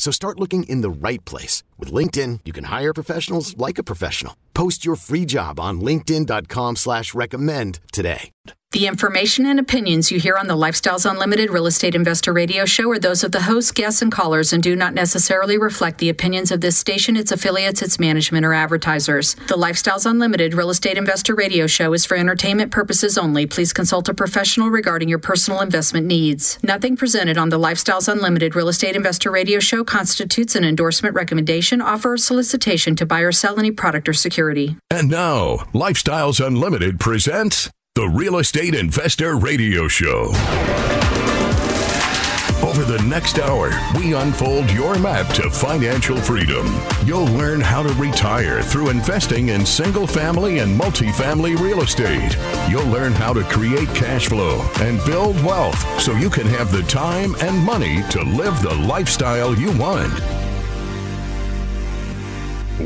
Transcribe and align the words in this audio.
So 0.00 0.10
start 0.10 0.40
looking 0.40 0.62
in 0.62 0.80
the 0.80 0.88
right 0.88 1.22
place. 1.26 1.62
With 1.80 1.94
LinkedIn, 1.94 2.40
you 2.44 2.52
can 2.52 2.64
hire 2.64 2.92
professionals 2.92 3.56
like 3.56 3.78
a 3.78 3.82
professional. 3.82 4.36
Post 4.52 4.84
your 4.84 4.96
free 4.96 5.24
job 5.24 5.58
on 5.58 5.80
linkedin.com 5.80 6.76
slash 6.76 7.14
recommend 7.14 7.80
today. 7.90 8.30
The 8.72 8.86
information 8.86 9.46
and 9.46 9.58
opinions 9.58 10.12
you 10.12 10.20
hear 10.20 10.36
on 10.36 10.46
the 10.46 10.54
Lifestyles 10.54 11.04
Unlimited 11.04 11.50
Real 11.50 11.66
Estate 11.66 11.96
Investor 11.96 12.32
Radio 12.32 12.64
Show 12.64 12.88
are 12.92 13.00
those 13.00 13.24
of 13.24 13.32
the 13.32 13.40
hosts, 13.42 13.72
guests, 13.72 14.00
and 14.00 14.12
callers 14.12 14.52
and 14.52 14.62
do 14.62 14.76
not 14.76 14.94
necessarily 14.94 15.58
reflect 15.58 15.98
the 15.98 16.08
opinions 16.08 16.52
of 16.52 16.60
this 16.60 16.78
station, 16.78 17.16
its 17.16 17.32
affiliates, 17.32 17.82
its 17.82 17.98
management, 17.98 18.46
or 18.46 18.54
advertisers. 18.54 19.34
The 19.34 19.56
Lifestyles 19.56 20.08
Unlimited 20.08 20.54
Real 20.54 20.70
Estate 20.70 20.96
Investor 20.96 21.34
Radio 21.34 21.66
Show 21.66 21.92
is 21.94 22.06
for 22.06 22.16
entertainment 22.16 22.70
purposes 22.70 23.18
only. 23.18 23.44
Please 23.44 23.72
consult 23.72 24.08
a 24.08 24.14
professional 24.14 24.70
regarding 24.70 25.08
your 25.08 25.18
personal 25.18 25.62
investment 25.62 26.06
needs. 26.06 26.56
Nothing 26.62 26.96
presented 26.96 27.38
on 27.38 27.48
the 27.48 27.58
Lifestyles 27.58 28.06
Unlimited 28.06 28.54
Real 28.54 28.68
Estate 28.68 28.94
Investor 28.94 29.32
Radio 29.32 29.58
Show 29.58 29.82
constitutes 29.82 30.54
an 30.54 30.62
endorsement, 30.62 31.16
recommendation, 31.16 31.69
offer, 31.78 32.14
or 32.14 32.16
solicitation 32.16 32.96
to 32.96 33.04
buy 33.04 33.20
or 33.20 33.32
sell 33.32 33.58
any 33.58 33.70
product 33.70 34.08
or 34.08 34.14
security. 34.14 34.76
And 34.90 35.10
now, 35.10 35.58
Lifestyles 35.74 36.44
Unlimited 36.44 36.98
presents 36.98 37.70
the 37.94 38.08
Real 38.08 38.38
Estate 38.38 38.74
Investor 38.74 39.36
Radio 39.36 39.88
Show. 39.88 40.32
Over 42.62 42.84
the 42.84 43.02
next 43.08 43.38
hour, 43.38 43.70
we 43.98 44.14
unfold 44.14 44.70
your 44.70 44.98
map 44.98 45.32
to 45.34 45.50
financial 45.50 46.16
freedom. 46.18 46.66
You'll 47.04 47.24
learn 47.24 47.60
how 47.60 47.82
to 47.82 47.92
retire 47.94 48.62
through 48.62 48.90
investing 48.90 49.48
in 49.48 49.64
single 49.64 50.06
family 50.06 50.58
and 50.58 50.78
multifamily 50.78 51.58
real 51.58 51.80
estate. 51.80 52.36
You'll 52.68 52.86
learn 52.86 53.12
how 53.12 53.32
to 53.32 53.42
create 53.44 53.88
cash 53.88 54.28
flow 54.28 54.64
and 54.80 55.04
build 55.04 55.42
wealth 55.42 56.00
so 56.00 56.12
you 56.12 56.30
can 56.30 56.46
have 56.46 56.70
the 56.70 56.82
time 56.82 57.34
and 57.40 57.58
money 57.64 58.02
to 58.10 58.22
live 58.22 58.62
the 58.62 58.74
lifestyle 58.74 59.54
you 59.56 59.76
want. 59.78 60.12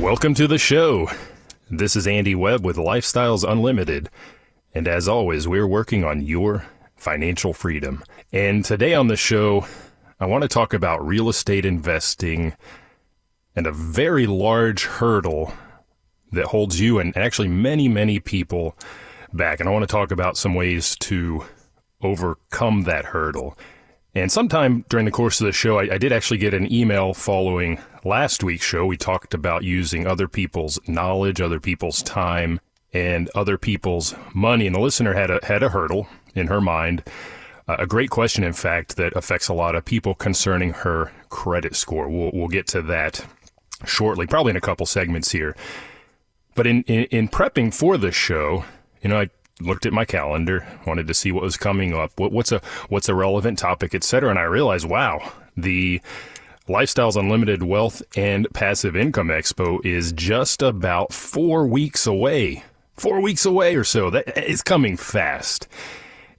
Welcome 0.01 0.35
to 0.35 0.49
the 0.49 0.59
show. 0.59 1.09
This 1.71 1.95
is 1.95 2.09
Andy 2.09 2.35
Webb 2.35 2.65
with 2.65 2.77
Lifestyles 2.77 3.49
Unlimited. 3.49 4.11
And 4.75 4.89
as 4.89 5.07
always, 5.07 5.47
we're 5.47 5.69
working 5.69 6.05
on 6.05 6.21
your 6.21 6.67
financial 6.97 7.55
freedom. 7.55 8.03
And 8.33 8.65
today 8.65 8.95
on 8.95 9.07
the 9.07 9.17
show, 9.17 9.67
I 10.19 10.27
want 10.27 10.43
to 10.43 10.49
talk 10.49 10.75
about 10.75 11.07
real 11.07 11.29
estate 11.29 11.65
investing 11.65 12.55
and 13.55 13.69
a 13.69 13.73
very 13.73 14.27
large 14.27 14.85
hurdle 14.85 15.55
that 16.33 16.47
holds 16.47 16.81
you 16.81 16.99
and 16.99 17.17
actually 17.17 17.49
many, 17.49 17.87
many 17.87 18.19
people 18.19 18.77
back. 19.33 19.61
And 19.61 19.69
I 19.69 19.73
want 19.73 19.85
to 19.85 19.93
talk 19.93 20.11
about 20.11 20.37
some 20.37 20.55
ways 20.55 20.97
to 20.97 21.45
overcome 22.03 22.83
that 22.83 23.07
hurdle. 23.07 23.57
And 24.15 24.31
sometime 24.31 24.85
during 24.89 25.07
the 25.07 25.11
course 25.11 25.41
of 25.41 25.47
the 25.47 25.53
show, 25.53 25.79
I, 25.79 25.95
I, 25.95 25.99
did 25.99 26.13
actually 26.13 26.39
get 26.39 26.55
an 26.55 26.73
email 26.73 27.15
following 27.15 27.81
last 28.05 28.45
week's 28.45 28.65
show. 28.65 28.87
We 28.87 28.97
talked 28.97 29.35
about 29.35 29.65
using 29.65 30.07
other 30.07 30.29
people's 30.29 30.79
knowledge, 30.87 31.41
other 31.41 31.59
people's 31.59 32.01
time, 32.03 32.61
and 32.93 33.29
other 33.35 33.59
people's 33.59 34.15
money. 34.33 34.67
And 34.67 34.77
the 34.77 34.81
listener 34.81 35.15
had 35.15 35.31
a 35.31 35.41
had 35.43 35.65
a 35.65 35.71
hurdle 35.71 36.07
in 36.35 36.47
her 36.47 36.61
mind, 36.61 37.03
uh, 37.67 37.77
a 37.79 37.87
great 37.87 38.11
question, 38.11 38.45
in 38.45 38.53
fact, 38.53 38.97
that 38.97 39.17
affects 39.17 39.49
a 39.49 39.55
lot 39.55 39.75
of 39.75 39.85
people 39.85 40.15
concerning 40.15 40.73
her 40.73 41.13
credit 41.29 41.75
score. 41.75 42.09
We'll 42.09 42.31
we'll 42.33 42.49
get 42.49 42.69
to 42.69 42.83
that 42.83 43.27
shortly, 43.85 44.27
probably 44.27 44.51
in 44.51 44.57
a 44.57 44.61
couple 44.61 44.87
segments 44.87 45.33
here. 45.33 45.57
But 46.55 46.69
in 46.69 46.83
in, 46.85 47.05
in 47.05 47.29
prepping 47.29 47.75
for 47.75 47.99
the 47.99 48.13
show, 48.13 48.65
you 49.03 49.11
know, 49.11 49.21
I 49.21 49.31
looked 49.61 49.87
at 49.87 49.93
my 49.93 50.05
calendar, 50.05 50.67
wanted 50.87 51.07
to 51.07 51.15
see 51.15 51.33
what 51.33 51.43
was 51.43 51.57
coming 51.57 51.95
up, 51.95 52.13
what, 52.17 52.33
what's 52.33 52.53
a 52.53 52.61
what's 52.89 53.09
a 53.09 53.15
relevant 53.15 53.59
topic, 53.59 53.95
etc. 53.95 54.31
And 54.31 54.39
I 54.39 54.43
realized, 54.43 54.87
wow, 54.87 55.33
the 55.57 56.01
Lifestyles 56.69 57.17
Unlimited 57.17 57.63
Wealth 57.63 58.03
and 58.17 58.47
Passive 58.55 58.97
Income 58.97 59.29
Expo 59.29 59.85
is 59.85 60.13
just 60.13 60.63
about 60.63 61.13
four 61.13 61.67
weeks 61.67 62.07
away. 62.07 62.65
Four 62.95 63.21
weeks 63.21 63.45
away 63.45 63.77
or 63.77 63.85
so. 63.85 64.11
That 64.11 64.49
is 64.49 64.63
coming 64.63 64.97
fast. 64.97 65.69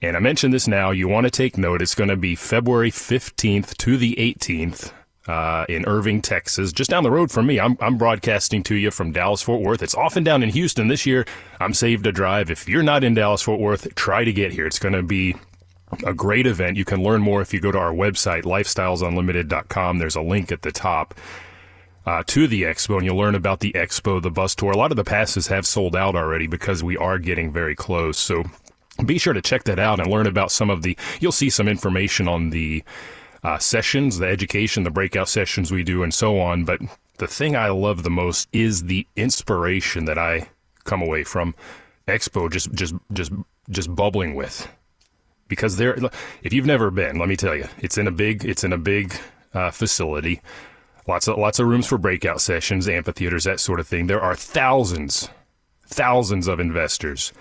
And 0.02 0.16
I 0.16 0.20
mentioned 0.20 0.52
this 0.52 0.68
now. 0.68 0.90
You 0.90 1.08
want 1.08 1.24
to 1.24 1.30
take 1.30 1.56
note. 1.56 1.80
It's 1.80 1.94
going 1.94 2.10
to 2.10 2.16
be 2.16 2.34
February 2.34 2.90
15th 2.90 3.76
to 3.78 3.96
the 3.96 4.14
18th 4.16 4.92
uh, 5.28 5.66
in 5.68 5.84
Irving, 5.86 6.22
Texas, 6.22 6.72
just 6.72 6.90
down 6.90 7.02
the 7.02 7.10
road 7.10 7.30
from 7.30 7.46
me. 7.46 7.58
I'm, 7.58 7.76
I'm 7.80 7.98
broadcasting 7.98 8.62
to 8.64 8.74
you 8.74 8.90
from 8.90 9.12
Dallas 9.12 9.42
Fort 9.42 9.62
Worth. 9.62 9.82
It's 9.82 9.94
often 9.94 10.24
down 10.24 10.42
in 10.42 10.50
Houston. 10.50 10.88
This 10.88 11.06
year, 11.06 11.26
I'm 11.60 11.74
saved 11.74 12.06
a 12.06 12.12
drive. 12.12 12.50
If 12.50 12.68
you're 12.68 12.82
not 12.82 13.04
in 13.04 13.14
Dallas 13.14 13.42
Fort 13.42 13.60
Worth, 13.60 13.94
try 13.94 14.24
to 14.24 14.32
get 14.32 14.52
here. 14.52 14.66
It's 14.66 14.78
going 14.78 14.94
to 14.94 15.02
be 15.02 15.34
a 16.04 16.14
great 16.14 16.46
event. 16.46 16.76
You 16.76 16.84
can 16.84 17.02
learn 17.02 17.22
more 17.22 17.42
if 17.42 17.52
you 17.52 17.60
go 17.60 17.72
to 17.72 17.78
our 17.78 17.92
website, 17.92 18.42
lifestylesunlimited.com. 18.42 19.98
There's 19.98 20.16
a 20.16 20.22
link 20.22 20.52
at 20.52 20.62
the 20.62 20.72
top. 20.72 21.14
Uh, 22.04 22.22
to 22.24 22.46
the 22.46 22.62
expo, 22.62 22.98
and 22.98 23.04
you'll 23.04 23.16
learn 23.16 23.34
about 23.34 23.58
the 23.58 23.72
expo, 23.72 24.22
the 24.22 24.30
bus 24.30 24.54
tour. 24.54 24.70
A 24.70 24.76
lot 24.76 24.92
of 24.92 24.96
the 24.96 25.02
passes 25.02 25.48
have 25.48 25.66
sold 25.66 25.96
out 25.96 26.14
already 26.14 26.46
because 26.46 26.80
we 26.84 26.96
are 26.96 27.18
getting 27.18 27.52
very 27.52 27.74
close. 27.74 28.16
So 28.16 28.44
be 29.04 29.18
sure 29.18 29.32
to 29.32 29.42
check 29.42 29.64
that 29.64 29.80
out 29.80 29.98
and 29.98 30.08
learn 30.08 30.28
about 30.28 30.52
some 30.52 30.70
of 30.70 30.82
the. 30.82 30.96
You'll 31.18 31.32
see 31.32 31.50
some 31.50 31.66
information 31.66 32.28
on 32.28 32.50
the 32.50 32.84
uh, 33.46 33.58
sessions, 33.58 34.18
the 34.18 34.26
education, 34.26 34.82
the 34.82 34.90
breakout 34.90 35.28
sessions 35.28 35.70
we 35.70 35.84
do, 35.84 36.02
and 36.02 36.12
so 36.12 36.40
on. 36.40 36.64
But 36.64 36.80
the 37.18 37.28
thing 37.28 37.54
I 37.54 37.68
love 37.68 38.02
the 38.02 38.10
most 38.10 38.48
is 38.52 38.84
the 38.84 39.06
inspiration 39.14 40.06
that 40.06 40.18
I 40.18 40.48
come 40.82 41.00
away 41.00 41.22
from 41.22 41.54
Expo 42.08 42.50
just 42.50 42.72
just 42.72 42.94
just 43.12 43.30
just 43.70 43.94
bubbling 43.94 44.34
with. 44.34 44.68
Because 45.46 45.76
there, 45.76 45.96
if 46.42 46.52
you've 46.52 46.66
never 46.66 46.90
been, 46.90 47.20
let 47.20 47.28
me 47.28 47.36
tell 47.36 47.54
you, 47.54 47.68
it's 47.78 47.96
in 47.96 48.08
a 48.08 48.10
big 48.10 48.44
it's 48.44 48.64
in 48.64 48.72
a 48.72 48.78
big 48.78 49.14
uh, 49.54 49.70
facility, 49.70 50.40
lots 51.06 51.28
of 51.28 51.38
lots 51.38 51.60
of 51.60 51.68
rooms 51.68 51.86
for 51.86 51.98
breakout 51.98 52.40
sessions, 52.40 52.88
amphitheaters, 52.88 53.44
that 53.44 53.60
sort 53.60 53.78
of 53.78 53.86
thing. 53.86 54.08
There 54.08 54.20
are 54.20 54.34
thousands, 54.34 55.28
thousands 55.86 56.48
of 56.48 56.58
investors, 56.58 57.32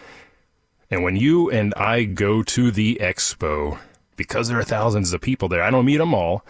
and 0.91 1.03
when 1.03 1.15
you 1.15 1.49
and 1.49 1.73
I 1.73 2.03
go 2.03 2.43
to 2.43 2.69
the 2.69 2.99
expo 3.01 3.79
because 4.15 4.47
there 4.47 4.59
are 4.59 4.63
thousands 4.63 5.13
of 5.13 5.21
people 5.21 5.47
there. 5.47 5.63
I 5.63 5.69
don't 5.69 5.85
meet 5.85 5.97
them 5.97 6.13
all, 6.13 6.45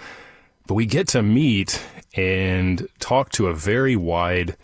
but 0.68 0.76
we 0.76 0.86
get 0.86 1.08
to 1.10 1.22
meet 1.22 1.82
and 2.16 2.88
talk 3.00 3.30
to 3.34 3.48
a 3.48 3.54
very 3.54 3.96
wide 3.96 4.56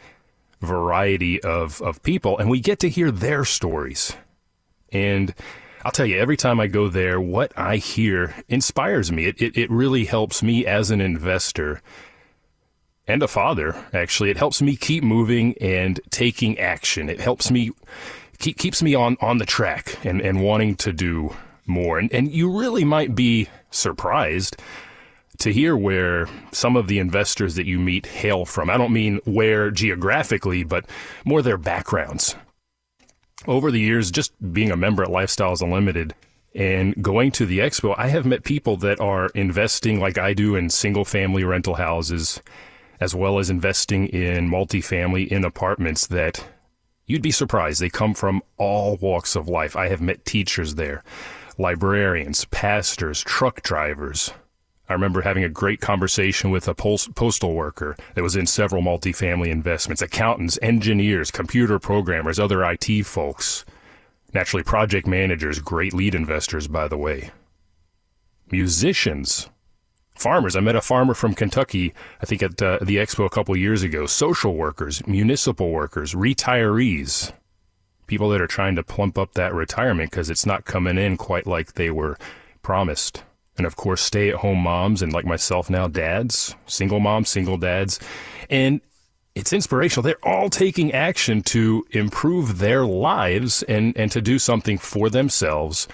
variety 0.62 1.42
of, 1.42 1.82
of 1.82 2.02
people, 2.04 2.38
and 2.38 2.50
we 2.50 2.60
get 2.60 2.80
to 2.80 2.90
hear 2.90 3.12
their 3.12 3.44
stories. 3.44 4.16
And 4.92 5.34
I'll 5.84 5.92
tell 5.92 6.06
you, 6.06 6.20
every 6.20 6.38
time 6.38 6.60
I 6.60 6.68
go 6.68 6.88
there, 6.88 7.20
what 7.20 7.52
I 7.58 7.78
hear 7.78 8.36
inspires 8.48 9.12
me. 9.12 9.26
It, 9.26 9.42
it, 9.42 9.58
it 9.58 9.72
really 9.72 10.06
helps 10.06 10.44
me 10.44 10.66
as 10.66 10.92
an 10.92 11.02
investor 11.02 11.82
and 13.08 13.24
a 13.24 13.28
father, 13.28 13.76
actually. 13.94 14.30
It 14.30 14.38
helps 14.38 14.62
me 14.62 14.76
keep 14.76 15.04
moving 15.04 15.56
and 15.60 16.00
taking 16.12 16.60
action. 16.60 17.10
It 17.10 17.20
helps 17.20 17.50
me, 17.50 17.72
keep, 18.38 18.58
keeps 18.58 18.84
me 18.84 18.94
on, 18.94 19.18
on 19.22 19.40
the 19.40 19.46
track 19.46 19.98
and, 20.06 20.22
and 20.22 20.44
wanting 20.44 20.76
to 20.78 20.94
do 20.94 21.36
more. 21.72 21.98
And, 21.98 22.12
and 22.14 22.32
you 22.32 22.50
really 22.56 22.86
might 22.86 23.16
be 23.16 23.48
surprised 23.72 24.58
to 25.40 25.52
hear 25.52 25.76
where 25.76 26.28
some 26.52 26.76
of 26.76 26.88
the 26.88 27.00
investors 27.00 27.56
that 27.56 27.66
you 27.66 27.80
meet 27.80 28.06
hail 28.06 28.46
from. 28.46 28.70
I 28.70 28.78
don't 28.78 28.94
mean 28.94 29.20
where 29.26 29.72
geographically, 29.72 30.64
but 30.64 30.86
more 31.26 31.42
their 31.42 31.58
backgrounds. 31.58 32.36
Over 33.48 33.72
the 33.72 33.80
years, 33.80 34.12
just 34.12 34.34
being 34.54 34.72
a 34.72 34.78
member 34.78 35.02
at 35.02 35.10
Lifestyles 35.10 35.64
Unlimited 35.64 36.14
and 36.54 37.02
going 37.02 37.32
to 37.32 37.46
the 37.46 37.60
expo, 37.60 37.96
I 37.98 38.10
have 38.10 38.26
met 38.26 38.44
people 38.44 38.78
that 38.78 39.00
are 39.00 39.30
investing 39.34 40.00
like 40.00 40.20
I 40.20 40.34
do 40.34 40.56
in 40.56 40.70
single 40.70 41.06
family 41.06 41.44
rental 41.44 41.76
houses 41.76 42.42
as 43.02 43.16
well 43.16 43.40
as 43.40 43.50
investing 43.50 44.08
in 44.08 44.48
multifamily 44.48 45.28
in 45.28 45.44
apartments 45.44 46.06
that 46.08 46.46
you'd 47.08 47.24
be 47.24 47.32
surprised. 47.32 47.82
They 47.82 47.90
come 47.90 48.14
from 48.14 48.44
all 48.58 48.96
walks 48.98 49.36
of 49.36 49.50
life. 49.50 49.76
I 49.76 49.88
have 49.90 50.02
met 50.02 50.24
teachers 50.24 50.76
there, 50.76 51.04
librarians, 51.58 52.46
pastors, 52.46 53.22
truck 53.22 53.62
drivers. 53.62 54.32
I 54.90 54.94
remember 54.94 55.22
having 55.22 55.44
a 55.44 55.50
great 55.50 55.80
conversation 55.80 56.52
with 56.52 56.68
a 56.68 56.76
postal 56.76 57.54
worker 57.54 57.96
that 58.16 58.24
was 58.24 58.36
in 58.36 58.46
several 58.46 58.82
multifamily 58.82 59.48
investments, 59.48 60.02
accountants, 60.02 60.60
engineers, 60.62 61.32
computer 61.32 61.80
programmers, 61.80 62.40
other 62.40 62.64
IT 62.64 63.04
folks, 63.06 63.64
naturally 64.34 64.64
project 64.64 65.08
managers, 65.08 65.60
great 65.60 65.94
lead 65.94 66.14
investors, 66.14 66.68
by 66.68 66.90
the 66.90 66.98
way, 66.98 67.32
musicians, 68.52 69.50
farmers. 70.14 70.58
I 70.58 70.60
met 70.60 70.76
a 70.76 70.82
farmer 70.82 71.14
from 71.14 71.36
Kentucky, 71.36 71.94
I 72.22 72.26
think 72.26 72.44
at 72.44 72.62
uh, 72.62 72.80
the 72.82 72.98
expo 72.98 73.26
a 73.26 73.30
couple 73.30 73.56
years 73.56 73.84
ago, 73.84 74.06
social 74.06 74.56
workers, 74.56 75.06
municipal 75.08 75.72
workers, 75.72 76.14
retirees, 76.14 77.32
people 78.12 78.28
that 78.28 78.42
are 78.42 78.48
trying 78.48 78.76
to 78.76 78.84
plump 78.84 79.18
up 79.18 79.36
that 79.36 79.54
retirement 79.54 80.12
because 80.12 80.30
it's 80.30 80.46
not 80.46 80.66
coming 80.66 80.98
in 80.98 81.16
quite 81.16 81.48
like 81.48 81.76
they 81.76 81.90
were 81.90 82.18
promised. 82.62 83.24
And 83.58 83.66
of 83.66 83.78
course, 83.78 84.02
stay 84.02 84.28
at 84.28 84.36
home 84.36 84.60
moms 84.60 85.02
and 85.02 85.14
like 85.14 85.24
myself 85.24 85.70
now, 85.70 85.88
dads, 85.88 86.54
single 86.66 87.00
moms, 87.00 87.30
single 87.30 87.56
dads. 87.56 88.02
And 88.50 88.82
it's 89.34 89.54
inspirational. 89.54 90.04
They're 90.04 90.28
all 90.28 90.50
taking 90.50 90.92
action 90.92 91.42
to 91.44 91.86
improve 91.92 92.58
their 92.58 92.86
lives 92.86 93.64
and, 93.64 93.96
and 93.96 94.12
to 94.12 94.22
do 94.22 94.40
something 94.40 94.78
for 94.78 95.10
themselves 95.10 95.88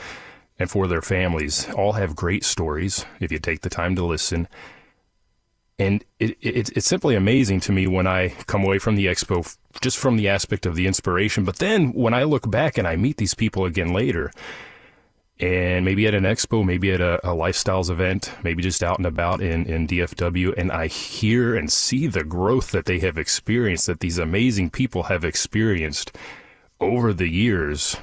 and 0.57 0.71
for 0.71 0.87
their 0.87 1.03
families. 1.03 1.69
All 1.75 1.91
have 1.93 2.15
great 2.15 2.43
stories 2.43 3.05
if 3.19 3.31
you 3.31 3.37
take 3.37 3.61
the 3.61 3.69
time 3.69 3.95
to 3.95 4.03
listen. 4.03 4.47
And 5.77 6.03
it, 6.19 6.35
it, 6.41 6.75
it's 6.75 6.87
simply 6.87 7.13
amazing 7.13 7.59
to 7.59 7.71
me 7.71 7.85
when 7.85 8.07
I 8.07 8.29
come 8.47 8.63
away 8.63 8.79
from 8.79 8.95
the 8.95 9.05
expo, 9.05 9.55
just 9.81 9.97
from 9.97 10.17
the 10.17 10.27
aspect 10.27 10.65
of 10.65 10.75
the 10.75 10.87
inspiration. 10.87 11.43
But 11.43 11.57
then 11.57 11.93
when 11.93 12.13
I 12.13 12.23
look 12.23 12.49
back 12.49 12.77
and 12.77 12.87
I 12.87 12.95
meet 12.95 13.17
these 13.17 13.33
people 13.33 13.65
again 13.65 13.93
later, 13.93 14.31
and 15.39 15.85
maybe 15.85 16.07
at 16.07 16.15
an 16.15 16.23
expo, 16.23 16.65
maybe 16.65 16.91
at 16.91 17.01
a, 17.01 17.17
a, 17.27 17.35
lifestyles 17.35 17.91
event, 17.91 18.33
maybe 18.43 18.63
just 18.63 18.83
out 18.83 18.97
and 18.97 19.05
about 19.05 19.39
in, 19.39 19.65
in 19.67 19.87
DFW, 19.87 20.57
and 20.57 20.71
I 20.71 20.87
hear 20.87 21.55
and 21.55 21.71
see 21.71 22.07
the 22.07 22.23
growth 22.23 22.71
that 22.71 22.85
they 22.85 22.99
have 22.99 23.19
experienced, 23.19 23.85
that 23.85 23.99
these 23.99 24.17
amazing 24.17 24.71
people 24.71 25.03
have 25.03 25.23
experienced 25.23 26.11
over 26.79 27.13
the 27.13 27.27
years, 27.27 27.97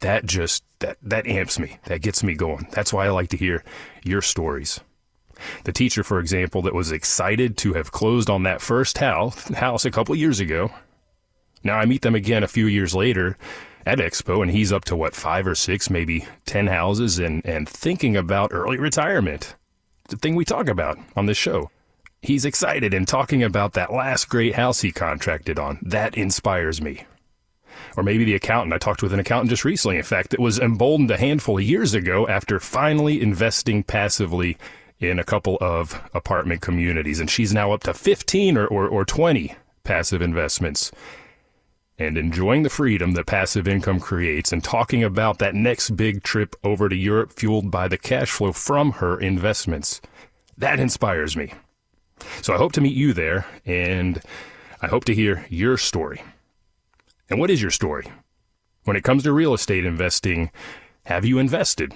that 0.00 0.24
just 0.24 0.64
that 0.78 0.96
that 1.02 1.26
amps 1.26 1.58
me. 1.58 1.78
That 1.84 2.00
gets 2.00 2.22
me 2.22 2.34
going. 2.34 2.68
That's 2.72 2.92
why 2.92 3.06
I 3.06 3.10
like 3.10 3.28
to 3.30 3.36
hear 3.36 3.62
your 4.02 4.22
stories. 4.22 4.80
The 5.64 5.72
teacher, 5.72 6.02
for 6.02 6.18
example, 6.18 6.62
that 6.62 6.74
was 6.74 6.92
excited 6.92 7.58
to 7.58 7.74
have 7.74 7.92
closed 7.92 8.30
on 8.30 8.44
that 8.44 8.62
first 8.62 8.98
house, 8.98 9.48
house 9.50 9.84
a 9.84 9.90
couple 9.90 10.14
years 10.14 10.40
ago. 10.40 10.70
Now 11.62 11.78
I 11.78 11.86
meet 11.86 12.02
them 12.02 12.14
again 12.14 12.42
a 12.42 12.48
few 12.48 12.66
years 12.66 12.94
later 12.94 13.36
at 13.84 13.98
Expo, 13.98 14.42
and 14.42 14.50
he's 14.50 14.72
up 14.72 14.84
to 14.86 14.96
what 14.96 15.14
five 15.14 15.46
or 15.46 15.54
six, 15.54 15.88
maybe 15.88 16.26
ten 16.44 16.66
houses, 16.66 17.18
and 17.18 17.44
and 17.46 17.68
thinking 17.68 18.16
about 18.16 18.52
early 18.52 18.78
retirement. 18.78 19.54
The 20.08 20.16
thing 20.16 20.34
we 20.34 20.44
talk 20.44 20.68
about 20.68 20.98
on 21.14 21.26
this 21.26 21.38
show. 21.38 21.70
He's 22.22 22.44
excited 22.44 22.92
and 22.92 23.06
talking 23.06 23.42
about 23.42 23.74
that 23.74 23.92
last 23.92 24.28
great 24.28 24.54
house 24.56 24.80
he 24.80 24.90
contracted 24.90 25.58
on. 25.58 25.78
That 25.82 26.16
inspires 26.16 26.80
me. 26.80 27.04
Or 27.96 28.02
maybe 28.02 28.24
the 28.24 28.34
accountant. 28.34 28.72
I 28.72 28.78
talked 28.78 29.02
with 29.02 29.12
an 29.12 29.20
accountant 29.20 29.50
just 29.50 29.64
recently, 29.64 29.96
in 29.96 30.02
fact, 30.02 30.30
that 30.30 30.40
was 30.40 30.58
emboldened 30.58 31.10
a 31.10 31.18
handful 31.18 31.58
of 31.58 31.64
years 31.64 31.94
ago 31.94 32.26
after 32.26 32.58
finally 32.58 33.20
investing 33.20 33.82
passively 33.82 34.56
in 34.98 35.18
a 35.18 35.24
couple 35.24 35.58
of 35.60 36.02
apartment 36.14 36.62
communities. 36.62 37.20
And 37.20 37.30
she's 37.30 37.52
now 37.52 37.72
up 37.72 37.82
to 37.84 37.94
15 37.94 38.56
or, 38.56 38.66
or, 38.66 38.88
or 38.88 39.04
20 39.04 39.54
passive 39.84 40.22
investments 40.22 40.90
and 41.98 42.18
enjoying 42.18 42.62
the 42.62 42.70
freedom 42.70 43.12
that 43.12 43.26
passive 43.26 43.66
income 43.66 44.00
creates 44.00 44.52
and 44.52 44.62
talking 44.62 45.02
about 45.02 45.38
that 45.38 45.54
next 45.54 45.90
big 45.90 46.22
trip 46.22 46.54
over 46.62 46.88
to 46.88 46.96
Europe 46.96 47.32
fueled 47.32 47.70
by 47.70 47.88
the 47.88 47.98
cash 47.98 48.30
flow 48.30 48.52
from 48.52 48.92
her 48.92 49.18
investments. 49.18 50.00
That 50.58 50.78
inspires 50.78 51.36
me. 51.36 51.54
So 52.42 52.54
I 52.54 52.58
hope 52.58 52.72
to 52.72 52.80
meet 52.80 52.96
you 52.96 53.12
there 53.12 53.46
and 53.64 54.20
I 54.82 54.88
hope 54.88 55.04
to 55.06 55.14
hear 55.14 55.46
your 55.48 55.76
story. 55.76 56.22
And 57.30 57.40
what 57.40 57.50
is 57.50 57.62
your 57.62 57.70
story? 57.70 58.06
When 58.84 58.96
it 58.96 59.04
comes 59.04 59.22
to 59.24 59.32
real 59.32 59.54
estate 59.54 59.84
investing, 59.84 60.50
have 61.04 61.24
you 61.24 61.38
invested? 61.38 61.92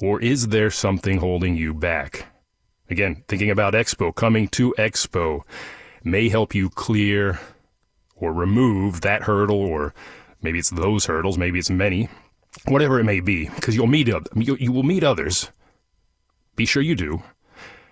Or 0.00 0.20
is 0.20 0.48
there 0.48 0.70
something 0.70 1.18
holding 1.18 1.56
you 1.56 1.74
back? 1.74 2.26
Again, 2.88 3.24
thinking 3.28 3.50
about 3.50 3.74
Expo, 3.74 4.14
coming 4.14 4.48
to 4.48 4.74
Expo 4.78 5.42
may 6.02 6.28
help 6.28 6.54
you 6.54 6.70
clear 6.70 7.38
or 8.20 8.32
remove 8.32 9.00
that 9.00 9.22
hurdle, 9.22 9.60
or 9.60 9.94
maybe 10.42 10.58
it's 10.58 10.70
those 10.70 11.06
hurdles, 11.06 11.38
maybe 11.38 11.58
it's 11.58 11.70
many, 11.70 12.08
whatever 12.66 13.00
it 13.00 13.04
may 13.04 13.20
be, 13.20 13.48
because 13.48 13.74
you'll 13.74 13.86
meet 13.86 14.08
you, 14.08 14.56
you 14.58 14.72
will 14.72 14.82
meet 14.82 15.02
others. 15.02 15.50
Be 16.56 16.66
sure 16.66 16.82
you 16.82 16.94
do. 16.94 17.22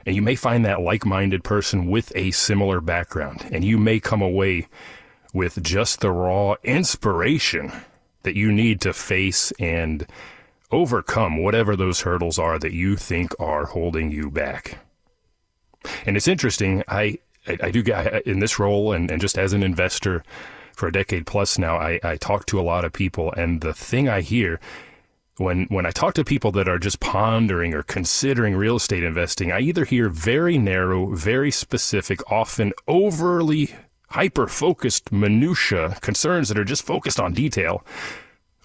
And 0.07 0.15
you 0.17 0.23
may 0.23 0.37
find 0.37 0.65
that 0.65 0.81
like 0.81 1.05
minded 1.05 1.45
person 1.45 1.87
with 1.87 2.13
a 2.15 2.31
similar 2.31 2.81
background, 2.81 3.47
and 3.53 3.65
you 3.65 3.79
may 3.79 4.01
come 4.01 4.23
away 4.23 4.69
with 5.35 5.63
just 5.63 6.01
the 6.01 6.11
raw 6.11 6.55
inspiration 6.63 7.73
that 8.23 8.35
you 8.35 8.51
need 8.51 8.81
to 8.81 8.93
face 8.93 9.53
and 9.59 10.07
overcome 10.71 11.43
whatever 11.43 11.77
those 11.77 12.03
hurdles 12.03 12.39
are 12.39 12.59
that 12.59 12.73
you 12.73 12.97
think 12.97 13.33
are 13.39 13.67
holding 13.67 14.11
you 14.11 14.31
back. 14.31 14.79
And 16.05 16.17
it's 16.17 16.29
interesting, 16.29 16.83
I, 16.89 17.19
I, 17.49 17.57
I 17.63 17.71
do 17.71 17.83
get 17.83 18.27
in 18.27 18.41
this 18.41 18.59
role 18.59 18.93
and, 18.93 19.11
and 19.11 19.21
just 19.21 19.39
as 19.39 19.53
an 19.53 19.63
investor 19.63 20.23
for 20.79 20.87
a 20.87 20.93
decade 20.93 21.27
plus 21.27 21.59
now, 21.59 21.77
I, 21.77 21.99
I 22.05 22.17
talk 22.17 22.47
to 22.47 22.61
a 22.61 22.63
lot 22.63 22.85
of 22.85 22.93
people, 22.93 23.33
and 23.33 23.61
the 23.61 23.75
thing 23.75 24.09
I 24.09 24.21
hear 24.21 24.61
when 25.37 25.65
when 25.65 25.87
I 25.87 25.91
talk 25.91 26.15
to 26.15 26.25
people 26.25 26.53
that 26.53 26.69
are 26.69 26.79
just 26.79 27.01
pondering 27.01 27.75
or 27.75 27.83
considering 27.83 28.57
real 28.57 28.77
estate 28.77 29.03
investing, 29.03 29.51
I 29.51 29.61
either 29.61 29.85
hear 29.85 30.09
very 30.09 30.57
narrow, 30.59 31.15
very 31.15 31.51
specific, 31.51 32.21
often 32.31 32.73
overly 32.87 33.75
hyper 34.11 34.47
focused 34.47 35.13
minutia 35.13 35.99
concerns 36.01 36.49
that 36.49 36.59
are 36.59 36.65
just 36.65 36.85
focused 36.85 37.21
on 37.21 37.35
detail, 37.35 37.85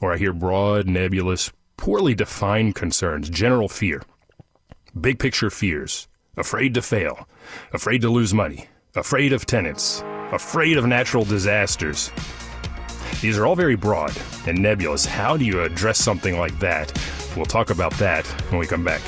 or 0.01 0.13
I 0.13 0.18
hear 0.18 0.33
broad, 0.33 0.88
nebulous, 0.88 1.51
poorly 1.77 2.13
defined 2.13 2.75
concerns, 2.75 3.30
general 3.30 3.69
fear, 3.69 4.03
big 5.00 5.19
picture 5.19 5.50
fears, 5.50 6.07
afraid 6.38 6.74
to 6.75 6.81
fail, 6.81 7.27
afraid 7.71 8.01
to 8.01 8.09
lose 8.09 8.33
money, 8.33 8.68
afraid 8.95 9.34
of 9.34 9.45
tenants, 9.48 10.04
afraid 10.31 10.78
of 10.78 10.86
natural 10.86 11.25
disasters. 11.25 12.12
These 13.21 13.40
are 13.40 13.45
all 13.45 13.56
very 13.56 13.76
broad 13.76 14.16
and 14.45 14.62
nebulous. 14.62 15.04
How 15.06 15.35
do 15.35 15.45
you 15.45 15.62
address 15.62 15.97
something 15.97 16.38
like 16.38 16.57
that? 16.59 16.92
We'll 17.35 17.45
talk 17.45 17.71
about 17.71 17.94
that 17.94 18.28
when 18.52 18.59
we 18.59 18.68
come 18.68 18.83
back. 18.83 19.02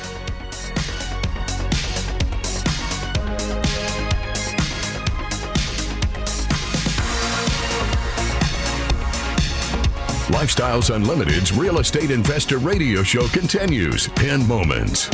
Lifestyles 10.32 10.92
Unlimited's 10.92 11.52
Real 11.52 11.78
Estate 11.78 12.10
Investor 12.10 12.58
Radio 12.58 13.04
Show 13.04 13.28
continues 13.28 14.08
in 14.24 14.46
moments. 14.48 15.08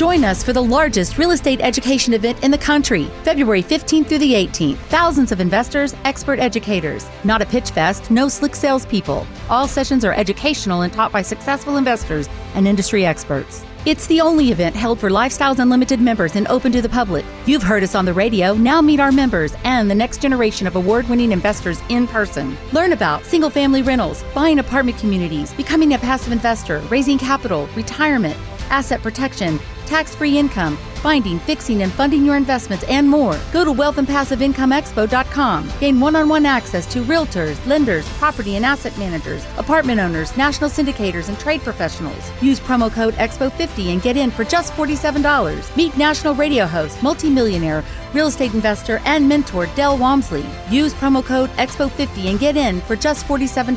Join 0.00 0.24
us 0.24 0.42
for 0.42 0.54
the 0.54 0.62
largest 0.62 1.18
real 1.18 1.32
estate 1.32 1.60
education 1.60 2.14
event 2.14 2.42
in 2.42 2.50
the 2.50 2.56
country, 2.56 3.04
February 3.22 3.62
15th 3.62 4.06
through 4.06 4.20
the 4.20 4.32
18th. 4.32 4.78
Thousands 4.88 5.30
of 5.30 5.40
investors, 5.40 5.94
expert 6.06 6.38
educators. 6.38 7.06
Not 7.22 7.42
a 7.42 7.44
pitch 7.44 7.70
fest, 7.72 8.10
no 8.10 8.26
slick 8.26 8.56
salespeople. 8.56 9.26
All 9.50 9.68
sessions 9.68 10.02
are 10.06 10.14
educational 10.14 10.80
and 10.80 10.90
taught 10.90 11.12
by 11.12 11.20
successful 11.20 11.76
investors 11.76 12.30
and 12.54 12.66
industry 12.66 13.04
experts. 13.04 13.62
It's 13.84 14.06
the 14.06 14.22
only 14.22 14.50
event 14.52 14.74
held 14.74 14.98
for 14.98 15.10
Lifestyles 15.10 15.58
Unlimited 15.58 16.00
members 16.00 16.34
and 16.34 16.48
open 16.48 16.72
to 16.72 16.80
the 16.80 16.88
public. 16.88 17.26
You've 17.44 17.62
heard 17.62 17.82
us 17.82 17.94
on 17.94 18.06
the 18.06 18.14
radio, 18.14 18.54
now 18.54 18.80
meet 18.80 19.00
our 19.00 19.12
members 19.12 19.52
and 19.64 19.90
the 19.90 19.94
next 19.94 20.22
generation 20.22 20.66
of 20.66 20.76
award 20.76 21.10
winning 21.10 21.32
investors 21.32 21.78
in 21.90 22.06
person. 22.06 22.56
Learn 22.72 22.94
about 22.94 23.26
single 23.26 23.50
family 23.50 23.82
rentals, 23.82 24.24
buying 24.34 24.60
apartment 24.60 24.96
communities, 24.96 25.52
becoming 25.52 25.92
a 25.92 25.98
passive 25.98 26.32
investor, 26.32 26.78
raising 26.88 27.18
capital, 27.18 27.68
retirement, 27.76 28.38
asset 28.70 29.02
protection, 29.02 29.58
tax 29.86 30.14
free 30.14 30.38
income, 30.38 30.76
finding, 31.02 31.38
fixing, 31.40 31.82
and 31.82 31.92
funding 31.92 32.24
your 32.24 32.36
investments, 32.36 32.84
and 32.84 33.08
more. 33.08 33.38
Go 33.52 33.64
to 33.64 33.72
wealthandpassiveincomeexpo.com. 33.72 35.70
Gain 35.80 35.98
one 35.98 36.14
on 36.14 36.28
one 36.28 36.46
access 36.46 36.86
to 36.92 37.02
realtors, 37.02 37.64
lenders, 37.66 38.08
property 38.18 38.56
and 38.56 38.64
asset 38.64 38.96
managers, 38.98 39.44
apartment 39.58 40.00
owners, 40.00 40.36
national 40.36 40.70
syndicators, 40.70 41.28
and 41.28 41.38
trade 41.38 41.60
professionals. 41.62 42.30
Use 42.40 42.60
promo 42.60 42.92
code 42.92 43.14
EXPO50 43.14 43.92
and 43.92 44.02
get 44.02 44.16
in 44.16 44.30
for 44.30 44.44
just 44.44 44.72
$47. 44.74 45.76
Meet 45.76 45.96
national 45.96 46.34
radio 46.34 46.66
host, 46.66 47.02
multimillionaire, 47.02 47.84
real 48.12 48.28
estate 48.28 48.54
investor, 48.54 49.00
and 49.04 49.28
mentor 49.28 49.66
Del 49.74 49.98
Walmsley. 49.98 50.44
Use 50.70 50.94
promo 50.94 51.24
code 51.24 51.50
EXPO50 51.50 52.26
and 52.26 52.38
get 52.38 52.56
in 52.56 52.80
for 52.82 52.94
just 52.96 53.26
$47 53.26 53.76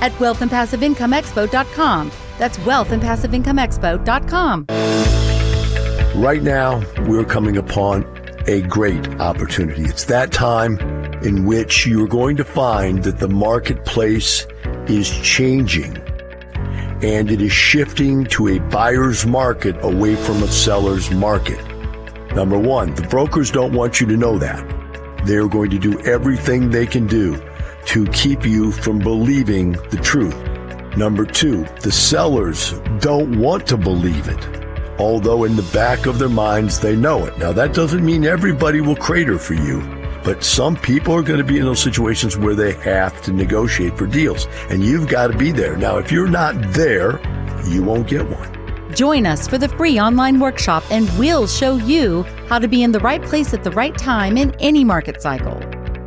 at 0.00 0.12
wealthandpassiveincomeexpo.com. 0.12 2.10
That's 2.40 2.58
wealthandpassiveincomeexpo.com. 2.60 4.66
Right 6.18 6.42
now, 6.42 6.82
we're 7.06 7.26
coming 7.26 7.58
upon 7.58 8.06
a 8.46 8.62
great 8.62 9.06
opportunity. 9.20 9.82
It's 9.82 10.06
that 10.06 10.32
time 10.32 10.78
in 11.22 11.44
which 11.44 11.86
you're 11.86 12.08
going 12.08 12.38
to 12.38 12.44
find 12.44 13.04
that 13.04 13.18
the 13.18 13.28
marketplace 13.28 14.46
is 14.88 15.10
changing 15.20 15.98
and 17.02 17.30
it 17.30 17.42
is 17.42 17.52
shifting 17.52 18.24
to 18.28 18.48
a 18.48 18.58
buyer's 18.58 19.26
market 19.26 19.76
away 19.84 20.16
from 20.16 20.42
a 20.42 20.48
seller's 20.48 21.10
market. 21.10 21.62
Number 22.34 22.58
one, 22.58 22.94
the 22.94 23.02
brokers 23.02 23.50
don't 23.50 23.74
want 23.74 24.00
you 24.00 24.06
to 24.06 24.16
know 24.16 24.38
that. 24.38 24.66
They're 25.26 25.46
going 25.46 25.68
to 25.72 25.78
do 25.78 26.00
everything 26.06 26.70
they 26.70 26.86
can 26.86 27.06
do 27.06 27.38
to 27.88 28.06
keep 28.06 28.46
you 28.46 28.72
from 28.72 28.98
believing 28.98 29.72
the 29.90 30.00
truth. 30.02 30.49
Number 30.96 31.24
two, 31.24 31.64
the 31.82 31.92
sellers 31.92 32.72
don't 32.98 33.38
want 33.38 33.64
to 33.68 33.76
believe 33.76 34.26
it, 34.26 34.44
although 34.98 35.44
in 35.44 35.54
the 35.54 35.70
back 35.72 36.06
of 36.06 36.18
their 36.18 36.28
minds 36.28 36.80
they 36.80 36.96
know 36.96 37.26
it. 37.26 37.38
Now, 37.38 37.52
that 37.52 37.74
doesn't 37.74 38.04
mean 38.04 38.24
everybody 38.24 38.80
will 38.80 38.96
crater 38.96 39.38
for 39.38 39.54
you, 39.54 39.82
but 40.24 40.42
some 40.42 40.74
people 40.74 41.14
are 41.14 41.22
going 41.22 41.38
to 41.38 41.44
be 41.44 41.58
in 41.58 41.64
those 41.64 41.80
situations 41.80 42.36
where 42.36 42.56
they 42.56 42.72
have 42.72 43.22
to 43.22 43.32
negotiate 43.32 43.96
for 43.96 44.06
deals, 44.06 44.48
and 44.68 44.84
you've 44.84 45.08
got 45.08 45.28
to 45.28 45.38
be 45.38 45.52
there. 45.52 45.76
Now, 45.76 45.98
if 45.98 46.10
you're 46.10 46.26
not 46.26 46.56
there, 46.72 47.20
you 47.68 47.84
won't 47.84 48.08
get 48.08 48.28
one. 48.28 48.50
Join 48.94 49.26
us 49.26 49.46
for 49.46 49.58
the 49.58 49.68
free 49.68 50.00
online 50.00 50.40
workshop, 50.40 50.82
and 50.90 51.08
we'll 51.18 51.46
show 51.46 51.76
you 51.76 52.24
how 52.48 52.58
to 52.58 52.66
be 52.66 52.82
in 52.82 52.90
the 52.90 52.98
right 52.98 53.22
place 53.22 53.54
at 53.54 53.62
the 53.62 53.70
right 53.70 53.96
time 53.96 54.36
in 54.36 54.52
any 54.58 54.82
market 54.82 55.22
cycle. 55.22 55.54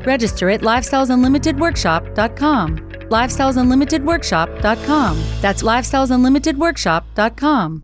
Register 0.05 0.49
at 0.49 0.59
lifestylesunlimitedworkshop.com. 0.59 2.92
lifestylesunlimitedworkshop.com. 3.09 5.17
That's 5.41 5.63
lifestylesunlimitedworkshop.com. 5.63 7.83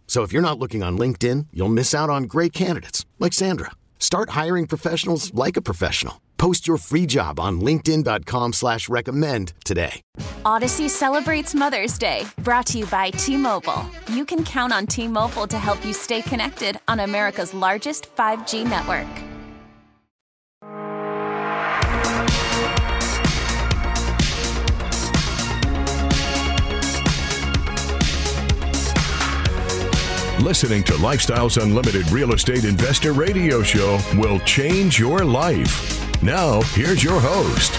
So 0.11 0.23
if 0.23 0.33
you're 0.33 0.41
not 0.41 0.59
looking 0.59 0.83
on 0.83 0.97
LinkedIn, 0.97 1.47
you'll 1.53 1.69
miss 1.69 1.95
out 1.95 2.09
on 2.09 2.23
great 2.23 2.51
candidates 2.51 3.05
like 3.17 3.31
Sandra. 3.31 3.71
Start 3.97 4.31
hiring 4.31 4.67
professionals 4.67 5.33
like 5.33 5.55
a 5.55 5.61
professional. 5.61 6.21
Post 6.35 6.67
your 6.67 6.75
free 6.75 7.05
job 7.05 7.39
on 7.39 7.61
LinkedIn.com 7.61 8.51
slash 8.51 8.89
recommend 8.89 9.53
today. 9.63 10.01
Odyssey 10.43 10.89
celebrates 10.89 11.55
Mother's 11.55 11.97
Day, 11.97 12.25
brought 12.39 12.65
to 12.67 12.79
you 12.79 12.85
by 12.87 13.11
T 13.11 13.37
Mobile. 13.37 13.85
You 14.09 14.25
can 14.25 14.43
count 14.43 14.73
on 14.73 14.85
T 14.85 15.07
Mobile 15.07 15.47
to 15.47 15.57
help 15.57 15.85
you 15.85 15.93
stay 15.93 16.21
connected 16.21 16.77
on 16.89 16.99
America's 16.99 17.53
largest 17.53 18.13
5G 18.13 18.69
network. 18.69 19.30
Listening 30.41 30.81
to 30.85 30.93
Lifestyles 30.93 31.61
Unlimited 31.61 32.09
Real 32.11 32.33
Estate 32.33 32.65
Investor 32.65 33.13
Radio 33.13 33.61
Show 33.61 33.99
will 34.15 34.39
change 34.39 34.97
your 34.97 35.23
life. 35.23 36.23
Now, 36.23 36.61
here's 36.73 37.03
your 37.03 37.19
host. 37.21 37.71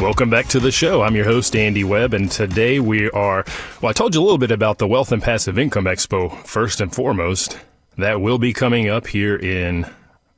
Welcome 0.00 0.30
back 0.30 0.46
to 0.48 0.58
the 0.58 0.72
show. 0.72 1.02
I'm 1.02 1.14
your 1.14 1.26
host, 1.26 1.54
Andy 1.54 1.84
Webb, 1.84 2.12
and 2.12 2.28
today 2.28 2.80
we 2.80 3.08
are. 3.10 3.44
Well, 3.80 3.90
I 3.90 3.92
told 3.92 4.16
you 4.16 4.20
a 4.20 4.24
little 4.24 4.36
bit 4.36 4.50
about 4.50 4.78
the 4.78 4.88
Wealth 4.88 5.12
and 5.12 5.22
Passive 5.22 5.60
Income 5.60 5.84
Expo 5.84 6.44
first 6.44 6.80
and 6.80 6.92
foremost. 6.92 7.56
That 7.96 8.20
will 8.20 8.38
be 8.38 8.52
coming 8.52 8.88
up 8.88 9.06
here 9.06 9.36
in 9.36 9.86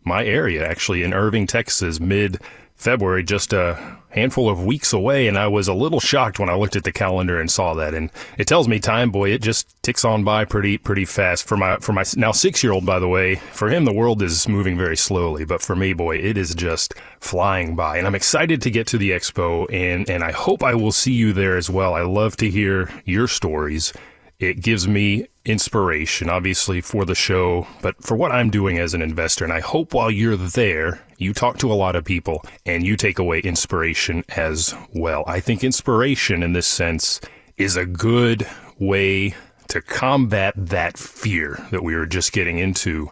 my 0.05 0.23
area, 0.23 0.69
actually, 0.69 1.03
in 1.03 1.15
Irving, 1.15 1.47
Texas, 1.47 1.99
mid 1.99 2.39
February, 2.81 3.23
just 3.23 3.53
a 3.53 3.99
handful 4.09 4.49
of 4.49 4.65
weeks 4.65 4.95
away, 4.95 5.29
and 5.29 5.37
I 5.37 5.49
was 5.49 5.69
a 5.69 5.75
little 5.75 6.01
shocked 6.01 6.39
when 6.39 6.49
I 6.49 6.55
looked 6.55 6.77
at 6.77 6.85
the 6.85 6.93
calendar 6.93 7.39
and 7.39 7.51
saw 7.51 7.75
that. 7.75 7.93
And 7.93 8.11
it 8.39 8.47
tells 8.47 8.69
me 8.69 8.81
time, 8.81 9.11
boy, 9.11 9.33
it 9.33 9.43
just 9.43 9.77
ticks 9.83 10.03
on 10.03 10.25
by 10.25 10.47
pretty 10.47 10.79
pretty 10.79 11.05
fast. 11.05 11.47
For 11.47 11.59
my 11.59 11.77
for 11.77 11.93
my 11.93 12.05
now 12.17 12.33
six 12.33 12.63
year 12.63 12.73
old, 12.73 12.87
by 12.87 12.99
the 12.99 13.07
way, 13.07 13.35
for 13.35 13.69
him 13.69 13.85
the 13.85 13.93
world 13.93 14.23
is 14.23 14.49
moving 14.49 14.79
very 14.79 14.97
slowly, 14.97 15.45
but 15.45 15.61
for 15.61 15.77
me, 15.77 15.93
boy, 15.93 16.17
it 16.17 16.39
is 16.39 16.55
just 16.55 16.95
flying 17.21 17.77
by. 17.77 17.99
And 17.99 18.07
I'm 18.07 18.15
excited 18.15 18.63
to 18.63 18.71
get 18.71 18.87
to 18.89 18.99
the 18.99 19.11
expo, 19.11 19.71
and 19.71 20.09
and 20.09 20.25
I 20.25 20.33
hope 20.33 20.63
I 20.63 20.75
will 20.75 20.93
see 20.93 21.13
you 21.13 21.35
there 21.35 21.59
as 21.59 21.69
well. 21.69 21.93
I 21.93 22.01
love 22.01 22.39
to 22.39 22.49
hear 22.49 22.89
your 23.05 23.29
stories. 23.29 23.93
It 24.41 24.63
gives 24.63 24.89
me 24.89 25.27
inspiration, 25.45 26.31
obviously, 26.31 26.81
for 26.81 27.05
the 27.05 27.15
show, 27.15 27.67
but 27.83 28.03
for 28.03 28.17
what 28.17 28.33
I'm 28.33 28.49
doing 28.49 28.79
as 28.79 28.95
an 28.95 29.03
investor. 29.03 29.45
And 29.45 29.53
I 29.53 29.61
hope 29.61 29.93
while 29.93 30.11
you're 30.11 30.37
there, 30.37 31.05
you 31.19 31.35
talk 31.35 31.59
to 31.59 31.71
a 31.71 31.75
lot 31.75 31.95
of 31.95 32.07
people 32.07 32.43
and 32.65 32.83
you 32.83 32.97
take 32.97 33.19
away 33.19 33.41
inspiration 33.41 34.25
as 34.31 34.75
well. 34.95 35.25
I 35.27 35.41
think 35.41 35.63
inspiration 35.63 36.43
in 36.43 36.55
this 36.55 36.67
sense 36.67 37.21
is 37.59 37.77
a 37.77 37.85
good 37.85 38.49
way 38.79 39.35
to 39.69 39.83
combat 39.83 40.55
that 40.57 40.97
fear 40.97 41.63
that 41.71 41.85
we 41.85 41.95
were 41.95 42.07
just 42.07 42.33
getting 42.33 42.57
into 42.57 43.11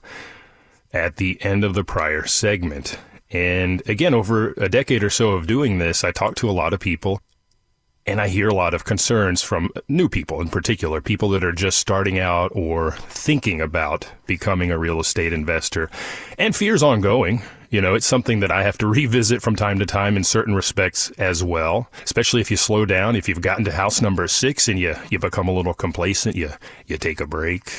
at 0.95 1.17
the 1.17 1.39
end 1.43 1.63
of 1.63 1.75
the 1.75 1.85
prior 1.85 2.27
segment. 2.27 2.99
And 3.31 3.87
again, 3.87 4.15
over 4.15 4.55
a 4.57 4.71
decade 4.71 5.05
or 5.05 5.11
so 5.11 5.33
of 5.33 5.47
doing 5.47 5.77
this, 5.77 6.05
I 6.05 6.11
talked 6.11 6.39
to 6.39 6.49
a 6.49 6.53
lot 6.53 6.73
of 6.73 6.81
people 6.81 7.21
and 8.09 8.23
I 8.23 8.29
hear 8.29 8.49
a 8.49 8.55
lot 8.55 8.73
of 8.73 8.85
concerns 8.85 9.43
from 9.43 9.71
new 9.87 10.09
people 10.09 10.41
in 10.41 10.49
particular, 10.49 11.03
people 11.03 11.29
that 11.31 11.45
are 11.45 11.53
just 11.53 11.77
starting 11.77 12.19
out 12.19 12.51
or 12.55 12.93
thinking 12.93 13.61
about 13.61 14.09
becoming 14.27 14.71
a 14.71 14.79
real 14.79 14.99
estate 14.99 15.35
investor. 15.35 15.91
And 16.39 16.57
fear's 16.57 16.83
ongoing. 16.83 17.43
You 17.69 17.83
know, 17.83 17.95
it's 17.95 18.07
something 18.07 18.41
that 18.41 18.51
I 18.51 18.63
have 18.63 18.79
to 18.79 18.87
revisit 18.99 19.43
from 19.43 19.57
time 19.57 19.79
to 19.79 19.85
time 19.85 20.17
in 20.17 20.25
certain 20.25 20.55
respects 20.55 21.11
as 21.13 21.45
well, 21.45 21.91
especially 22.03 22.41
if 22.41 22.51
you 22.51 22.57
slow 22.57 22.87
down, 22.87 23.15
if 23.15 23.29
you've 23.29 23.43
gotten 23.43 23.67
to 23.67 23.73
house 23.73 24.01
number 24.01 24.27
six 24.27 24.69
and 24.69 24.79
you, 24.79 24.95
you 25.11 25.19
become 25.19 25.47
a 25.47 25.53
little 25.53 25.75
complacent, 25.75 26.35
you, 26.35 26.51
you 26.87 26.97
take 26.97 27.21
a 27.21 27.27
break, 27.27 27.71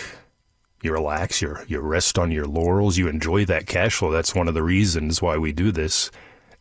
you 0.84 0.94
relax, 0.94 1.42
you 1.42 1.58
you 1.68 1.80
rest 1.80 2.20
on 2.20 2.32
your 2.32 2.46
laurels, 2.46 3.00
you 3.00 3.08
enjoy 3.08 3.46
that 3.46 3.66
cash 3.66 3.96
flow. 3.96 4.12
That's 4.12 4.36
one 4.36 4.48
of 4.48 4.54
the 4.54 4.64
reasons 4.64 5.24
why 5.24 5.38
we 5.38 5.52
do 5.52 5.72
this 5.72 6.12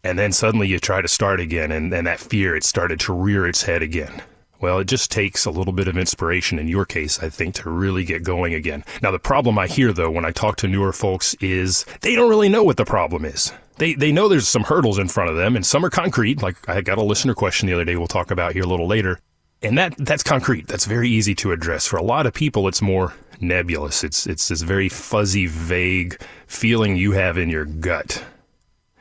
and 0.04 0.18
then 0.18 0.32
suddenly 0.32 0.68
you 0.68 0.78
try 0.78 1.00
to 1.00 1.08
start 1.08 1.40
again 1.40 1.72
and, 1.72 1.92
and 1.92 2.06
that 2.06 2.20
fear 2.20 2.54
it 2.56 2.64
started 2.64 3.00
to 3.00 3.12
rear 3.12 3.46
its 3.46 3.62
head 3.62 3.82
again. 3.82 4.22
Well 4.60 4.78
it 4.78 4.86
just 4.86 5.10
takes 5.10 5.44
a 5.44 5.50
little 5.50 5.72
bit 5.72 5.88
of 5.88 5.96
inspiration 5.96 6.58
in 6.58 6.66
your 6.66 6.84
case 6.84 7.22
i 7.22 7.28
think 7.28 7.54
to 7.56 7.70
really 7.70 8.04
get 8.04 8.24
going 8.24 8.54
again. 8.54 8.84
Now 9.02 9.10
the 9.10 9.18
problem 9.18 9.58
i 9.58 9.66
hear 9.66 9.92
though 9.92 10.10
when 10.10 10.24
i 10.24 10.30
talk 10.30 10.56
to 10.56 10.68
newer 10.68 10.92
folks 10.92 11.34
is 11.34 11.84
they 12.00 12.14
don't 12.14 12.30
really 12.30 12.48
know 12.48 12.64
what 12.64 12.76
the 12.76 12.84
problem 12.84 13.24
is. 13.24 13.52
They, 13.76 13.94
they 13.94 14.10
know 14.10 14.26
there's 14.26 14.48
some 14.48 14.64
hurdles 14.64 14.98
in 14.98 15.06
front 15.06 15.30
of 15.30 15.36
them 15.36 15.54
and 15.54 15.64
some 15.64 15.84
are 15.84 15.90
concrete 15.90 16.42
like 16.42 16.68
i 16.68 16.80
got 16.80 16.98
a 16.98 17.02
listener 17.02 17.34
question 17.34 17.66
the 17.66 17.74
other 17.74 17.84
day 17.84 17.96
we'll 17.96 18.08
talk 18.08 18.30
about 18.30 18.52
here 18.52 18.64
a 18.64 18.68
little 18.68 18.88
later 18.88 19.20
and 19.62 19.76
that 19.78 19.94
that's 19.98 20.22
concrete. 20.22 20.68
That's 20.68 20.84
very 20.84 21.08
easy 21.08 21.34
to 21.36 21.52
address. 21.52 21.86
For 21.86 21.96
a 21.96 22.02
lot 22.02 22.26
of 22.26 22.34
people 22.34 22.68
it's 22.68 22.82
more 22.82 23.14
nebulous. 23.40 24.04
It's 24.04 24.26
it's 24.26 24.48
this 24.48 24.62
very 24.62 24.88
fuzzy 24.88 25.46
vague 25.46 26.20
feeling 26.46 26.96
you 26.96 27.12
have 27.12 27.38
in 27.38 27.48
your 27.48 27.64
gut 27.64 28.24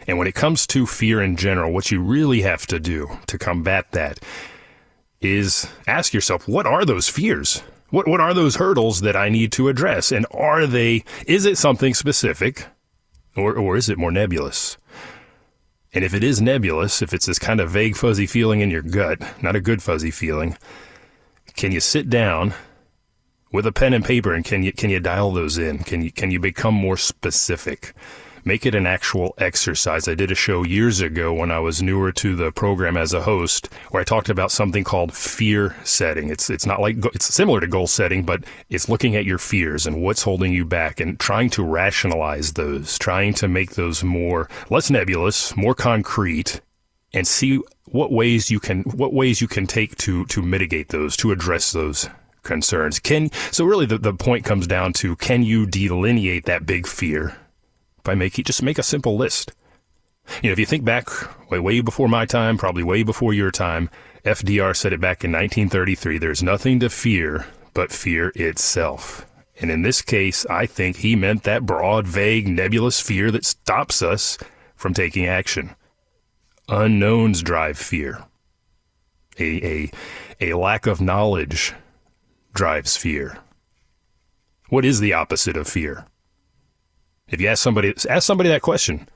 and 0.08 0.18
when 0.18 0.28
it 0.28 0.36
comes 0.36 0.66
to 0.68 0.86
fear 0.86 1.22
in 1.22 1.36
general, 1.36 1.74
what 1.74 1.92
you 1.92 2.02
really 2.02 2.42
have 2.42 2.66
to 2.68 2.80
do 2.80 3.20
to 3.28 3.38
combat 3.38 3.92
that 3.92 4.20
is 5.20 5.68
ask 5.86 6.14
yourself, 6.14 6.48
what 6.48 6.66
are 6.66 6.86
those 6.86 7.10
fears? 7.10 7.62
What, 7.90 8.08
what 8.08 8.22
are 8.22 8.34
those 8.34 8.56
hurdles 8.56 9.02
that 9.02 9.16
I 9.16 9.30
need 9.30 9.52
to 9.54 9.68
address? 9.68 10.12
And 10.12 10.26
are 10.32 10.66
they, 10.66 11.04
is 11.26 11.46
it 11.46 11.58
something 11.58 11.94
specific 11.94 12.68
or, 13.36 13.54
or 13.54 13.76
is 13.76 13.90
it 13.90 13.98
more 13.98 14.12
nebulous? 14.12 14.78
And 15.94 16.04
if 16.04 16.14
it 16.14 16.24
is 16.24 16.42
nebulous, 16.42 17.02
if 17.02 17.14
it's 17.14 17.26
this 17.26 17.40
kind 17.40 17.60
of 17.60 17.72
vague, 17.72 17.96
fuzzy 17.96 18.28
feeling 18.28 18.62
in 18.62 18.72
your 18.72 18.82
gut, 18.82 19.22
not 19.42 19.56
a 19.56 19.62
good 19.62 19.82
fuzzy 19.82 20.12
feeling, 20.12 20.58
can 21.56 21.72
you 21.72 21.80
sit 21.80 22.10
down 22.10 22.54
with 23.52 23.66
a 23.66 23.72
pen 23.72 23.94
and 23.94 24.06
paper 24.06 24.34
and 24.34 24.46
can 24.46 24.64
you 24.64 24.74
can 24.74 24.90
you 24.90 25.00
dial 25.00 25.32
those 25.32 25.58
in? 25.58 25.80
Can 25.80 26.02
you 26.02 26.12
can 26.12 26.30
you 26.30 26.40
become 26.40 26.74
more 26.74 26.98
specific? 26.98 27.94
Make 28.48 28.66
it 28.66 28.76
an 28.76 28.88
actual 28.88 29.36
exercise. 29.40 30.08
I 30.08 30.16
did 30.16 30.32
a 30.32 30.36
show 30.36 30.64
years 30.64 31.02
ago 31.02 31.34
when 31.34 31.52
I 31.52 31.60
was 31.60 31.82
newer 31.82 32.14
to 32.14 32.34
the 32.34 32.50
program 32.50 32.96
as 32.96 33.12
a 33.12 33.20
host 33.20 33.68
where 33.92 34.00
I 34.00 34.06
talked 34.06 34.30
about 34.30 34.54
something 34.54 34.86
called 34.86 35.14
fear 35.14 35.76
setting. 35.84 36.30
It's 36.30 36.50
it's 36.50 36.66
not 36.66 36.80
like 36.80 36.96
it's 37.14 37.26
similar 37.26 37.60
to 37.60 37.68
goal 37.68 37.88
setting, 37.88 38.24
but 38.24 38.46
it's 38.70 38.88
looking 38.88 39.18
at 39.18 39.26
your 39.26 39.38
fears 39.38 39.86
and 39.86 40.02
what's 40.02 40.22
holding 40.22 40.54
you 40.54 40.64
back 40.64 41.02
and 41.02 41.20
trying 41.20 41.50
to 41.50 41.62
rationalize 41.62 42.54
those, 42.54 42.98
trying 42.98 43.34
to 43.34 43.50
make 43.50 43.72
those 43.72 44.02
more 44.02 44.48
less 44.70 44.90
nebulous, 44.90 45.54
more 45.58 45.76
concrete 45.76 46.62
and 47.14 47.28
see 47.28 47.60
what 47.88 48.14
ways 48.14 48.50
you 48.50 48.62
can 48.62 48.84
what 48.84 49.14
ways 49.14 49.42
you 49.42 49.50
can 49.50 49.68
take 49.68 49.98
to 49.98 50.24
to 50.28 50.42
mitigate 50.42 50.88
those, 50.88 51.18
to 51.18 51.34
address 51.34 51.74
those 51.74 52.08
concerns. 52.44 52.98
Can 52.98 53.30
so 53.52 53.66
really 53.66 53.86
the, 53.86 53.98
the 53.98 54.14
point 54.14 54.46
comes 54.46 54.68
down 54.68 54.94
to 54.94 55.18
can 55.18 55.44
you 55.44 55.66
delineate 55.66 56.46
that 56.46 56.66
big 56.66 56.88
fear 56.88 57.36
by 58.08 58.16
making 58.16 58.46
just 58.46 58.64
make 58.64 58.80
a 58.80 58.84
simple 58.84 59.18
list. 59.18 59.52
You 60.42 60.50
know, 60.50 60.54
if 60.54 60.60
you 60.60 60.66
think 60.66 60.84
back 60.84 61.10
way 61.52 61.60
way 61.60 61.82
before 61.82 62.08
my 62.08 62.26
time, 62.26 62.58
probably 62.58 62.82
way 62.82 63.04
before 63.04 63.34
your 63.34 63.52
time, 63.52 63.92
FDR 64.26 64.76
said 64.76 64.94
it 64.94 65.02
back 65.02 65.24
in 65.24 65.32
1933, 65.32 66.18
there's 66.18 66.42
nothing 66.42 66.80
to 66.80 66.90
fear 66.90 67.46
but 67.74 67.92
fear 67.92 68.32
itself. 68.34 69.26
And 69.60 69.70
in 69.70 69.82
this 69.82 70.02
case, 70.02 70.46
I 70.48 70.66
think 70.66 70.98
he 70.98 71.16
meant 71.16 71.44
that 71.44 71.66
broad, 71.66 72.08
vague, 72.08 72.48
nebulous 72.48 73.00
fear 73.00 73.30
that 73.32 73.46
stops 73.46 74.02
us 74.02 74.38
from 74.76 74.94
taking 74.94 75.26
action. 75.26 75.76
Unknowns 76.70 77.42
drive 77.42 77.78
fear. 77.78 78.24
A, 79.40 79.92
a, 80.42 80.52
a 80.52 80.58
lack 80.58 80.88
of 80.88 81.02
knowledge 81.02 81.74
drives 82.54 82.96
fear? 82.98 83.38
What 84.70 84.86
is 84.86 85.00
the 85.00 85.14
opposite 85.14 85.58
of 85.58 85.68
fear? 85.68 86.06
If 87.30 87.42
you 87.42 87.48
ask 87.48 87.62
somebody, 87.62 87.94
ask 88.10 88.26
somebody 88.26 88.50
that 88.50 88.62
question 88.62 89.08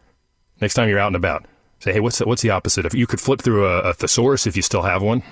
next 0.60 0.74
time 0.76 0.90
you're 0.90 1.00
out 1.00 1.08
and 1.08 1.16
about. 1.16 1.46
Say, 1.82 1.94
hey, 1.94 2.00
what's 2.00 2.20
the, 2.20 2.28
what's 2.28 2.44
the 2.44 2.52
opposite 2.52 2.86
of? 2.86 2.94
You 2.94 3.08
could 3.08 3.20
flip 3.20 3.42
through 3.42 3.66
a, 3.66 3.80
a 3.80 3.94
thesaurus 3.94 4.46
if 4.46 4.56
you 4.56 4.62
still 4.62 4.84
have 4.84 5.02
one. 5.02 5.24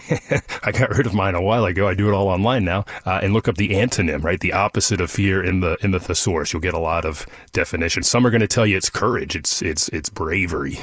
I 0.62 0.72
got 0.72 0.96
rid 0.96 1.04
of 1.06 1.12
mine 1.12 1.34
a 1.34 1.42
while 1.42 1.66
ago. 1.66 1.86
I 1.86 1.92
do 1.92 2.08
it 2.08 2.14
all 2.14 2.28
online 2.28 2.64
now, 2.64 2.86
uh, 3.04 3.20
and 3.22 3.34
look 3.34 3.46
up 3.46 3.56
the 3.56 3.68
antonym, 3.74 4.24
right? 4.24 4.40
The 4.40 4.54
opposite 4.54 5.02
of 5.02 5.10
fear 5.10 5.44
in 5.44 5.60
the 5.60 5.76
in 5.82 5.90
the 5.90 6.00
thesaurus. 6.00 6.50
You'll 6.54 6.62
get 6.62 6.72
a 6.72 6.78
lot 6.78 7.04
of 7.04 7.26
definitions. 7.52 8.08
Some 8.08 8.26
are 8.26 8.30
going 8.30 8.40
to 8.40 8.48
tell 8.48 8.66
you 8.66 8.78
it's 8.78 8.88
courage. 8.88 9.36
It's 9.36 9.60
it's 9.60 9.90
it's 9.90 10.08
bravery. 10.08 10.78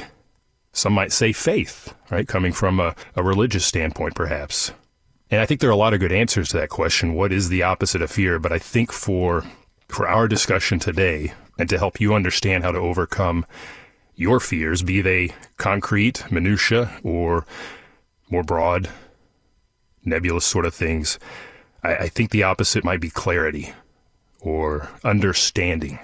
Some 0.72 0.92
might 0.92 1.10
say 1.10 1.32
faith, 1.32 1.92
right? 2.10 2.28
Coming 2.28 2.52
from 2.52 2.78
a, 2.78 2.94
a 3.16 3.24
religious 3.24 3.66
standpoint, 3.66 4.14
perhaps. 4.14 4.70
And 5.28 5.40
I 5.40 5.46
think 5.46 5.60
there 5.60 5.70
are 5.70 5.72
a 5.72 5.76
lot 5.76 5.92
of 5.92 5.98
good 5.98 6.12
answers 6.12 6.50
to 6.50 6.58
that 6.58 6.68
question. 6.68 7.14
What 7.14 7.32
is 7.32 7.48
the 7.48 7.64
opposite 7.64 8.02
of 8.02 8.12
fear? 8.12 8.38
But 8.38 8.52
I 8.52 8.60
think 8.60 8.92
for 8.92 9.44
for 9.90 10.08
our 10.08 10.28
discussion 10.28 10.78
today 10.78 11.32
and 11.58 11.68
to 11.68 11.78
help 11.78 12.00
you 12.00 12.14
understand 12.14 12.64
how 12.64 12.72
to 12.72 12.78
overcome 12.78 13.46
your 14.14 14.40
fears, 14.40 14.82
be 14.82 15.00
they 15.00 15.34
concrete, 15.56 16.30
minutia, 16.30 16.90
or 17.02 17.46
more 18.30 18.42
broad, 18.42 18.88
nebulous 20.04 20.44
sort 20.44 20.66
of 20.66 20.74
things, 20.74 21.18
I, 21.82 21.96
I 21.96 22.08
think 22.08 22.30
the 22.30 22.42
opposite 22.42 22.84
might 22.84 23.00
be 23.00 23.10
clarity 23.10 23.72
or 24.40 24.88
understanding. 25.04 25.98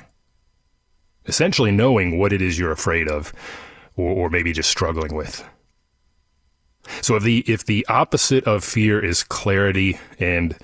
Essentially 1.27 1.73
knowing 1.73 2.19
what 2.19 2.33
it 2.33 2.41
is 2.41 2.59
you're 2.59 2.73
afraid 2.73 3.09
of 3.09 3.33
or, 3.97 4.11
or 4.13 4.31
maybe 4.31 4.53
just 4.53 4.71
struggling 4.71 5.15
with. 5.15 5.45
So 7.01 7.17
if 7.17 7.23
the 7.23 7.41
if 7.49 7.67
the 7.67 7.85
opposite 7.89 8.45
of 8.45 8.63
fear 8.63 9.05
is 9.05 9.25
clarity 9.25 9.99
and 10.21 10.57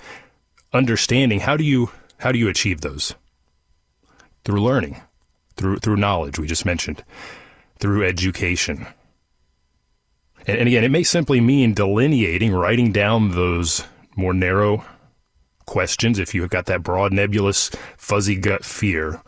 understanding, 0.71 1.41
how 1.41 1.57
do 1.57 1.65
you 1.65 1.91
how 2.23 2.31
do 2.31 2.39
you 2.39 2.47
achieve 2.47 2.79
those? 2.79 3.15
Through 4.45 4.63
learning, 4.63 5.01
through 5.57 5.79
through 5.79 5.97
knowledge 5.97 6.39
we 6.39 6.47
just 6.47 6.65
mentioned, 6.65 7.03
through 7.79 8.05
education. 8.05 8.87
And, 10.47 10.57
and 10.57 10.67
again, 10.69 10.85
it 10.85 10.91
may 10.91 11.03
simply 11.03 11.41
mean 11.41 11.73
delineating, 11.73 12.53
writing 12.53 12.93
down 12.93 13.31
those 13.31 13.83
more 14.15 14.33
narrow 14.33 14.85
questions 15.65 16.17
if 16.17 16.33
you've 16.33 16.49
got 16.49 16.65
that 16.67 16.81
broad, 16.81 17.11
nebulous, 17.11 17.69
fuzzy 17.97 18.37
gut 18.37 18.63
fear, 18.63 19.21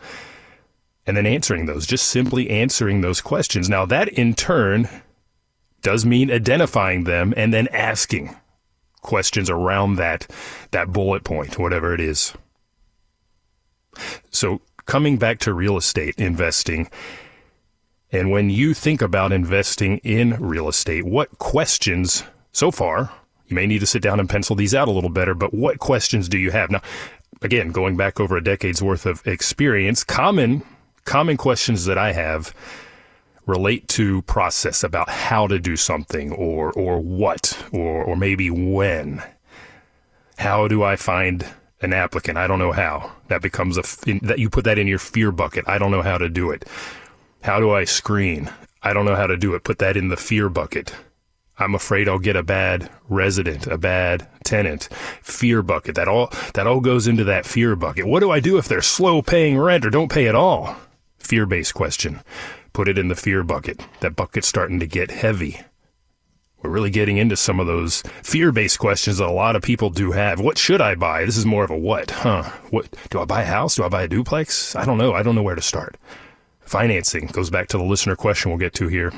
and 1.06 1.18
then 1.18 1.26
answering 1.26 1.66
those, 1.66 1.86
just 1.86 2.08
simply 2.08 2.50
answering 2.50 3.02
those 3.02 3.20
questions. 3.20 3.70
Now, 3.70 3.86
that 3.88 4.08
in 4.08 4.36
turn 4.36 4.88
does 5.82 6.06
mean 6.06 6.32
identifying 6.32 7.04
them 7.04 7.34
and 7.36 7.54
then 7.54 7.68
asking 7.74 8.34
questions 9.02 9.50
around 9.50 9.98
that 9.98 10.32
that 10.72 10.94
bullet 10.94 11.26
point, 11.26 11.60
whatever 11.60 11.94
it 11.94 12.00
is. 12.00 12.34
So 14.32 14.62
coming 14.86 15.18
back 15.18 15.40
to 15.40 15.54
real 15.54 15.78
estate 15.78 16.16
investing, 16.18 16.90
and 18.12 18.32
when 18.32 18.50
you 18.50 18.74
think 18.74 19.02
about 19.02 19.32
investing 19.32 19.98
in 20.00 20.36
real 20.40 20.70
estate, 20.70 21.06
what 21.06 21.38
questions 21.38 22.24
so 22.52 22.72
far, 22.72 23.12
you 23.48 23.56
may 23.56 23.68
need 23.68 23.80
to 23.80 23.86
sit 23.86 24.02
down 24.02 24.20
and 24.20 24.30
pencil 24.30 24.56
these 24.56 24.74
out 24.74 24.88
a 24.88 24.92
little 24.92 25.10
better, 25.10 25.34
but 25.34 25.54
what 25.54 25.80
questions 25.80 26.30
do 26.30 26.38
you 26.38 26.52
have? 26.52 26.72
Now, 26.72 26.82
again, 27.42 27.70
going 27.70 27.98
back 27.98 28.20
over 28.20 28.38
a 28.38 28.44
decade's 28.44 28.82
worth 28.82 29.06
of 29.06 29.26
experience, 29.28 30.04
common 30.04 30.64
common 31.04 31.38
questions 31.38 31.86
that 31.86 31.98
I 31.98 32.12
have 32.14 32.54
relate 33.46 33.88
to 33.90 34.24
process 34.24 34.84
about 34.84 35.08
how 35.08 35.46
to 35.48 35.60
do 35.60 35.76
something 35.76 36.32
or 36.32 36.72
or 36.74 37.00
what 37.00 37.58
or 37.72 38.04
or 38.04 38.16
maybe 38.16 38.50
when. 38.50 39.22
How 40.38 40.68
do 40.68 40.84
I 40.84 40.96
find 40.96 41.46
an 41.82 41.94
applicant? 41.94 42.38
I 42.38 42.48
don't 42.48 42.60
know 42.60 42.72
how. 42.72 43.12
That 43.28 43.42
becomes 43.42 43.78
a 43.78 43.84
that 44.24 44.40
you 44.40 44.50
put 44.50 44.66
that 44.66 44.80
in 44.80 44.88
your 44.88 45.00
fear 45.00 45.32
bucket. 45.32 45.66
I 45.68 45.78
don't 45.78 45.92
know 45.92 46.02
how 46.02 46.18
to 46.18 46.30
do 46.30 46.52
it. 46.52 46.66
How 47.44 47.60
do 47.60 47.72
I 47.72 47.84
screen? 47.84 48.52
I 48.82 48.94
don't 48.94 49.06
know 49.06 49.16
how 49.16 49.28
to 49.28 49.38
do 49.38 49.56
it. 49.56 49.64
Put 49.64 49.80
that 49.80 49.98
in 49.98 50.10
the 50.10 50.18
fear 50.18 50.50
bucket. 50.50 50.94
I'm 51.58 51.74
afraid 51.74 52.10
I'll 52.10 52.20
get 52.20 52.36
a 52.36 52.44
bad 52.44 52.90
resident, 53.08 53.66
a 53.68 53.78
bad 53.78 54.28
tenant. 54.44 54.90
Fear 55.22 55.62
bucket. 55.62 55.96
That 55.96 56.08
all 56.08 56.32
that 56.54 56.68
all 56.68 56.82
goes 56.82 57.08
into 57.08 57.24
that 57.26 57.46
fear 57.46 57.76
bucket. 57.76 58.06
What 58.06 58.20
do 58.20 58.32
I 58.32 58.40
do 58.40 58.58
if 58.58 58.68
they're 58.68 58.82
slow 58.82 59.22
paying 59.22 59.58
rent 59.58 59.86
or 59.86 59.90
don't 59.90 60.12
pay 60.12 60.28
at 60.28 60.36
all? 60.36 60.76
Fear-based 61.18 61.74
question 61.74 62.22
put 62.76 62.90
it 62.90 62.98
in 62.98 63.08
the 63.08 63.16
fear 63.16 63.42
bucket. 63.42 63.80
That 64.02 64.18
bucket's 64.18 64.48
starting 64.48 64.82
to 64.82 64.86
get 64.86 65.10
heavy. 65.10 65.62
We're 66.66 66.72
really 66.72 66.90
getting 66.90 67.18
into 67.18 67.38
some 67.38 67.60
of 67.60 67.68
those 67.68 68.02
fear 68.24 68.52
based 68.52 68.80
questions 68.80 69.20
that 69.20 69.28
a 69.28 69.32
lot 69.32 69.56
of 69.56 69.62
people 69.62 69.92
do 69.92 70.14
have. 70.14 70.40
What 70.40 70.58
should 70.58 70.82
I 70.82 70.96
buy? 70.96 71.24
This 71.24 71.38
is 71.38 71.46
more 71.46 71.64
of 71.64 71.70
a 71.70 71.78
what, 71.78 72.10
huh? 72.10 72.42
What 72.72 72.88
do 73.12 73.20
I 73.20 73.26
buy 73.26 73.44
a 73.44 73.46
house? 73.46 73.76
Do 73.76 73.84
I 73.84 73.90
buy 73.90 74.02
a 74.02 74.08
duplex? 74.08 74.76
I 74.76 74.84
don't 74.84 74.98
know. 74.98 75.14
I 75.14 75.22
don't 75.22 75.36
know 75.36 75.44
where 75.44 75.54
to 75.54 75.62
start. 75.62 75.96
Financing 76.62 77.28
goes 77.28 77.52
back 77.52 77.68
to 77.68 77.78
the 77.78 77.84
listener 77.84 78.16
question 78.16 78.50
we'll 78.50 78.58
get 78.58 78.74
to 78.74 78.88
here 78.88 79.14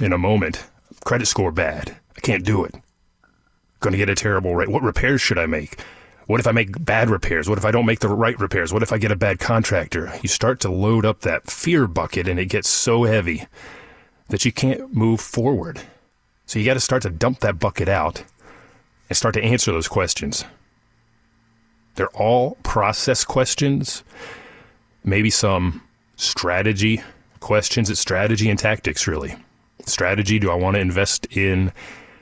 in 0.00 0.12
a 0.12 0.18
moment. 0.18 0.66
Credit 1.04 1.26
score 1.26 1.52
bad. 1.52 1.96
I 2.16 2.20
can't 2.20 2.44
do 2.44 2.64
it. 2.64 2.74
Going 3.78 3.92
to 3.92 3.98
get 3.98 4.10
a 4.10 4.16
terrible 4.16 4.56
rate. 4.56 4.68
What 4.68 4.82
repairs 4.82 5.20
should 5.20 5.38
I 5.38 5.46
make? 5.46 5.80
What 6.26 6.40
if 6.40 6.48
I 6.48 6.52
make 6.52 6.84
bad 6.84 7.08
repairs? 7.08 7.48
What 7.48 7.58
if 7.58 7.64
I 7.64 7.70
don't 7.70 7.86
make 7.86 8.00
the 8.00 8.08
right 8.08 8.38
repairs? 8.40 8.72
What 8.72 8.82
if 8.82 8.92
I 8.92 8.98
get 8.98 9.12
a 9.12 9.16
bad 9.16 9.38
contractor? 9.38 10.12
You 10.22 10.28
start 10.28 10.58
to 10.60 10.70
load 10.72 11.06
up 11.06 11.20
that 11.20 11.48
fear 11.48 11.86
bucket 11.86 12.26
and 12.26 12.40
it 12.40 12.46
gets 12.46 12.68
so 12.68 13.04
heavy 13.04 13.46
that 14.28 14.44
you 14.44 14.50
can't 14.50 14.92
move 14.92 15.20
forward. 15.20 15.82
So 16.50 16.58
you 16.58 16.64
got 16.64 16.74
to 16.74 16.80
start 16.80 17.02
to 17.02 17.10
dump 17.10 17.38
that 17.40 17.60
bucket 17.60 17.88
out 17.88 18.24
and 19.08 19.16
start 19.16 19.34
to 19.34 19.40
answer 19.40 19.70
those 19.70 19.86
questions. 19.86 20.44
They're 21.94 22.08
all 22.08 22.56
process 22.64 23.22
questions, 23.22 24.02
maybe 25.04 25.30
some 25.30 25.80
strategy 26.16 27.02
questions. 27.38 27.88
It's 27.88 28.00
strategy 28.00 28.50
and 28.50 28.58
tactics, 28.58 29.06
really. 29.06 29.36
Strategy 29.86 30.40
do 30.40 30.50
I 30.50 30.56
want 30.56 30.74
to 30.74 30.80
invest 30.80 31.26
in 31.36 31.70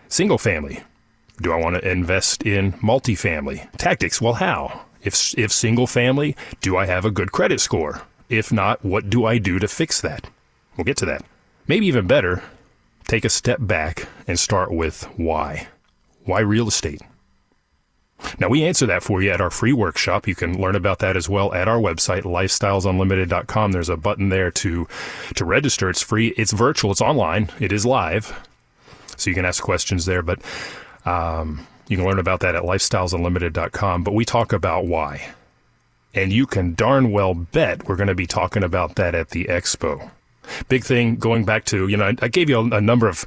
single 0.09 0.37
family? 0.37 0.83
Do 1.41 1.51
I 1.51 1.57
want 1.57 1.77
to 1.77 1.91
invest 1.91 2.43
in 2.43 2.75
multifamily? 2.75 3.73
Tactics, 3.79 4.21
well, 4.21 4.35
how? 4.35 4.83
If, 5.03 5.39
if 5.39 5.51
single 5.51 5.87
family, 5.87 6.37
do 6.61 6.77
I 6.77 6.85
have 6.85 7.07
a 7.07 7.11
good 7.11 7.33
credit 7.33 7.63
score? 7.63 8.03
If 8.29 8.53
not, 8.53 8.85
what 8.85 9.09
do 9.09 9.25
I 9.25 9.39
do 9.39 9.59
to 9.59 9.69
fix 9.69 10.03
that? 10.03 10.29
We'll 10.77 10.85
get 10.85 10.99
to 10.99 11.07
that. 11.07 11.25
Maybe 11.67 11.87
even 11.87 12.07
better, 12.07 12.43
take 13.09 13.25
a 13.25 13.31
step 13.31 13.59
back 13.61 14.07
and 14.29 14.39
start 14.39 14.71
with 14.71 15.03
why. 15.17 15.67
Why 16.25 16.41
real 16.41 16.69
estate? 16.69 17.03
Now, 18.39 18.49
we 18.49 18.65
answer 18.65 18.85
that 18.87 19.03
for 19.03 19.23
you 19.23 19.31
at 19.31 19.41
our 19.41 19.51
free 19.51 19.73
workshop. 19.73 20.27
You 20.27 20.35
can 20.35 20.61
learn 20.61 20.77
about 20.77 20.99
that 21.01 21.17
as 21.17 21.29
well 21.29 21.53
at 21.55 21.69
our 21.69 21.79
website, 21.79 22.23
lifestylesunlimited.com. 22.23 23.73
There's 23.73 23.89
a 23.89 23.97
button 23.97 24.29
there 24.29 24.51
to, 24.51 24.87
to 25.37 25.45
register. 25.45 25.89
It's 25.89 26.03
free, 26.03 26.29
it's 26.37 26.53
virtual, 26.53 26.91
it's 26.91 27.01
online, 27.01 27.51
it 27.61 27.73
is 27.73 27.87
live. 27.87 28.39
So 29.17 29.31
you 29.31 29.35
can 29.35 29.45
ask 29.45 29.63
questions 29.63 30.05
there. 30.05 30.23
But 30.23 30.41
um, 31.07 31.67
you 31.89 31.97
can 31.97 32.07
learn 32.07 32.19
about 32.19 32.41
that 32.41 32.55
at 32.55 32.65
lifestylesunlimited.com. 32.65 34.05
But 34.05 34.15
we 34.15 34.25
talk 34.25 34.53
about 34.53 34.85
why. 34.85 35.33
And 36.13 36.33
you 36.33 36.47
can 36.47 36.75
darn 36.75 37.13
well 37.13 37.35
bet 37.35 37.89
we're 37.89 37.97
going 37.97 38.09
to 38.09 38.15
be 38.15 38.27
talking 38.27 38.65
about 38.65 38.97
that 38.97 39.15
at 39.15 39.31
the 39.31 39.45
expo. 39.45 40.11
Big 40.69 40.85
thing 40.85 41.17
going 41.17 41.45
back 41.45 41.65
to, 41.67 41.89
you 41.89 41.97
know, 41.97 42.13
I, 42.21 42.29
gave 42.29 42.49
you 42.49 42.59
a, 42.59 42.77
a 42.77 42.81
number 42.81 43.09
of 43.09 43.25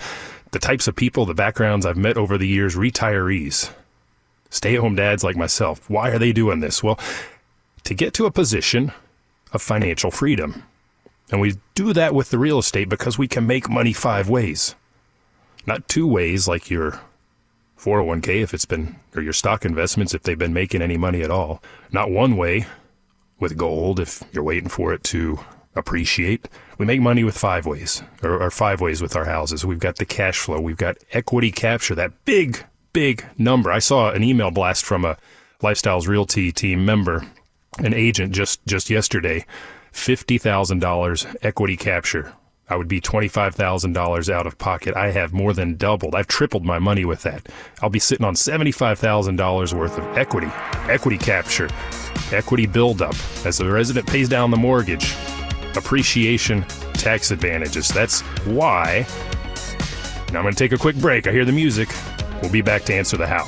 the 0.51 0.59
types 0.59 0.87
of 0.87 0.95
people, 0.95 1.25
the 1.25 1.33
backgrounds 1.33 1.85
I've 1.85 1.97
met 1.97 2.17
over 2.17 2.37
the 2.37 2.47
years, 2.47 2.75
retirees. 2.75 3.71
stay 4.49 4.75
at 4.75 4.81
home 4.81 4.95
dads 4.95 5.23
like 5.23 5.35
myself. 5.35 5.89
Why 5.89 6.09
are 6.09 6.19
they 6.19 6.33
doing 6.33 6.59
this? 6.59 6.83
Well, 6.83 6.99
to 7.83 7.93
get 7.93 8.13
to 8.15 8.25
a 8.25 8.31
position 8.31 8.91
of 9.51 9.61
financial 9.61 10.11
freedom. 10.11 10.63
And 11.31 11.39
we 11.39 11.55
do 11.75 11.93
that 11.93 12.13
with 12.13 12.29
the 12.29 12.37
real 12.37 12.59
estate 12.59 12.89
because 12.89 13.17
we 13.17 13.27
can 13.27 13.47
make 13.47 13.69
money 13.69 13.93
five 13.93 14.29
ways. 14.29 14.75
Not 15.65 15.87
two 15.87 16.07
ways 16.07 16.47
like 16.47 16.69
your 16.69 16.99
401k 17.79 18.41
if 18.43 18.53
it's 18.53 18.65
been, 18.65 18.97
or 19.15 19.21
your 19.21 19.33
stock 19.33 19.65
investments 19.65 20.13
if 20.13 20.23
they've 20.23 20.37
been 20.37 20.53
making 20.53 20.81
any 20.81 20.97
money 20.97 21.21
at 21.21 21.31
all. 21.31 21.61
Not 21.91 22.11
one 22.11 22.35
way 22.35 22.65
with 23.39 23.57
gold 23.57 23.99
if 23.99 24.23
you're 24.31 24.43
waiting 24.43 24.69
for 24.69 24.93
it 24.93 25.03
to 25.05 25.39
appreciate. 25.75 26.47
We 26.77 26.85
make 26.85 27.01
money 27.01 27.23
with 27.23 27.37
five 27.37 27.65
ways, 27.65 28.03
or, 28.23 28.41
or, 28.41 28.51
five 28.51 28.81
ways 28.81 29.01
with 29.01 29.15
our 29.15 29.25
houses. 29.25 29.65
We've 29.65 29.79
got 29.79 29.97
the 29.97 30.05
cash 30.05 30.39
flow, 30.39 30.59
we've 30.59 30.77
got 30.77 30.97
equity 31.11 31.51
capture, 31.51 31.95
that 31.95 32.25
big, 32.25 32.65
big 32.93 33.25
number. 33.37 33.71
I 33.71 33.79
saw 33.79 34.11
an 34.11 34.23
email 34.23 34.51
blast 34.51 34.83
from 34.83 35.05
a 35.05 35.17
Lifestyles 35.61 36.07
Realty 36.07 36.51
team 36.51 36.85
member, 36.85 37.25
an 37.79 37.93
agent 37.93 38.33
just 38.33 38.65
just 38.65 38.89
yesterday, 38.89 39.45
fifty 39.91 40.37
thousand 40.37 40.79
dollars 40.79 41.25
equity 41.41 41.77
capture. 41.77 42.33
I 42.69 42.77
would 42.77 42.87
be 42.87 43.01
$25,000 43.01 44.29
out 44.29 44.47
of 44.47 44.57
pocket. 44.57 44.95
I 44.95 45.11
have 45.11 45.33
more 45.33 45.51
than 45.51 45.75
doubled. 45.75 46.15
I've 46.15 46.27
tripled 46.27 46.63
my 46.63 46.79
money 46.79 47.03
with 47.03 47.21
that. 47.23 47.49
I'll 47.81 47.89
be 47.89 47.99
sitting 47.99 48.25
on 48.25 48.33
$75,000 48.33 49.73
worth 49.73 49.97
of 49.97 50.17
equity, 50.17 50.47
equity 50.87 51.17
capture, 51.17 51.67
equity 52.31 52.67
buildup 52.67 53.13
as 53.45 53.57
the 53.57 53.69
resident 53.69 54.07
pays 54.07 54.29
down 54.29 54.51
the 54.51 54.57
mortgage 54.57 55.13
appreciation 55.77 56.63
tax 56.93 57.31
advantages. 57.31 57.87
That's 57.87 58.21
why. 58.45 59.05
Now 60.31 60.39
I'm 60.39 60.43
going 60.43 60.53
to 60.53 60.59
take 60.59 60.71
a 60.71 60.77
quick 60.77 60.95
break. 60.97 61.27
I 61.27 61.31
hear 61.31 61.45
the 61.45 61.51
music. 61.51 61.89
We'll 62.41 62.51
be 62.51 62.61
back 62.61 62.83
to 62.83 62.93
answer 62.93 63.17
the 63.17 63.27
how. 63.27 63.45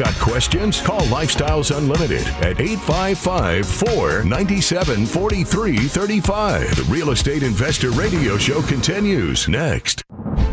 Got 0.00 0.14
questions? 0.14 0.80
Call 0.80 1.02
Lifestyles 1.02 1.76
Unlimited 1.76 2.26
at 2.42 2.58
855 2.58 3.66
497 3.66 5.04
4335. 5.04 6.76
The 6.76 6.82
Real 6.84 7.10
Estate 7.10 7.42
Investor 7.42 7.90
Radio 7.90 8.38
Show 8.38 8.62
continues 8.62 9.46
next. 9.46 10.02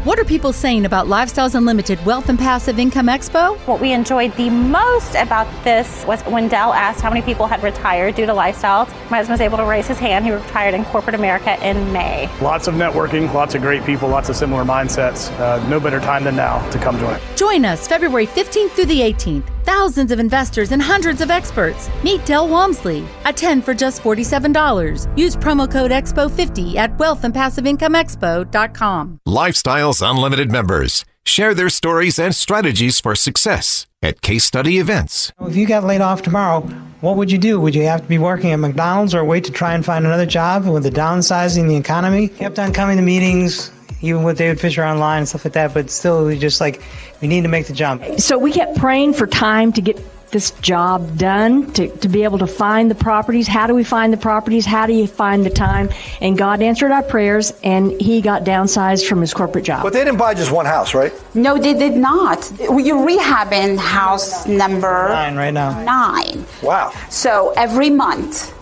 What 0.03 0.17
are 0.19 0.23
people 0.23 0.53
saying 0.53 0.85
about 0.85 1.07
Lifestyles 1.07 1.53
Unlimited 1.53 2.03
Wealth 2.05 2.29
and 2.29 2.39
Passive 2.39 2.79
Income 2.79 3.07
Expo? 3.07 3.57
What 3.67 3.81
we 3.81 3.91
enjoyed 3.91 4.33
the 4.35 4.49
most 4.49 5.15
about 5.15 5.47
this 5.63 6.05
was 6.05 6.21
when 6.23 6.47
Del 6.47 6.73
asked 6.73 7.01
how 7.01 7.09
many 7.09 7.21
people 7.21 7.45
had 7.45 7.61
retired 7.61 8.15
due 8.15 8.25
to 8.25 8.31
lifestyles. 8.31 8.87
My 9.11 9.17
husband 9.17 9.33
was 9.33 9.41
able 9.41 9.57
to 9.57 9.65
raise 9.65 9.85
his 9.85 9.99
hand. 9.99 10.25
He 10.25 10.31
retired 10.31 10.73
in 10.73 10.85
corporate 10.85 11.15
America 11.15 11.61
in 11.67 11.91
May. 11.91 12.29
Lots 12.41 12.67
of 12.67 12.75
networking, 12.75 13.31
lots 13.33 13.53
of 13.53 13.61
great 13.61 13.83
people, 13.85 14.07
lots 14.07 14.29
of 14.29 14.35
similar 14.35 14.63
mindsets. 14.63 15.29
Uh, 15.39 15.67
no 15.67 15.79
better 15.79 15.99
time 15.99 16.23
than 16.23 16.35
now 16.35 16.67
to 16.69 16.79
come 16.79 16.97
join. 16.97 17.19
Join 17.35 17.65
us 17.65 17.87
February 17.87 18.27
15th 18.27 18.71
through 18.71 18.85
the 18.85 19.01
18th. 19.01 19.56
Thousands 19.67 20.11
of 20.13 20.19
investors 20.21 20.71
and 20.71 20.81
hundreds 20.81 21.19
of 21.19 21.29
experts. 21.29 21.89
Meet 22.01 22.25
Del 22.25 22.47
Walmsley. 22.47 23.05
Attend 23.25 23.65
for 23.65 23.73
just 23.73 24.01
$47. 24.01 25.17
Use 25.17 25.35
promo 25.35 25.69
code 25.69 25.91
EXPO50 25.91 26.75
at 26.75 26.97
wealthandpassiveincomeexpo.com. 26.97 29.19
Lifestyles 29.27 30.09
Unlimited 30.09 30.49
members 30.49 31.03
share 31.25 31.53
their 31.53 31.67
stories 31.67 32.17
and 32.17 32.33
strategies 32.33 33.01
for 33.01 33.13
success 33.13 33.85
at 34.01 34.21
case 34.21 34.45
study 34.45 34.77
events. 34.77 35.33
If 35.41 35.57
you 35.57 35.67
got 35.67 35.83
laid 35.83 35.99
off 35.99 36.21
tomorrow, 36.21 36.61
what 37.01 37.17
would 37.17 37.29
you 37.29 37.37
do? 37.37 37.59
Would 37.59 37.75
you 37.75 37.83
have 37.83 38.03
to 38.03 38.07
be 38.07 38.19
working 38.19 38.53
at 38.53 38.59
McDonald's 38.59 39.13
or 39.13 39.25
wait 39.25 39.43
to 39.43 39.51
try 39.51 39.73
and 39.73 39.83
find 39.83 40.05
another 40.05 40.25
job 40.25 40.65
with 40.65 40.83
the 40.83 40.91
downsizing 40.91 41.67
the 41.67 41.75
economy? 41.75 42.29
Kept 42.29 42.57
on 42.57 42.71
coming 42.71 42.95
to 42.95 43.03
meetings, 43.03 43.69
even 44.01 44.23
with 44.23 44.37
David 44.37 44.61
Fisher 44.61 44.85
online 44.85 45.17
and 45.17 45.27
stuff 45.27 45.43
like 45.43 45.55
that, 45.55 45.73
but 45.73 45.89
still, 45.89 46.33
just 46.37 46.61
like, 46.61 46.81
we 47.21 47.27
need 47.27 47.41
to 47.41 47.49
make 47.49 47.67
the 47.67 47.73
jump. 47.73 48.03
So 48.19 48.37
we 48.37 48.51
kept 48.51 48.77
praying 48.77 49.13
for 49.13 49.27
time 49.27 49.73
to 49.73 49.81
get 49.81 49.97
this 50.31 50.51
job 50.61 51.17
done 51.17 51.71
to, 51.73 51.87
to 51.97 52.09
be 52.09 52.23
able 52.23 52.39
to 52.39 52.47
find 52.47 52.91
the 52.91 52.95
properties. 52.95 53.47
How 53.47 53.67
do 53.67 53.73
we 53.73 53.83
find 53.83 54.11
the 54.11 54.17
properties? 54.17 54.65
How 54.65 54.85
do 54.85 54.93
you 54.93 55.07
find 55.07 55.45
the 55.45 55.49
time? 55.49 55.89
And 56.21 56.37
God 56.37 56.61
answered 56.61 56.91
our 56.91 57.03
prayers 57.03 57.53
and 57.63 57.91
he 57.99 58.21
got 58.21 58.43
downsized 58.43 59.07
from 59.07 59.21
his 59.21 59.33
corporate 59.33 59.63
job. 59.63 59.83
But 59.83 59.93
they 59.93 60.03
didn't 60.03 60.17
buy 60.17 60.33
just 60.33 60.51
one 60.51 60.65
house, 60.65 60.93
right? 60.93 61.13
No, 61.33 61.57
they 61.57 61.73
did 61.73 61.95
not. 61.95 62.51
You're 62.59 63.07
rehabbing 63.07 63.77
house 63.77 64.45
number 64.47 65.09
nine 65.09 65.35
right 65.35 65.53
now. 65.53 65.81
Nine. 65.83 66.45
Wow. 66.61 66.91
So 67.09 67.53
every 67.55 67.89
month, 67.89 68.53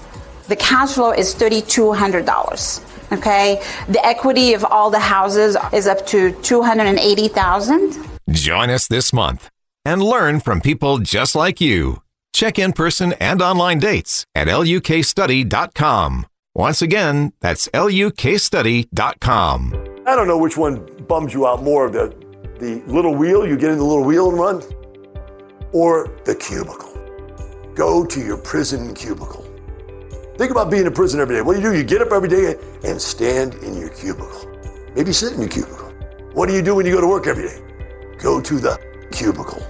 the 0.47 0.55
cash 0.55 0.93
flow 0.93 1.11
is 1.11 1.33
$3,200. 1.33 3.11
Okay. 3.11 3.63
The 3.87 4.05
equity 4.05 4.53
of 4.53 4.63
all 4.65 4.89
the 4.91 4.99
houses 4.99 5.57
is 5.73 5.87
up 5.87 6.05
to 6.07 6.31
280,000. 6.41 8.14
Join 8.29 8.69
us 8.71 8.87
this 8.87 9.13
month 9.13 9.49
and 9.83 10.01
learn 10.01 10.39
from 10.39 10.61
people 10.61 10.97
just 10.97 11.35
like 11.35 11.61
you. 11.61 12.01
Check 12.33 12.57
in 12.57 12.73
person 12.73 13.13
and 13.13 13.41
online 13.41 13.79
dates 13.79 14.25
at 14.33 14.47
lukstudy.com. 14.47 16.25
Once 16.55 16.81
again, 16.81 17.33
that's 17.39 17.67
lukstudy.com. 17.69 18.85
I 20.07 20.15
don't 20.15 20.27
know 20.27 20.37
which 20.37 20.57
one 20.57 20.85
bums 21.07 21.33
you 21.33 21.47
out 21.47 21.63
more 21.63 21.89
the 21.89 22.13
the 22.59 22.81
little 22.87 23.13
wheel, 23.13 23.45
you 23.45 23.57
get 23.57 23.71
in 23.71 23.77
the 23.77 23.83
little 23.83 24.05
wheel 24.05 24.29
and 24.29 24.39
run, 24.39 24.63
or 25.73 26.09
the 26.23 26.33
cubicle. 26.33 26.93
Go 27.75 28.05
to 28.05 28.19
your 28.21 28.37
prison 28.37 28.93
cubicle. 28.93 29.43
Think 30.37 30.51
about 30.51 30.71
being 30.71 30.85
in 30.85 30.93
prison 30.93 31.19
every 31.19 31.35
day. 31.35 31.41
What 31.41 31.57
do 31.57 31.61
you 31.61 31.71
do? 31.71 31.77
You 31.77 31.83
get 31.83 32.01
up 32.01 32.13
every 32.13 32.29
day 32.29 32.55
and 32.85 33.01
stand 33.01 33.55
in 33.55 33.77
your 33.77 33.89
cubicle. 33.89 34.49
Maybe 34.95 35.11
sit 35.11 35.33
in 35.33 35.41
your 35.41 35.49
cubicle. 35.49 35.91
What 36.33 36.47
do 36.47 36.55
you 36.55 36.61
do 36.61 36.75
when 36.75 36.85
you 36.85 36.93
go 36.93 37.01
to 37.01 37.07
work 37.07 37.27
every 37.27 37.49
day? 37.49 37.61
Go 38.25 38.41
to 38.41 38.57
the 38.57 38.77
cubicle. 39.11 39.61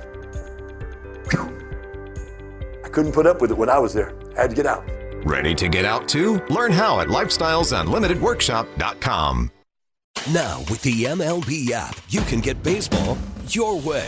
Whew. 1.30 1.52
I 2.86 2.88
couldn't 2.88 3.12
put 3.12 3.28
up 3.28 3.42
with 3.42 3.52
it 3.52 3.58
when 3.58 3.70
I 3.70 3.78
was 3.78 3.94
there. 3.94 4.18
I 4.38 4.44
had 4.44 4.52
to 4.52 4.56
get 4.56 4.66
out. 4.66 4.90
Ready 5.26 5.54
to 5.56 5.68
get 5.68 5.84
out 5.84 6.08
too? 6.08 6.40
Learn 6.48 6.72
how 6.72 7.02
at 7.02 7.10
lifestylesunlimitedworkshop.com. 7.10 9.52
Now, 10.32 10.60
with 10.70 10.82
the 10.84 11.04
MLB 11.04 11.72
app, 11.72 12.00
you 12.08 12.22
can 12.22 12.40
get 12.40 12.64
baseball 12.64 13.18
your 13.50 13.78
way. 13.82 14.08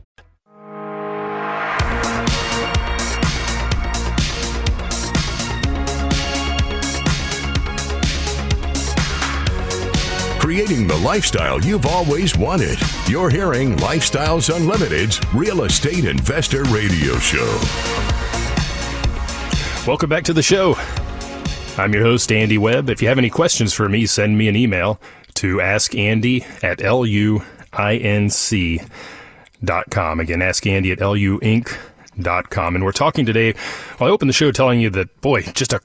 Creating 10.51 10.85
the 10.85 10.97
lifestyle 10.97 11.61
you've 11.61 11.85
always 11.85 12.35
wanted. 12.35 12.77
You're 13.07 13.29
hearing 13.29 13.77
Lifestyles 13.77 14.53
Unlimited's 14.53 15.21
Real 15.33 15.63
Estate 15.63 16.03
Investor 16.03 16.63
Radio 16.65 17.17
Show. 17.19 17.47
Welcome 19.87 20.09
back 20.09 20.25
to 20.25 20.33
the 20.33 20.43
show. 20.43 20.75
I'm 21.77 21.93
your 21.93 22.03
host, 22.03 22.33
Andy 22.33 22.57
Webb. 22.57 22.89
If 22.89 23.01
you 23.01 23.07
have 23.07 23.17
any 23.17 23.29
questions 23.29 23.73
for 23.73 23.87
me, 23.87 24.05
send 24.05 24.37
me 24.37 24.49
an 24.49 24.57
email 24.57 24.99
to 25.35 25.59
askandy 25.59 26.43
at 26.61 26.79
luinc.com. 26.79 27.39
Again, 30.19 30.39
askandy 30.39 30.91
at 30.91 30.99
luinc.com. 30.99 32.75
And 32.75 32.83
we're 32.83 32.91
talking 32.91 33.25
today, 33.25 33.53
well, 34.01 34.09
I 34.09 34.11
opened 34.11 34.27
the 34.27 34.33
show 34.33 34.51
telling 34.51 34.81
you 34.81 34.89
that, 34.89 35.21
boy, 35.21 35.43
just 35.43 35.71
a 35.71 35.79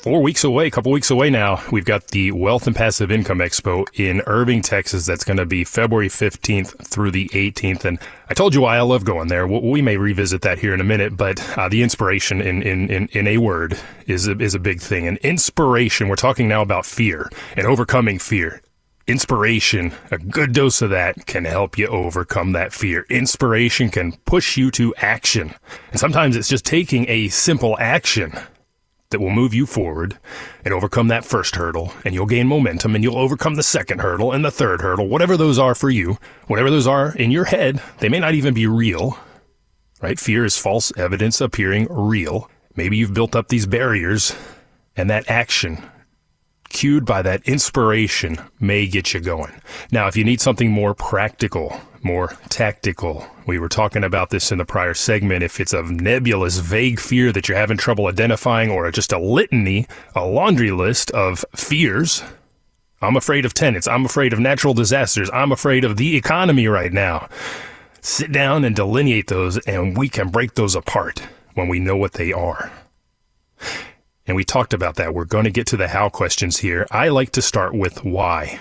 four 0.00 0.22
weeks 0.22 0.44
away, 0.44 0.66
a 0.66 0.70
couple 0.70 0.90
weeks 0.90 1.10
away 1.10 1.28
now, 1.28 1.62
we've 1.70 1.84
got 1.84 2.08
the 2.08 2.32
Wealth 2.32 2.66
and 2.66 2.74
Passive 2.74 3.10
Income 3.10 3.40
Expo 3.40 3.86
in 3.92 4.22
Irving, 4.26 4.62
Texas. 4.62 5.04
That's 5.04 5.24
going 5.24 5.36
to 5.36 5.44
be 5.44 5.62
February 5.62 6.08
15th 6.08 6.86
through 6.86 7.10
the 7.10 7.28
18th. 7.28 7.84
And 7.84 7.98
I 8.30 8.34
told 8.34 8.54
you 8.54 8.62
why 8.62 8.78
I 8.78 8.80
love 8.80 9.04
going 9.04 9.28
there. 9.28 9.46
We 9.46 9.82
may 9.82 9.98
revisit 9.98 10.40
that 10.42 10.58
here 10.58 10.72
in 10.72 10.80
a 10.80 10.84
minute, 10.84 11.18
but 11.18 11.58
uh, 11.58 11.68
the 11.68 11.82
inspiration 11.82 12.40
in, 12.40 12.62
in, 12.62 12.90
in, 12.90 13.08
in, 13.08 13.26
a 13.26 13.36
word 13.36 13.78
is 14.06 14.26
a, 14.26 14.38
is 14.38 14.54
a 14.54 14.58
big 14.58 14.80
thing. 14.80 15.06
And 15.06 15.18
inspiration, 15.18 16.08
we're 16.08 16.16
talking 16.16 16.48
now 16.48 16.62
about 16.62 16.86
fear 16.86 17.28
and 17.54 17.66
overcoming 17.66 18.18
fear. 18.18 18.62
Inspiration, 19.06 19.92
a 20.10 20.18
good 20.18 20.52
dose 20.52 20.80
of 20.80 20.90
that 20.90 21.26
can 21.26 21.44
help 21.44 21.76
you 21.76 21.88
overcome 21.88 22.52
that 22.52 22.72
fear. 22.72 23.04
Inspiration 23.10 23.90
can 23.90 24.12
push 24.24 24.56
you 24.56 24.70
to 24.70 24.94
action. 24.96 25.54
And 25.90 26.00
sometimes 26.00 26.36
it's 26.36 26.48
just 26.48 26.64
taking 26.64 27.06
a 27.08 27.28
simple 27.28 27.76
action 27.78 28.32
that 29.10 29.20
will 29.20 29.30
move 29.30 29.52
you 29.52 29.66
forward 29.66 30.18
and 30.64 30.72
overcome 30.72 31.08
that 31.08 31.24
first 31.24 31.56
hurdle, 31.56 31.92
and 32.04 32.14
you'll 32.14 32.26
gain 32.26 32.46
momentum 32.46 32.94
and 32.94 33.04
you'll 33.04 33.18
overcome 33.18 33.56
the 33.56 33.62
second 33.62 34.00
hurdle 34.00 34.32
and 34.32 34.44
the 34.44 34.50
third 34.50 34.80
hurdle, 34.80 35.08
whatever 35.08 35.36
those 35.36 35.58
are 35.58 35.74
for 35.74 35.90
you, 35.90 36.16
whatever 36.46 36.70
those 36.70 36.86
are 36.86 37.14
in 37.16 37.30
your 37.30 37.44
head. 37.44 37.82
They 37.98 38.08
may 38.08 38.20
not 38.20 38.34
even 38.34 38.54
be 38.54 38.66
real, 38.66 39.18
right? 40.00 40.18
Fear 40.18 40.44
is 40.44 40.56
false 40.56 40.92
evidence 40.96 41.40
appearing 41.40 41.86
real. 41.90 42.50
Maybe 42.76 42.96
you've 42.96 43.14
built 43.14 43.34
up 43.34 43.48
these 43.48 43.66
barriers, 43.66 44.34
and 44.96 45.10
that 45.10 45.28
action, 45.28 45.82
cued 46.70 47.04
by 47.04 47.20
that 47.22 47.46
inspiration, 47.46 48.38
may 48.58 48.86
get 48.86 49.12
you 49.12 49.20
going. 49.20 49.60
Now, 49.92 50.06
if 50.06 50.16
you 50.16 50.24
need 50.24 50.40
something 50.40 50.70
more 50.70 50.94
practical, 50.94 51.78
more 52.02 52.28
tactical, 52.48 53.26
we 53.46 53.58
were 53.58 53.68
talking 53.68 54.02
about 54.02 54.30
this 54.30 54.50
in 54.50 54.58
the 54.58 54.64
prior 54.64 54.94
segment. 54.94 55.42
If 55.42 55.60
it's 55.60 55.74
a 55.74 55.82
nebulous, 55.82 56.58
vague 56.58 56.98
fear 56.98 57.32
that 57.32 57.48
you're 57.48 57.58
having 57.58 57.76
trouble 57.76 58.06
identifying, 58.06 58.70
or 58.70 58.90
just 58.90 59.12
a 59.12 59.18
litany, 59.18 59.86
a 60.14 60.24
laundry 60.24 60.70
list 60.70 61.10
of 61.10 61.44
fears, 61.54 62.22
I'm 63.02 63.16
afraid 63.16 63.44
of 63.44 63.54
tenants. 63.54 63.88
I'm 63.88 64.04
afraid 64.04 64.32
of 64.32 64.38
natural 64.38 64.74
disasters. 64.74 65.30
I'm 65.32 65.52
afraid 65.52 65.84
of 65.84 65.96
the 65.96 66.16
economy 66.16 66.68
right 66.68 66.92
now. 66.92 67.28
Sit 68.02 68.32
down 68.32 68.64
and 68.64 68.76
delineate 68.76 69.26
those, 69.26 69.58
and 69.58 69.96
we 69.96 70.08
can 70.08 70.28
break 70.28 70.54
those 70.54 70.74
apart 70.74 71.22
when 71.54 71.68
we 71.68 71.78
know 71.80 71.96
what 71.96 72.12
they 72.12 72.32
are. 72.32 72.70
And 74.30 74.36
we 74.36 74.44
talked 74.44 74.72
about 74.72 74.94
that. 74.94 75.12
We're 75.12 75.24
going 75.24 75.42
to 75.42 75.50
get 75.50 75.66
to 75.66 75.76
the 75.76 75.88
how 75.88 76.08
questions 76.08 76.58
here. 76.58 76.86
I 76.92 77.08
like 77.08 77.32
to 77.32 77.42
start 77.42 77.74
with 77.74 78.04
why. 78.04 78.60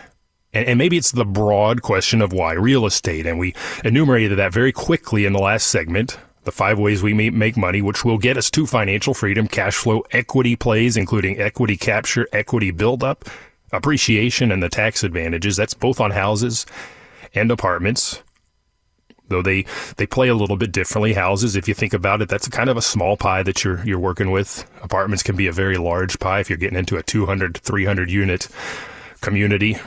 And, 0.51 0.65
and, 0.67 0.79
maybe 0.79 0.97
it's 0.97 1.12
the 1.12 1.23
broad 1.23 1.84
question 1.84 2.23
of 2.23 2.34
why 2.34 2.53
real 2.53 2.88
estate. 2.88 3.27
And 3.27 3.38
we 3.38 3.53
enumerated 3.86 4.39
that 4.39 4.51
very 4.51 4.71
quickly 4.71 5.25
in 5.25 5.34
the 5.34 5.39
last 5.39 5.67
segment. 5.67 6.17
The 6.43 6.51
five 6.51 6.79
ways 6.79 7.03
we 7.03 7.13
make 7.13 7.55
money, 7.55 7.84
which 7.84 8.03
will 8.03 8.17
get 8.17 8.36
us 8.36 8.49
to 8.49 8.65
financial 8.65 9.13
freedom, 9.13 9.47
cash 9.47 9.75
flow, 9.75 10.01
equity 10.10 10.55
plays, 10.55 10.97
including 10.97 11.39
equity 11.39 11.77
capture, 11.77 12.27
equity 12.34 12.71
buildup, 12.71 13.29
appreciation, 13.71 14.51
and 14.51 14.63
the 14.63 14.69
tax 14.69 15.03
advantages. 15.03 15.55
That's 15.55 15.75
both 15.75 16.01
on 16.01 16.10
houses 16.10 16.65
and 17.36 17.51
apartments 17.51 18.23
though 19.30 19.42
they 19.42 19.65
they 19.98 20.06
play 20.06 20.28
a 20.28 20.36
little 20.36 20.58
bit 20.58 20.72
differently. 20.72 21.13
Houses, 21.13 21.56
if 21.56 21.68
you 21.68 21.74
think 21.74 21.94
about 21.94 22.22
it, 22.22 22.30
that's 22.30 22.48
kind 22.48 22.70
of 22.70 22.78
a 22.78 22.82
small 22.82 23.18
pie 23.18 23.44
that 23.44 23.63
you're 23.63 23.86
you're 23.86 24.00
working 24.00 24.32
with. 24.32 24.70
Apartments 24.84 25.24
can 25.24 25.36
be 25.36 25.48
a 25.48 25.52
very 25.52 25.78
large 25.78 26.20
pie 26.20 26.39
if 26.39 26.50
you're 26.50 26.58
getting 26.58 26.78
into 26.78 26.98
a 26.98 27.04
200 27.04 27.58
300 27.58 28.12
unit 28.12 28.48
community. 29.22 29.78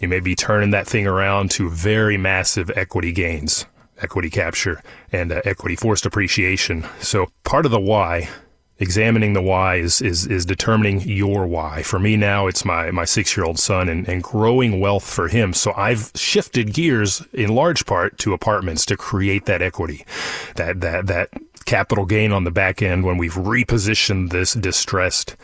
You 0.00 0.08
may 0.08 0.20
be 0.20 0.34
turning 0.34 0.70
that 0.70 0.86
thing 0.86 1.06
around 1.06 1.50
to 1.52 1.70
very 1.70 2.18
massive 2.18 2.70
equity 2.76 3.12
gains, 3.12 3.64
equity 3.98 4.28
capture, 4.28 4.82
and 5.10 5.32
uh, 5.32 5.40
equity 5.44 5.76
forced 5.76 6.04
appreciation. 6.04 6.86
So 7.00 7.28
part 7.44 7.64
of 7.64 7.72
the 7.72 7.80
why 7.80 8.28
examining 8.78 9.32
the 9.32 9.42
why 9.42 9.76
is, 9.76 10.00
is, 10.00 10.26
is 10.26 10.44
determining 10.44 11.00
your 11.00 11.46
why. 11.46 11.82
For 11.82 11.98
me 11.98 12.16
now, 12.16 12.46
it's 12.46 12.64
my, 12.64 12.90
my 12.90 13.04
six 13.04 13.36
year 13.36 13.44
old 13.46 13.58
son 13.58 13.88
and, 13.88 14.08
and 14.08 14.22
growing 14.22 14.80
wealth 14.80 15.04
for 15.04 15.28
him. 15.28 15.52
So 15.52 15.72
I've 15.76 16.10
shifted 16.14 16.74
gears 16.74 17.24
in 17.32 17.54
large 17.54 17.86
part 17.86 18.18
to 18.18 18.34
apartments 18.34 18.84
to 18.86 18.96
create 18.96 19.46
that 19.46 19.62
equity, 19.62 20.04
that, 20.56 20.80
that, 20.80 21.06
that 21.06 21.30
capital 21.64 22.04
gain 22.04 22.32
on 22.32 22.44
the 22.44 22.50
back 22.50 22.82
end 22.82 23.04
when 23.04 23.16
we've 23.16 23.34
repositioned 23.34 24.30
this 24.30 24.54
distressed 24.54 25.36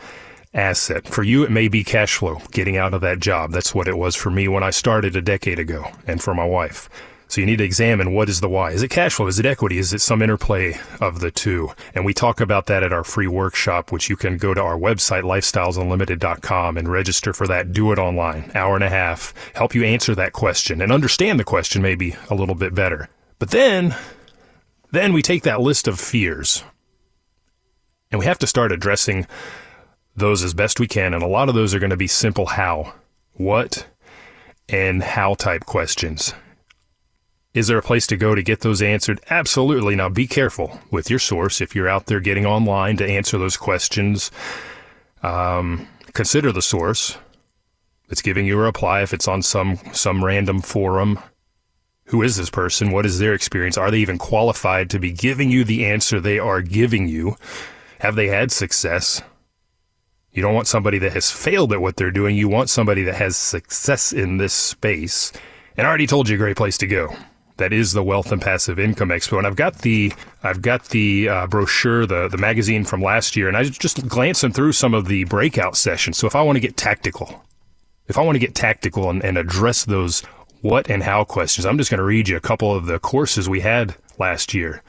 asset. 0.53 1.07
For 1.07 1.23
you, 1.23 1.43
it 1.43 1.51
may 1.51 1.67
be 1.67 1.83
cash 1.83 2.15
flow, 2.15 2.39
getting 2.51 2.77
out 2.77 2.93
of 2.93 3.01
that 3.01 3.19
job. 3.19 3.51
That's 3.51 3.73
what 3.73 3.87
it 3.87 3.97
was 3.97 4.15
for 4.15 4.29
me 4.29 4.47
when 4.47 4.63
I 4.63 4.69
started 4.69 5.15
a 5.15 5.21
decade 5.21 5.59
ago 5.59 5.85
and 6.05 6.21
for 6.21 6.33
my 6.33 6.45
wife. 6.45 6.89
So 7.33 7.41
you 7.41 7.47
need 7.47 7.57
to 7.57 7.63
examine 7.63 8.13
what 8.13 8.29
is 8.29 8.41
the 8.41 8.47
why. 8.47 8.73
Is 8.73 8.83
it 8.83 8.89
cash 8.89 9.15
flow? 9.15 9.25
Is 9.25 9.39
it 9.39 9.45
equity? 9.47 9.79
Is 9.79 9.91
it 9.91 10.01
some 10.01 10.21
interplay 10.21 10.79
of 11.01 11.19
the 11.19 11.31
two? 11.31 11.71
And 11.95 12.05
we 12.05 12.13
talk 12.13 12.39
about 12.39 12.67
that 12.67 12.83
at 12.83 12.93
our 12.93 13.03
free 13.03 13.25
workshop, 13.25 13.91
which 13.91 14.07
you 14.07 14.15
can 14.15 14.37
go 14.37 14.53
to 14.53 14.61
our 14.61 14.77
website, 14.77 15.23
lifestylesunlimited.com 15.23 16.77
and 16.77 16.87
register 16.87 17.33
for 17.33 17.47
that. 17.47 17.73
Do 17.73 17.91
it 17.91 17.97
online. 17.97 18.51
Hour 18.53 18.75
and 18.75 18.83
a 18.83 18.89
half. 18.89 19.33
Help 19.55 19.73
you 19.73 19.83
answer 19.83 20.13
that 20.13 20.33
question 20.33 20.79
and 20.79 20.91
understand 20.91 21.39
the 21.39 21.43
question 21.43 21.81
maybe 21.81 22.15
a 22.29 22.35
little 22.35 22.53
bit 22.53 22.75
better. 22.75 23.09
But 23.39 23.49
then, 23.49 23.95
then 24.91 25.11
we 25.11 25.23
take 25.23 25.41
that 25.41 25.59
list 25.59 25.87
of 25.87 25.99
fears 25.99 26.63
and 28.11 28.19
we 28.19 28.27
have 28.27 28.37
to 28.37 28.47
start 28.47 28.71
addressing 28.71 29.25
those 30.15 30.43
as 30.43 30.53
best 30.53 30.79
we 30.79 30.85
can. 30.85 31.15
And 31.15 31.23
a 31.23 31.27
lot 31.27 31.49
of 31.49 31.55
those 31.55 31.73
are 31.73 31.79
going 31.79 31.89
to 31.89 31.97
be 31.97 32.05
simple 32.05 32.45
how, 32.45 32.93
what, 33.33 33.87
and 34.69 35.01
how 35.01 35.33
type 35.33 35.65
questions. 35.65 36.35
Is 37.53 37.67
there 37.67 37.77
a 37.77 37.83
place 37.83 38.07
to 38.07 38.17
go 38.17 38.33
to 38.33 38.41
get 38.41 38.61
those 38.61 38.81
answered? 38.81 39.21
Absolutely. 39.29 39.95
Now 39.95 40.09
be 40.09 40.25
careful 40.25 40.79
with 40.89 41.09
your 41.09 41.19
source. 41.19 41.61
If 41.61 41.75
you're 41.75 41.87
out 41.87 42.07
there 42.07 42.19
getting 42.19 42.47
online 42.47 42.97
to 42.97 43.07
answer 43.07 43.37
those 43.37 43.57
questions, 43.57 44.31
um, 45.21 45.87
consider 46.13 46.51
the 46.51 46.63
source 46.63 47.17
that's 48.09 48.23
giving 48.23 48.47
you 48.47 48.59
a 48.59 48.63
reply. 48.63 49.03
If 49.03 49.13
it's 49.13 49.27
on 49.27 49.43
some, 49.43 49.77
some 49.93 50.25
random 50.25 50.61
forum, 50.61 51.19
who 52.05 52.23
is 52.23 52.37
this 52.37 52.49
person? 52.49 52.89
What 52.89 53.05
is 53.05 53.19
their 53.19 53.35
experience? 53.35 53.77
Are 53.77 53.91
they 53.91 53.99
even 53.99 54.17
qualified 54.17 54.89
to 54.89 54.99
be 54.99 55.11
giving 55.11 55.51
you 55.51 55.63
the 55.63 55.85
answer 55.85 56.19
they 56.19 56.39
are 56.39 56.61
giving 56.63 57.07
you? 57.07 57.37
Have 57.99 58.15
they 58.15 58.29
had 58.29 58.51
success? 58.51 59.21
You 60.31 60.41
don't 60.41 60.55
want 60.55 60.67
somebody 60.67 60.97
that 60.97 61.13
has 61.13 61.29
failed 61.29 61.71
at 61.71 61.81
what 61.81 61.97
they're 61.97 62.09
doing. 62.09 62.35
You 62.35 62.49
want 62.49 62.71
somebody 62.71 63.03
that 63.03 63.15
has 63.15 63.37
success 63.37 64.11
in 64.11 64.37
this 64.37 64.53
space. 64.53 65.31
And 65.77 65.85
I 65.85 65.89
already 65.89 66.07
told 66.07 66.29
you 66.29 66.35
a 66.35 66.39
great 66.39 66.57
place 66.57 66.79
to 66.79 66.87
go 66.87 67.15
that 67.57 67.73
is 67.73 67.93
the 67.93 68.03
Wealth 68.03 68.31
and 68.31 68.41
Passive 68.41 68.79
Income 68.79 69.09
Expo. 69.09 69.37
And 69.37 69.47
I've 69.47 69.55
got 69.55 69.79
the 69.79 70.13
I've 70.43 70.61
got 70.61 70.89
the 70.89 71.29
uh, 71.29 71.47
brochure, 71.47 72.05
the 72.05 72.27
the 72.27 72.37
magazine 72.37 72.83
from 72.85 73.01
last 73.01 73.35
year, 73.35 73.47
and 73.47 73.57
I 73.57 73.63
just 73.63 74.07
glancing 74.07 74.51
through 74.51 74.73
some 74.73 74.93
of 74.93 75.07
the 75.07 75.23
breakout 75.25 75.77
sessions. 75.77 76.17
So 76.17 76.27
if 76.27 76.35
I 76.35 76.41
want 76.41 76.55
to 76.55 76.61
get 76.61 76.77
tactical, 76.77 77.43
if 78.07 78.17
I 78.17 78.21
want 78.21 78.35
to 78.35 78.39
get 78.39 78.55
tactical 78.55 79.09
and, 79.09 79.23
and 79.23 79.37
address 79.37 79.85
those 79.85 80.21
what 80.61 80.89
and 80.89 81.03
how 81.03 81.23
questions, 81.23 81.65
I'm 81.65 81.77
just 81.77 81.89
going 81.89 81.99
to 81.99 82.05
read 82.05 82.29
you 82.29 82.37
a 82.37 82.41
couple 82.41 82.73
of 82.73 82.85
the 82.85 82.99
courses 82.99 83.49
we 83.49 83.59
had 83.59 83.95
last 84.17 84.53
year. 84.53 84.81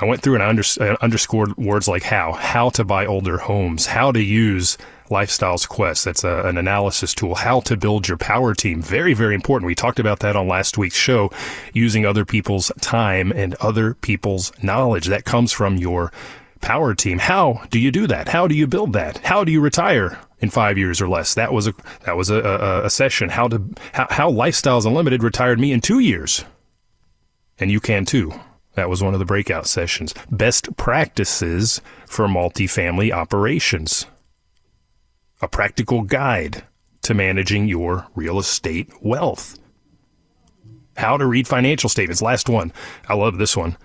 I 0.00 0.04
went 0.04 0.22
through 0.22 0.36
and 0.36 0.42
I 0.44 0.84
uh, 0.84 0.96
underscored 1.00 1.56
words 1.56 1.88
like 1.88 2.04
how, 2.04 2.32
how 2.32 2.70
to 2.70 2.84
buy 2.84 3.04
older 3.04 3.36
homes, 3.36 3.86
how 3.86 4.12
to 4.12 4.22
use 4.22 4.78
Lifestyles 5.08 5.68
Quest. 5.68 6.04
That's 6.04 6.24
a, 6.24 6.42
an 6.46 6.56
analysis 6.56 7.14
tool. 7.14 7.34
How 7.34 7.60
to 7.60 7.76
build 7.76 8.08
your 8.08 8.16
power 8.16 8.54
team. 8.54 8.82
Very, 8.82 9.14
very 9.14 9.34
important. 9.34 9.66
We 9.66 9.74
talked 9.74 9.98
about 9.98 10.20
that 10.20 10.36
on 10.36 10.48
last 10.48 10.78
week's 10.78 10.96
show, 10.96 11.30
using 11.72 12.06
other 12.06 12.24
people's 12.24 12.70
time 12.80 13.32
and 13.32 13.54
other 13.56 13.94
people's 13.94 14.52
knowledge. 14.62 15.06
That 15.06 15.24
comes 15.24 15.52
from 15.52 15.76
your 15.76 16.12
power 16.60 16.94
team. 16.94 17.18
How 17.18 17.62
do 17.70 17.78
you 17.78 17.90
do 17.90 18.06
that? 18.06 18.28
How 18.28 18.46
do 18.46 18.54
you 18.54 18.66
build 18.66 18.92
that? 18.92 19.18
How 19.18 19.44
do 19.44 19.52
you 19.52 19.60
retire 19.60 20.18
in 20.40 20.50
five 20.50 20.78
years 20.78 21.00
or 21.00 21.08
less? 21.08 21.34
That 21.34 21.52
was 21.52 21.66
a, 21.66 21.74
that 22.04 22.16
was 22.16 22.30
a, 22.30 22.36
a, 22.36 22.86
a 22.86 22.90
session. 22.90 23.28
How 23.28 23.48
to, 23.48 23.62
how, 23.92 24.06
how 24.10 24.30
Lifestyles 24.30 24.86
Unlimited 24.86 25.22
retired 25.22 25.60
me 25.60 25.72
in 25.72 25.80
two 25.80 25.98
years. 25.98 26.44
And 27.58 27.70
you 27.70 27.80
can 27.80 28.04
too. 28.04 28.32
That 28.74 28.88
was 28.88 29.02
one 29.02 29.12
of 29.12 29.18
the 29.18 29.26
breakout 29.26 29.66
sessions. 29.66 30.14
Best 30.30 30.76
practices 30.76 31.80
for 32.06 32.28
multifamily 32.28 33.10
operations 33.10 34.06
a 35.40 35.48
practical 35.48 36.02
guide 36.02 36.64
to 37.02 37.14
managing 37.14 37.68
your 37.68 38.06
real 38.14 38.38
estate 38.38 38.90
wealth. 39.00 39.58
How 40.96 41.16
to 41.16 41.26
read 41.26 41.46
financial 41.46 41.88
statements. 41.88 42.20
Last 42.20 42.48
one. 42.48 42.72
I 43.08 43.14
love 43.14 43.38
this 43.38 43.56
one. 43.56 43.76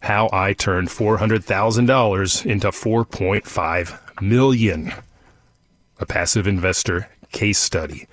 How 0.00 0.30
I 0.32 0.52
turned 0.52 0.88
$400,000 0.88 2.46
into 2.46 2.68
4.5 2.68 4.22
million. 4.22 4.92
A 5.98 6.06
passive 6.06 6.46
investor 6.46 7.08
case 7.32 7.58
study. 7.58 8.06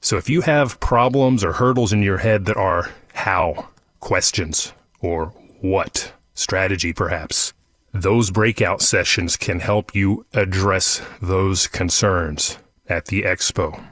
So 0.00 0.16
if 0.16 0.28
you 0.28 0.42
have 0.42 0.80
problems 0.80 1.44
or 1.44 1.52
hurdles 1.52 1.92
in 1.92 2.02
your 2.02 2.18
head 2.18 2.44
that 2.46 2.56
are 2.56 2.90
how 3.14 3.68
questions 4.00 4.72
or 5.00 5.26
what 5.60 6.12
strategy 6.34 6.92
perhaps, 6.92 7.52
those 7.94 8.32
breakout 8.32 8.82
sessions 8.82 9.36
can 9.36 9.60
help 9.60 9.94
you 9.94 10.26
address 10.34 11.00
those 11.22 11.68
concerns 11.68 12.58
at 12.88 13.06
the 13.06 13.22
expo. 13.22 13.82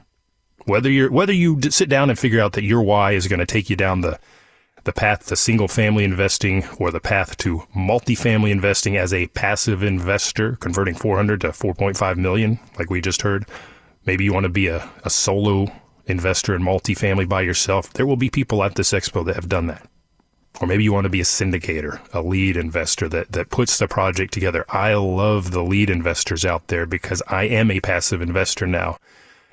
Whether 0.65 0.91
you 0.91 1.09
whether 1.09 1.33
you 1.33 1.59
sit 1.61 1.89
down 1.89 2.09
and 2.09 2.19
figure 2.19 2.41
out 2.41 2.53
that 2.53 2.63
your 2.63 2.81
why 2.81 3.13
is 3.13 3.27
going 3.27 3.39
to 3.39 3.45
take 3.45 3.69
you 3.69 3.75
down 3.75 4.01
the 4.01 4.19
the 4.83 4.91
path 4.91 5.27
to 5.27 5.35
single 5.37 5.69
family 5.69 6.03
investing 6.03 6.65
or 6.77 6.91
the 6.91 6.99
path 6.99 7.37
to 7.37 7.63
multifamily 7.73 8.51
investing 8.51 8.97
as 8.97 9.13
a 9.13 9.27
passive 9.27 9.81
investor, 9.81 10.57
converting 10.57 10.93
400 10.93 11.39
to 11.41 11.49
4.5 11.49 12.17
million, 12.17 12.59
like 12.77 12.89
we 12.89 12.99
just 12.99 13.21
heard. 13.21 13.45
Maybe 14.05 14.25
you 14.25 14.33
want 14.33 14.43
to 14.43 14.49
be 14.49 14.67
a, 14.67 14.89
a 15.05 15.09
solo 15.09 15.71
investor 16.05 16.53
in 16.53 16.61
multifamily 16.61 17.29
by 17.29 17.41
yourself. 17.41 17.93
There 17.93 18.05
will 18.05 18.17
be 18.17 18.29
people 18.29 18.61
at 18.61 18.75
this 18.75 18.91
expo 18.91 19.25
that 19.25 19.35
have 19.35 19.47
done 19.47 19.67
that. 19.67 19.87
Or 20.61 20.67
maybe 20.67 20.83
you 20.83 20.93
want 20.93 21.05
to 21.05 21.09
be 21.09 21.21
a 21.21 21.25
syndicator, 21.25 21.99
a 22.13 22.21
lead 22.21 22.57
investor 22.57 23.09
that, 23.09 23.31
that 23.31 23.49
puts 23.49 23.77
the 23.77 23.87
project 23.87 24.33
together. 24.33 24.65
I 24.69 24.93
love 24.93 25.51
the 25.51 25.63
lead 25.63 25.89
investors 25.89 26.45
out 26.45 26.67
there 26.67 26.85
because 26.85 27.23
I 27.27 27.43
am 27.43 27.71
a 27.71 27.79
passive 27.79 28.21
investor 28.21 28.67
now. 28.67 28.97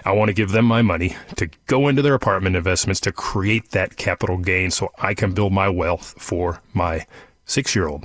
I 0.04 0.12
want 0.12 0.28
to 0.28 0.34
give 0.34 0.52
them 0.52 0.64
my 0.64 0.82
money 0.82 1.16
to 1.36 1.50
go 1.66 1.88
into 1.88 2.02
their 2.02 2.14
apartment 2.14 2.56
investments 2.56 3.00
to 3.00 3.12
create 3.12 3.70
that 3.70 3.96
capital 3.96 4.38
gain 4.38 4.70
so 4.70 4.90
I 4.98 5.14
can 5.14 5.32
build 5.32 5.52
my 5.52 5.68
wealth 5.68 6.14
for 6.18 6.62
my 6.72 7.06
six 7.44 7.74
year 7.74 7.88
old 7.88 8.04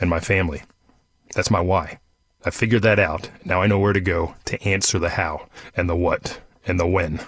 and 0.00 0.10
my 0.10 0.20
family. 0.20 0.62
That's 1.34 1.50
my 1.50 1.60
why. 1.60 2.00
I 2.44 2.50
figured 2.50 2.82
that 2.82 2.98
out. 2.98 3.30
Now 3.44 3.62
I 3.62 3.66
know 3.66 3.78
where 3.78 3.92
to 3.92 4.00
go 4.00 4.34
to 4.46 4.62
answer 4.62 4.98
the 4.98 5.10
how 5.10 5.48
and 5.76 5.88
the 5.88 5.96
what 5.96 6.40
and 6.66 6.78
the 6.78 6.86
when. 6.86 7.20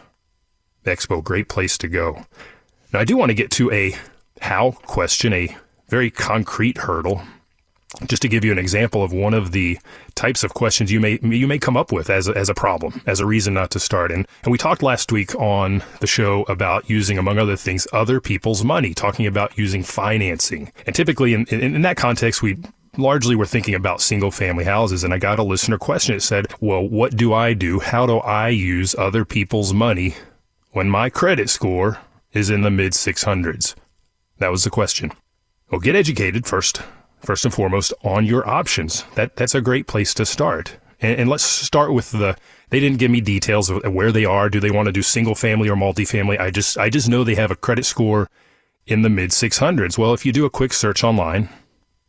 Expo, 0.84 1.22
great 1.22 1.48
place 1.48 1.78
to 1.78 1.88
go. 1.88 2.26
Now 2.92 3.00
I 3.00 3.04
do 3.04 3.16
want 3.16 3.30
to 3.30 3.34
get 3.34 3.50
to 3.52 3.70
a 3.70 3.94
how 4.40 4.72
question, 4.72 5.32
a 5.32 5.56
very 5.88 6.10
concrete 6.10 6.78
hurdle. 6.78 7.22
just 8.06 8.22
to 8.22 8.28
give 8.28 8.44
you 8.44 8.50
an 8.50 8.58
example 8.58 9.04
of 9.04 9.12
one 9.12 9.34
of 9.34 9.52
the 9.52 9.78
types 10.16 10.42
of 10.42 10.54
questions 10.54 10.90
you 10.90 10.98
may 11.00 11.18
you 11.22 11.46
may 11.46 11.58
come 11.58 11.76
up 11.76 11.92
with 11.92 12.10
as 12.10 12.26
a, 12.28 12.36
as 12.36 12.48
a 12.48 12.54
problem, 12.54 13.00
as 13.06 13.20
a 13.20 13.26
reason 13.26 13.54
not 13.54 13.70
to 13.70 13.78
start. 13.78 14.10
And 14.10 14.26
and 14.42 14.50
we 14.50 14.58
talked 14.58 14.82
last 14.82 15.12
week 15.12 15.34
on 15.36 15.82
the 16.00 16.06
show 16.06 16.42
about 16.48 16.90
using, 16.90 17.18
among 17.18 17.38
other 17.38 17.56
things, 17.56 17.86
other 17.92 18.20
people's 18.20 18.64
money, 18.64 18.94
talking 18.94 19.26
about 19.26 19.56
using 19.56 19.82
financing. 19.84 20.72
And 20.86 20.94
typically, 20.94 21.34
in, 21.34 21.46
in, 21.46 21.76
in 21.76 21.82
that 21.82 21.96
context, 21.96 22.42
we 22.42 22.58
largely 22.96 23.36
were 23.36 23.46
thinking 23.46 23.74
about 23.74 24.00
single 24.00 24.30
family 24.30 24.64
houses. 24.64 25.04
And 25.04 25.14
I 25.14 25.18
got 25.18 25.38
a 25.38 25.44
listener 25.44 25.78
question. 25.78 26.16
It 26.16 26.22
said, 26.22 26.46
"Well, 26.60 26.86
what 26.88 27.16
do 27.16 27.32
I 27.32 27.54
do? 27.54 27.78
How 27.80 28.06
do 28.06 28.18
I 28.18 28.48
use 28.48 28.94
other 28.98 29.24
people's 29.24 29.72
money 29.72 30.14
when 30.72 30.90
my 30.90 31.10
credit 31.10 31.48
score 31.48 31.98
is 32.32 32.50
in 32.50 32.62
the 32.62 32.70
mid 32.70 32.92
600s?" 32.92 33.74
That 34.38 34.50
was 34.50 34.64
the 34.64 34.70
question. 34.70 35.12
Well, 35.70 35.80
get 35.80 35.96
educated 35.96 36.46
first 36.46 36.82
first 37.20 37.44
and 37.44 37.54
foremost 37.54 37.92
on 38.02 38.26
your 38.26 38.48
options. 38.48 39.04
That 39.14 39.36
that's 39.36 39.54
a 39.54 39.60
great 39.60 39.86
place 39.86 40.14
to 40.14 40.26
start. 40.26 40.76
And, 41.00 41.20
and, 41.20 41.30
let's 41.30 41.44
start 41.44 41.92
with 41.92 42.12
the. 42.12 42.36
They 42.70 42.80
didn't 42.80 42.98
give 42.98 43.10
me 43.10 43.20
details 43.20 43.70
of 43.70 43.82
where 43.92 44.10
they 44.10 44.24
are. 44.24 44.48
Do 44.48 44.60
they 44.60 44.70
want 44.70 44.86
to 44.86 44.92
do 44.92 45.02
single 45.02 45.34
family 45.34 45.68
or 45.68 45.76
multifamily? 45.76 46.40
I 46.40 46.50
just 46.50 46.78
I 46.78 46.90
just 46.90 47.08
know 47.08 47.22
they 47.22 47.34
have 47.34 47.50
a 47.50 47.56
credit 47.56 47.84
score 47.84 48.28
in 48.86 49.02
the 49.02 49.08
mid 49.08 49.30
600s. 49.30 49.98
Well, 49.98 50.14
if 50.14 50.26
you 50.26 50.32
do 50.32 50.44
a 50.44 50.50
quick 50.50 50.72
search 50.72 51.04
online, 51.04 51.48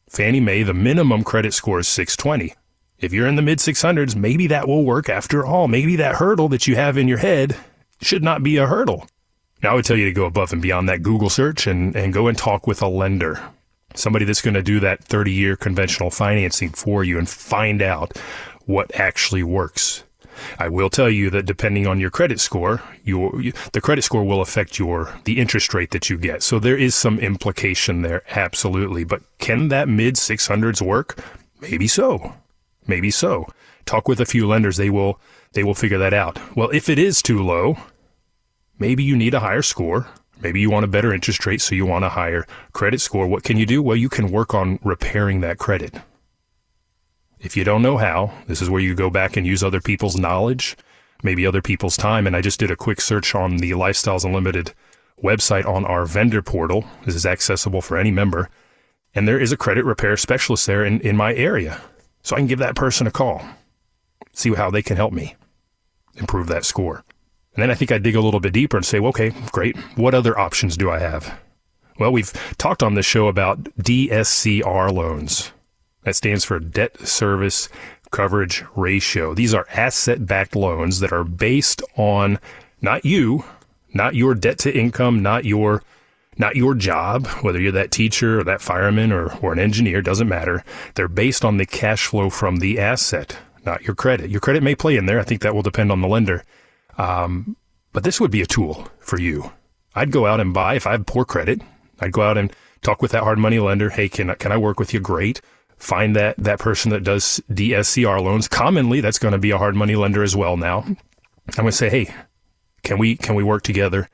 Fannie 0.10 0.40
Mae, 0.40 0.64
the 0.64 0.74
minimum 0.74 1.24
credit 1.24 1.54
score 1.54 1.80
is 1.80 1.88
620. 1.88 2.54
If 3.00 3.14
you're 3.14 3.28
in 3.28 3.36
the 3.36 3.42
mid 3.42 3.60
600s, 3.60 4.16
maybe 4.16 4.48
that 4.48 4.68
will 4.68 4.86
work 4.86 5.10
after 5.10 5.46
all. 5.46 5.68
Maybe 5.68 5.96
that 5.98 6.16
hurdle 6.16 6.50
that 6.50 6.68
you 6.68 6.76
have 6.76 6.98
in 6.98 7.08
your 7.08 7.18
head 7.18 7.56
should 8.02 8.24
not 8.24 8.44
be 8.44 8.58
a 8.58 8.68
hurdle. 8.68 9.08
Now, 9.66 9.72
I 9.72 9.74
would 9.74 9.86
tell 9.86 9.98
you 9.98 10.06
to 10.06 10.12
go 10.12 10.26
above 10.26 10.54
and 10.54 10.62
beyond 10.62 10.88
that 10.90 11.02
Google 11.02 11.32
search 11.32 11.66
and, 11.66 11.96
and 11.96 12.14
go 12.14 12.28
and 12.28 12.38
talk 12.38 12.68
with 12.68 12.84
a 12.84 12.88
lender 12.88 13.42
somebody 13.96 14.26
that's 14.26 14.42
going 14.44 14.54
to 14.54 14.62
do 14.62 14.80
that 14.80 15.04
30 15.04 15.32
year 15.32 15.56
conventional 15.56 16.12
financing 16.12 16.70
for 16.70 17.04
you 17.04 17.18
and 17.18 17.28
find 17.28 17.82
out 17.82 18.16
what 18.66 18.94
actually 18.94 19.42
works. 19.42 20.04
I 20.60 20.70
will 20.70 20.92
tell 20.92 21.10
you 21.10 21.32
that 21.32 21.48
depending 21.48 21.88
on 21.88 22.00
your 22.00 22.12
credit 22.12 22.40
score, 22.40 22.80
your 23.04 23.42
the 23.72 23.82
credit 23.82 24.04
score 24.04 24.24
will 24.24 24.42
affect 24.42 24.78
your 24.78 25.12
the 25.24 25.40
interest 25.40 25.74
rate 25.74 25.90
that 25.92 26.12
you 26.12 26.18
get. 26.20 26.44
So 26.44 26.60
there 26.60 26.78
is 26.78 26.94
some 26.94 27.18
implication 27.18 28.04
there, 28.04 28.22
absolutely. 28.30 29.04
But 29.04 29.24
can 29.40 29.70
that 29.70 29.88
mid 29.88 30.14
600s 30.14 30.80
work? 30.80 31.18
Maybe 31.60 31.88
so. 31.88 32.36
Maybe 32.86 33.10
so. 33.10 33.48
Talk 33.88 34.08
with 34.08 34.20
a 34.20 34.26
few 34.26 34.46
lenders; 34.46 34.78
they 34.78 34.92
will 34.92 35.20
they 35.54 35.64
will 35.64 35.74
figure 35.74 35.98
that 35.98 36.14
out. 36.14 36.38
Well, 36.56 36.70
if 36.70 36.88
it 36.88 37.00
is 37.00 37.24
too 37.24 37.42
low, 37.42 37.78
maybe 38.80 39.04
you 39.04 39.16
need 39.16 39.34
a 39.34 39.40
higher 39.40 39.62
score. 39.62 40.08
Maybe 40.42 40.60
you 40.60 40.70
want 40.70 40.84
a 40.84 40.90
better 40.90 41.14
interest 41.14 41.46
rate, 41.46 41.62
so 41.62 41.76
you 41.76 41.86
want 41.86 42.06
a 42.06 42.10
higher 42.10 42.46
credit 42.74 43.00
score. 43.00 43.28
What 43.28 43.44
can 43.44 43.58
you 43.58 43.66
do? 43.66 43.82
Well, 43.82 43.96
you 43.96 44.10
can 44.10 44.32
work 44.32 44.54
on 44.54 44.80
repairing 44.84 45.42
that 45.42 45.58
credit. 45.58 45.96
If 47.40 47.56
you 47.56 47.64
don't 47.64 47.82
know 47.82 47.98
how, 47.98 48.34
this 48.48 48.62
is 48.62 48.70
where 48.70 48.82
you 48.82 48.96
go 48.96 49.10
back 49.10 49.38
and 49.38 49.48
use 49.48 49.64
other 49.64 49.80
people's 49.80 50.18
knowledge, 50.18 50.76
maybe 51.24 51.46
other 51.46 51.62
people's 51.62 51.96
time. 51.96 52.28
And 52.28 52.36
I 52.36 52.42
just 52.42 52.60
did 52.60 52.72
a 52.72 52.76
quick 52.76 53.00
search 53.00 53.34
on 53.34 53.58
the 53.58 53.72
Lifestyles 53.72 54.26
Unlimited 54.26 54.74
website 55.24 55.66
on 55.66 55.86
our 55.86 56.06
vendor 56.06 56.42
portal. 56.42 56.86
This 57.06 57.16
is 57.16 57.26
accessible 57.26 57.82
for 57.82 57.98
any 57.98 58.12
member. 58.12 58.50
And 59.14 59.28
there 59.28 59.40
is 59.40 59.52
a 59.52 59.58
credit 59.58 59.86
repair 59.86 60.18
specialist 60.18 60.68
there 60.68 60.84
in, 60.84 61.00
in 61.02 61.16
my 61.16 61.34
area. 61.34 61.80
So 62.22 62.36
I 62.36 62.40
can 62.40 62.48
give 62.48 62.60
that 62.60 62.76
person 62.76 63.08
a 63.08 63.12
call, 63.12 63.42
see 64.34 64.54
how 64.54 64.70
they 64.70 64.82
can 64.82 64.98
help 64.98 65.14
me 65.14 65.36
improve 66.16 66.48
that 66.48 66.66
score. 66.66 67.04
And 67.56 67.64
then 67.64 67.72
I 67.72 67.74
think 67.74 67.92
I 67.92 67.98
dig 67.98 68.16
a 68.16 68.22
little 68.22 68.42
bit 68.42 68.54
deeper 68.54 68.76
and 68.76 68.86
say, 68.86 69.00
well, 69.00 69.10
okay, 69.10 69.32
great. 69.52 69.78
What 69.96 70.14
other 70.14 70.38
options 70.38 70.76
do 70.76 70.92
I 70.92 71.00
have? 71.00 71.40
Well, 71.98 72.12
we've 72.12 72.34
talked 72.58 72.84
on 72.84 72.96
this 72.96 73.06
show 73.06 73.28
about 73.28 73.64
DSCR 73.80 74.92
loans. 74.92 75.52
That 76.04 76.16
stands 76.16 76.44
for 76.44 76.60
debt 76.60 77.00
service 77.08 77.70
coverage 78.12 78.64
ratio. 78.76 79.34
These 79.34 79.54
are 79.54 79.68
asset 79.72 80.26
backed 80.26 80.56
loans 80.56 81.00
that 81.00 81.14
are 81.14 81.24
based 81.24 81.82
on 81.96 82.40
not 82.82 83.06
you, 83.06 83.46
not 83.94 84.16
your 84.16 84.36
debt 84.36 84.60
to 84.60 84.78
income, 84.78 85.24
not 85.24 85.46
your 85.46 85.82
not 86.38 86.58
your 86.58 86.76
job, 86.76 87.28
whether 87.42 87.62
you're 87.62 87.72
that 87.72 87.92
teacher 87.92 88.42
or 88.42 88.44
that 88.44 88.62
fireman 88.62 89.14
or, 89.14 89.34
or 89.38 89.54
an 89.54 89.60
engineer, 89.60 90.02
doesn't 90.02 90.28
matter. 90.28 90.66
They're 90.96 91.08
based 91.08 91.46
on 91.46 91.56
the 91.56 91.66
cash 91.66 92.08
flow 92.08 92.30
from 92.30 92.58
the 92.58 92.78
asset, 92.78 93.38
not 93.66 93.84
your 93.84 93.96
credit. 93.96 94.30
Your 94.30 94.42
credit 94.42 94.62
may 94.62 94.76
play 94.76 94.98
in 94.98 95.06
there. 95.06 95.20
I 95.20 95.24
think 95.24 95.42
that 95.42 95.56
will 95.56 95.62
depend 95.62 95.94
on 95.94 96.02
the 96.02 96.10
lender. 96.10 96.44
Um, 96.98 97.56
but 97.94 98.04
this 98.04 98.20
would 98.20 98.32
be 98.32 98.42
a 98.42 98.46
tool 98.46 98.88
for 99.00 99.20
you. 99.20 99.52
I'd 99.96 100.12
go 100.12 100.26
out 100.26 100.40
and 100.40 100.54
buy, 100.54 100.76
if 100.76 100.86
I 100.86 100.92
have 100.92 101.06
poor 101.06 101.26
credit, 101.26 101.62
I'd 102.00 102.12
go 102.12 102.22
out 102.22 102.38
and 102.38 102.52
talk 102.82 103.02
with 103.02 103.12
that 103.12 103.24
hard 103.24 103.40
money 103.40 103.60
lender. 103.60 103.90
Hey, 103.90 104.10
can, 104.10 104.34
can 104.36 104.52
I 104.52 104.58
work 104.58 104.80
with 104.80 104.94
you? 104.94 105.00
Great. 105.00 105.42
Find 105.78 106.16
that, 106.16 106.36
that 106.38 106.60
person 106.60 106.92
that 106.92 107.04
does 107.04 107.42
DSCR 107.52 108.22
loans. 108.22 108.48
Commonly, 108.48 109.02
that's 109.02 109.20
going 109.20 109.32
to 109.32 109.38
be 109.38 109.52
a 109.52 109.58
hard 109.58 109.76
money 109.76 109.96
lender 109.96 110.24
as 110.24 110.36
well 110.36 110.58
now. 110.58 110.80
I'm 110.80 110.98
going 111.56 111.68
to 111.68 111.72
say, 111.72 111.90
hey, 111.90 112.14
can 112.84 112.98
we, 112.98 113.16
can 113.16 113.36
we 113.36 113.44
work 113.44 113.64
together? 113.64 114.10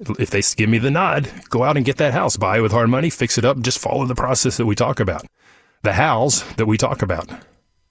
If 0.00 0.30
they 0.30 0.42
give 0.56 0.70
me 0.70 0.78
the 0.78 0.90
nod, 0.90 1.28
go 1.50 1.64
out 1.64 1.76
and 1.76 1.84
get 1.84 1.96
that 1.96 2.14
house, 2.14 2.36
buy 2.36 2.60
with 2.60 2.72
hard 2.72 2.88
money, 2.88 3.10
fix 3.10 3.36
it 3.36 3.44
up, 3.44 3.58
just 3.60 3.78
follow 3.78 4.06
the 4.06 4.14
process 4.14 4.56
that 4.56 4.66
we 4.66 4.76
talk 4.76 5.00
about. 5.00 5.26
The 5.82 5.94
hows 5.94 6.44
that 6.54 6.66
we 6.66 6.76
talk 6.76 7.02
about. 7.02 7.28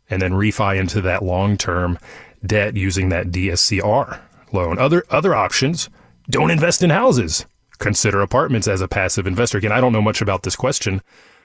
And 0.10 0.22
then 0.22 0.32
refi 0.32 0.80
into 0.80 1.02
that 1.02 1.22
long 1.22 1.58
term 1.58 2.00
debt 2.46 2.76
using 2.76 3.10
that 3.10 3.28
DSCR 3.28 4.20
loan. 4.54 4.80
Other 4.80 5.04
other 5.10 5.36
options, 5.36 5.90
don't 6.30 6.52
invest 6.52 6.82
in 6.84 6.90
houses. 6.90 7.46
Consider 7.80 8.22
apartments 8.22 8.68
as 8.68 8.82
a 8.82 8.88
passive 8.88 9.28
investor. 9.28 9.58
Again, 9.58 9.72
I 9.72 9.82
don't 9.82 9.94
know 9.94 10.02
much 10.02 10.22
about 10.22 10.44
this 10.44 10.56
question 10.56 11.02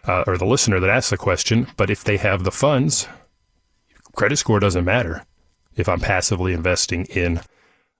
uh, 0.06 0.24
or 0.26 0.38
the 0.38 0.46
listener 0.46 0.80
that 0.80 0.90
asked 0.90 1.10
the 1.10 1.16
question, 1.16 1.66
but 1.76 1.90
if 1.90 2.04
they 2.04 2.16
have 2.16 2.44
the 2.44 2.50
funds, 2.50 3.06
credit 4.14 4.36
score 4.36 4.60
doesn't 4.60 4.84
matter. 4.84 5.24
If 5.76 5.88
I'm 5.88 6.00
passively 6.00 6.52
investing 6.52 7.04
in 7.06 7.40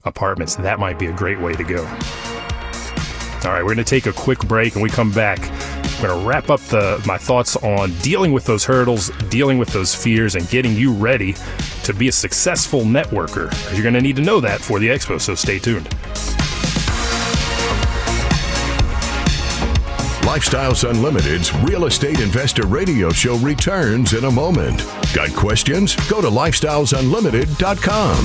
apartments, 0.05 0.57
that 0.57 0.79
might 0.79 0.99
be 0.99 1.07
a 1.07 1.13
great 1.13 1.41
way 1.41 1.53
to 1.55 1.65
go. 1.65 1.85
All 3.45 3.51
right, 3.51 3.63
we're 3.63 3.75
going 3.75 3.79
to 3.79 3.85
take 3.85 4.07
a 4.07 4.13
quick 4.13 4.39
break 4.41 4.75
and 4.75 4.83
we 4.83 4.89
come 4.89 5.11
back. 5.11 5.41
We're 6.03 6.09
going 6.09 6.21
to 6.21 6.27
wrap 6.27 6.51
up 6.51 6.61
the 6.63 7.01
my 7.07 7.17
thoughts 7.17 7.55
on 7.57 7.93
dealing 7.99 8.33
with 8.33 8.45
those 8.45 8.65
hurdles, 8.65 9.11
dealing 9.29 9.59
with 9.59 9.69
those 9.69 9.95
fears, 9.95 10.35
and 10.35 10.49
getting 10.49 10.75
you 10.75 10.93
ready 10.93 11.37
to 11.85 11.95
be 11.95 12.09
a 12.09 12.13
successful 12.13 12.81
networker. 12.81 13.53
You're 13.73 13.85
going 13.85 13.95
to 13.95 14.01
need 14.01 14.17
to 14.17 14.23
know 14.23 14.41
that 14.41 14.61
for 14.61 14.81
the 14.81 14.89
expo, 14.89 15.21
so 15.21 15.37
stay 15.37 15.61
tuned. 15.61 15.89
Lifestyles 20.25 20.89
Unlimited's 20.89 21.55
Real 21.59 21.85
Estate 21.85 22.19
Investor 22.19 22.67
Radio 22.67 23.11
Show 23.11 23.37
returns 23.37 24.15
in 24.15 24.25
a 24.25 24.31
moment. 24.31 24.85
Got 25.15 25.33
questions? 25.37 25.95
Go 26.09 26.21
to 26.21 26.29
lifestylesunlimited.com. 26.29 28.25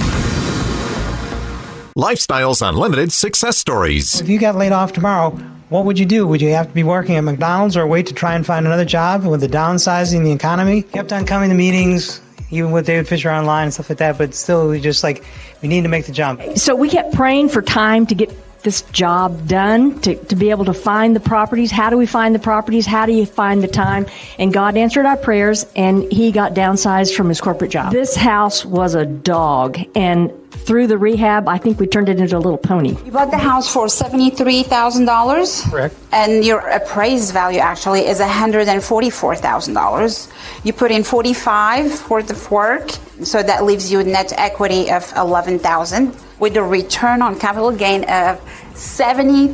Lifestyles 1.96 2.68
Unlimited 2.68 3.12
success 3.12 3.58
stories. 3.58 4.20
If 4.22 4.30
you 4.30 4.40
got 4.40 4.56
laid 4.56 4.72
off 4.72 4.94
tomorrow, 4.94 5.38
what 5.70 5.86
would 5.86 6.00
you 6.00 6.06
do? 6.06 6.26
Would 6.28 6.42
you 6.42 6.50
have 6.54 6.68
to 6.68 6.74
be 6.74 6.84
working 6.84 7.16
at 7.16 7.22
McDonald's 7.22 7.76
or 7.76 7.86
wait 7.86 8.08
to 8.08 8.14
try 8.14 8.36
and 8.36 8.46
find 8.46 8.66
another 8.66 8.86
job 8.86 9.26
with 9.26 9.42
the 9.42 9.48
downsizing 9.48 10.24
the 10.24 10.32
economy? 10.32 10.82
Kept 10.84 11.12
on 11.12 11.26
coming 11.26 11.50
to 11.50 11.56
meetings, 11.56 12.22
even 12.52 12.72
with 12.72 12.86
David 12.86 13.08
Fisher 13.08 13.30
online 13.30 13.66
and 13.66 13.74
stuff 13.74 13.90
like 13.90 14.00
that, 14.00 14.18
but 14.18 14.34
still, 14.34 14.70
we 14.70 14.80
just 14.80 15.04
like, 15.04 15.24
we 15.62 15.68
need 15.68 15.82
to 15.82 15.90
make 15.90 16.06
the 16.06 16.14
jump. 16.14 16.42
So 16.58 16.76
we 16.76 16.90
kept 16.90 17.14
praying 17.14 17.50
for 17.50 17.62
time 17.62 18.06
to 18.08 18.16
get 18.16 18.32
this 18.64 18.82
job 18.92 19.48
done 19.48 20.00
to, 20.02 20.16
to 20.26 20.36
be 20.36 20.50
able 20.50 20.66
to 20.66 20.74
find 20.74 21.16
the 21.16 21.20
properties. 21.20 21.72
How 21.72 21.90
do 21.90 21.98
we 21.98 22.06
find 22.06 22.34
the 22.34 22.40
properties? 22.40 22.86
How 22.86 23.06
do 23.06 23.14
you 23.14 23.26
find 23.26 23.64
the 23.64 23.68
time? 23.68 24.08
And 24.40 24.52
God 24.52 24.76
answered 24.78 25.06
our 25.06 25.18
prayers 25.18 25.66
and 25.76 26.12
he 26.12 26.32
got 26.32 26.54
downsized 26.54 27.16
from 27.16 27.30
his 27.30 27.40
corporate 27.40 27.72
job. 27.72 27.94
This 27.94 28.16
house 28.16 28.66
was 28.66 28.96
a 28.96 29.06
dog 29.06 29.78
and 29.96 30.32
through 30.52 30.88
the 30.88 30.98
rehab, 30.98 31.48
I 31.48 31.58
think 31.58 31.80
we 31.80 31.88
turned 31.88 32.10
it 32.10 32.20
into 32.20 32.36
a 32.36 32.40
little 32.40 32.58
pony. 32.58 32.98
You 33.06 33.12
bought 33.12 33.32
the 33.32 33.38
house 33.38 33.72
for 33.72 33.86
$73,000. 33.88 35.70
Correct. 35.70 35.96
And 36.12 36.44
your 36.44 36.60
appraised 36.60 37.32
value 37.34 37.60
actually 37.60 38.08
is 38.08 38.20
$144,000. 38.20 40.28
You 40.64 40.74
put 40.74 40.92
in 40.92 41.04
45 41.04 42.10
worth 42.10 42.30
of 42.30 42.52
work, 42.52 42.92
so 43.24 43.42
that 43.44 43.64
leaves 43.64 43.90
you 43.92 44.04
net 44.04 44.34
equity 44.38 44.92
of 44.92 45.12
11,000 45.16 46.14
with 46.40 46.58
a 46.58 46.64
return 46.64 47.22
on 47.22 47.40
capital 47.40 47.72
gain 47.72 48.04
of 48.04 48.42
70%. 48.74 49.54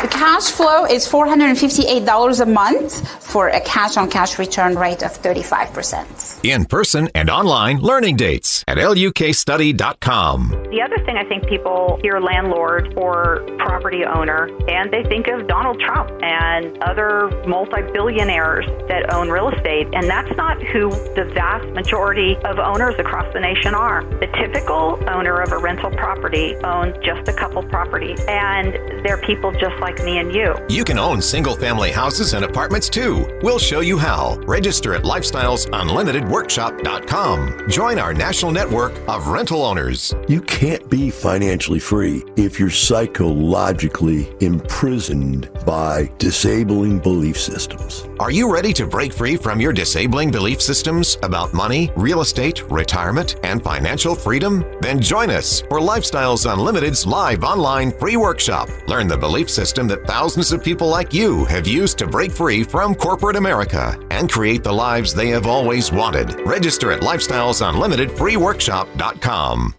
The 0.00 0.06
cash 0.06 0.52
flow 0.52 0.84
is 0.84 1.08
$458 1.08 2.40
a 2.40 2.46
month 2.46 3.24
for 3.24 3.48
a 3.48 3.60
cash 3.60 3.96
on 3.96 4.08
cash 4.08 4.38
return 4.38 4.76
rate 4.76 5.02
of 5.02 5.10
35%. 5.10 6.44
In 6.44 6.66
person 6.66 7.10
and 7.16 7.28
online 7.28 7.80
learning 7.80 8.14
dates 8.14 8.64
at 8.68 8.78
lukstudy.com. 8.78 10.50
The 10.70 10.82
other 10.82 11.04
thing 11.04 11.16
I 11.16 11.24
think 11.24 11.48
people 11.48 11.98
hear 12.00 12.20
landlord 12.20 12.94
or 12.96 13.44
property 13.58 14.04
owner 14.04 14.48
and 14.68 14.92
they 14.92 15.02
think 15.02 15.26
of 15.26 15.48
Donald 15.48 15.80
Trump 15.80 16.10
and 16.22 16.78
other 16.84 17.30
multi 17.48 17.82
billionaires 17.92 18.66
that 18.88 19.12
own 19.12 19.28
real 19.30 19.48
estate. 19.48 19.88
And 19.94 20.08
that's 20.08 20.30
not 20.36 20.62
who 20.62 20.90
the 21.16 21.28
vast 21.34 21.66
majority 21.74 22.36
of 22.44 22.60
owners 22.60 22.94
across 22.98 23.26
the 23.34 23.40
nation 23.40 23.74
are. 23.74 24.04
The 24.20 24.28
typical 24.38 25.02
owner 25.08 25.40
of 25.40 25.50
a 25.50 25.58
rental 25.58 25.90
property 25.90 26.54
owns 26.62 26.94
just 27.04 27.28
a 27.28 27.32
couple 27.32 27.64
properties. 27.64 28.20
And 28.28 28.74
they're 29.04 29.20
people 29.22 29.50
just 29.52 29.74
like 29.80 29.87
like 29.88 30.04
me 30.04 30.18
and 30.18 30.34
you. 30.34 30.54
You 30.68 30.84
can 30.84 30.98
own 30.98 31.22
single 31.22 31.56
family 31.56 31.90
houses 31.90 32.34
and 32.34 32.44
apartments 32.44 32.90
too. 32.90 33.26
We'll 33.42 33.58
show 33.58 33.80
you 33.80 33.96
how. 33.96 34.36
Register 34.46 34.92
at 34.94 35.04
lifestylesunlimitedworkshop.com. 35.04 37.70
Join 37.70 37.98
our 37.98 38.12
national 38.12 38.52
network 38.52 38.92
of 39.08 39.28
rental 39.28 39.64
owners. 39.64 40.14
You 40.28 40.42
can't 40.42 40.86
be 40.90 41.08
financially 41.10 41.78
free 41.78 42.22
if 42.36 42.60
you're 42.60 42.68
psychologically 42.70 44.30
imprisoned 44.40 45.48
by 45.64 46.12
disabling 46.18 46.98
belief 46.98 47.40
systems. 47.40 48.06
Are 48.20 48.30
you 48.30 48.52
ready 48.52 48.74
to 48.74 48.86
break 48.86 49.14
free 49.14 49.36
from 49.36 49.60
your 49.60 49.72
disabling 49.72 50.30
belief 50.30 50.60
systems 50.60 51.16
about 51.22 51.54
money, 51.54 51.90
real 51.96 52.20
estate, 52.20 52.62
retirement, 52.70 53.36
and 53.42 53.62
financial 53.62 54.14
freedom? 54.14 54.66
Then 54.82 55.00
join 55.00 55.30
us 55.30 55.62
for 55.62 55.80
Lifestyles 55.80 56.44
Unlimited's 56.50 57.06
live 57.06 57.42
online 57.42 57.92
free 57.92 58.16
workshop. 58.16 58.68
Learn 58.86 59.08
the 59.08 59.16
belief 59.16 59.48
system 59.48 59.77
that 59.86 60.06
thousands 60.06 60.50
of 60.50 60.64
people 60.64 60.88
like 60.88 61.14
you 61.14 61.44
have 61.44 61.68
used 61.68 61.98
to 61.98 62.06
break 62.06 62.32
free 62.32 62.64
from 62.64 62.96
corporate 62.96 63.36
America 63.36 63.96
and 64.10 64.28
create 64.28 64.64
the 64.64 64.72
lives 64.72 65.14
they 65.14 65.28
have 65.28 65.46
always 65.46 65.92
wanted. 65.92 66.34
Register 66.46 66.90
at 66.90 67.02
lifestylesunlimitedfreeworkshop.com. 67.02 69.74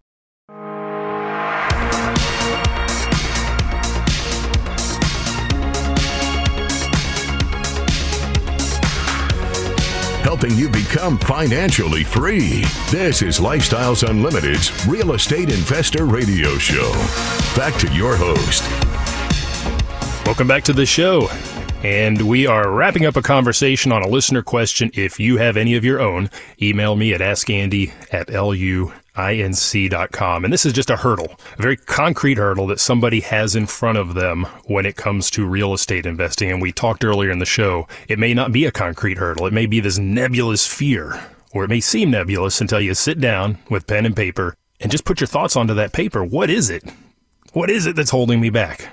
helping 10.40 10.56
you 10.56 10.70
become 10.70 11.18
financially 11.18 12.04
free. 12.04 12.64
This 12.92 13.22
is 13.22 13.40
Lifestyles 13.40 14.08
Unlimited's 14.08 14.88
Real 14.88 15.14
Estate 15.14 15.50
Investor 15.50 16.06
Radio 16.06 16.58
Show. 16.58 16.92
Back 17.56 17.78
to 17.80 17.94
your 17.94 18.16
host. 18.16 18.99
Welcome 20.30 20.48
back 20.48 20.64
to 20.66 20.74
the 20.74 20.86
show. 20.86 21.28
And 21.84 22.22
we 22.22 22.46
are 22.46 22.70
wrapping 22.72 23.08
up 23.08 23.16
a 23.16 23.22
conversation 23.24 23.92
on 23.92 24.04
a 24.04 24.08
listener 24.08 24.44
question. 24.44 24.92
If 24.94 25.20
you 25.20 25.38
have 25.38 25.58
any 25.58 25.76
of 25.76 25.84
your 25.84 26.00
own, 26.00 26.30
email 26.62 26.96
me 26.96 27.16
at 27.16 27.20
askandy 27.20 27.92
at 28.12 28.28
luinc.com. 28.28 28.94
And 30.44 30.54
this 30.54 30.68
is 30.68 30.74
just 30.74 30.92
a 30.92 30.98
hurdle, 30.98 31.36
a 31.58 31.62
very 31.64 31.78
concrete 31.78 32.38
hurdle 32.38 32.68
that 32.68 32.80
somebody 32.80 33.22
has 33.22 33.56
in 33.56 33.66
front 33.66 33.98
of 33.98 34.14
them 34.14 34.44
when 34.66 34.86
it 34.86 34.98
comes 34.98 35.32
to 35.32 35.48
real 35.48 35.74
estate 35.74 36.06
investing. 36.06 36.52
And 36.52 36.62
we 36.62 36.72
talked 36.72 37.04
earlier 37.04 37.32
in 37.32 37.40
the 37.40 37.46
show, 37.46 37.88
it 38.08 38.20
may 38.20 38.36
not 38.36 38.52
be 38.52 38.66
a 38.66 38.72
concrete 38.72 39.18
hurdle. 39.18 39.48
It 39.48 39.54
may 39.54 39.66
be 39.66 39.80
this 39.80 39.98
nebulous 39.98 40.68
fear, 40.68 41.20
or 41.54 41.64
it 41.64 41.70
may 41.70 41.80
seem 41.80 42.12
nebulous 42.12 42.62
until 42.62 42.80
you 42.80 42.94
sit 42.94 43.20
down 43.20 43.58
with 43.72 43.88
pen 43.88 44.06
and 44.06 44.16
paper 44.16 44.56
and 44.80 44.92
just 44.92 45.06
put 45.06 45.22
your 45.22 45.28
thoughts 45.28 45.56
onto 45.56 45.74
that 45.74 45.92
paper. 45.92 46.24
What 46.24 46.52
is 46.52 46.70
it? 46.70 46.84
What 47.54 47.72
is 47.72 47.88
it 47.88 47.96
that's 47.96 48.12
holding 48.12 48.40
me 48.40 48.52
back? 48.52 48.92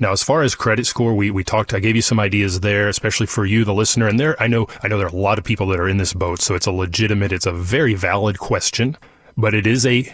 Now, 0.00 0.10
as 0.10 0.24
far 0.24 0.42
as 0.42 0.56
credit 0.56 0.86
score, 0.86 1.14
we, 1.14 1.30
we 1.30 1.44
talked, 1.44 1.72
I 1.72 1.78
gave 1.78 1.94
you 1.94 2.02
some 2.02 2.18
ideas 2.18 2.60
there, 2.60 2.88
especially 2.88 3.26
for 3.26 3.46
you, 3.46 3.64
the 3.64 3.72
listener. 3.72 4.08
And 4.08 4.18
there, 4.18 4.40
I 4.42 4.48
know, 4.48 4.66
I 4.82 4.88
know 4.88 4.98
there 4.98 5.06
are 5.06 5.10
a 5.10 5.16
lot 5.16 5.38
of 5.38 5.44
people 5.44 5.68
that 5.68 5.78
are 5.78 5.88
in 5.88 5.98
this 5.98 6.12
boat. 6.12 6.40
So 6.40 6.56
it's 6.56 6.66
a 6.66 6.72
legitimate, 6.72 7.30
it's 7.30 7.46
a 7.46 7.52
very 7.52 7.94
valid 7.94 8.38
question, 8.38 8.96
but 9.36 9.54
it 9.54 9.68
is 9.68 9.86
a 9.86 10.12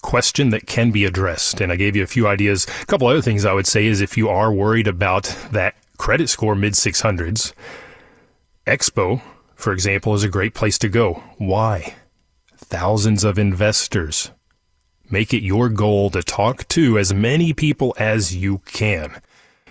question 0.00 0.48
that 0.50 0.66
can 0.66 0.92
be 0.92 1.04
addressed. 1.04 1.60
And 1.60 1.70
I 1.70 1.76
gave 1.76 1.94
you 1.94 2.02
a 2.02 2.06
few 2.06 2.26
ideas. 2.26 2.66
A 2.80 2.86
couple 2.86 3.06
other 3.06 3.20
things 3.20 3.44
I 3.44 3.52
would 3.52 3.66
say 3.66 3.86
is 3.86 4.00
if 4.00 4.16
you 4.16 4.30
are 4.30 4.50
worried 4.50 4.86
about 4.86 5.24
that 5.52 5.74
credit 5.98 6.28
score 6.28 6.54
mid 6.54 6.72
600s, 6.72 7.52
Expo, 8.66 9.20
for 9.54 9.74
example, 9.74 10.14
is 10.14 10.24
a 10.24 10.28
great 10.28 10.54
place 10.54 10.78
to 10.78 10.88
go. 10.88 11.22
Why? 11.36 11.96
Thousands 12.56 13.24
of 13.24 13.38
investors 13.38 14.30
Make 15.10 15.32
it 15.32 15.42
your 15.42 15.68
goal 15.68 16.10
to 16.10 16.22
talk 16.22 16.68
to 16.68 16.98
as 16.98 17.14
many 17.14 17.52
people 17.52 17.94
as 17.98 18.36
you 18.36 18.58
can. 18.66 19.20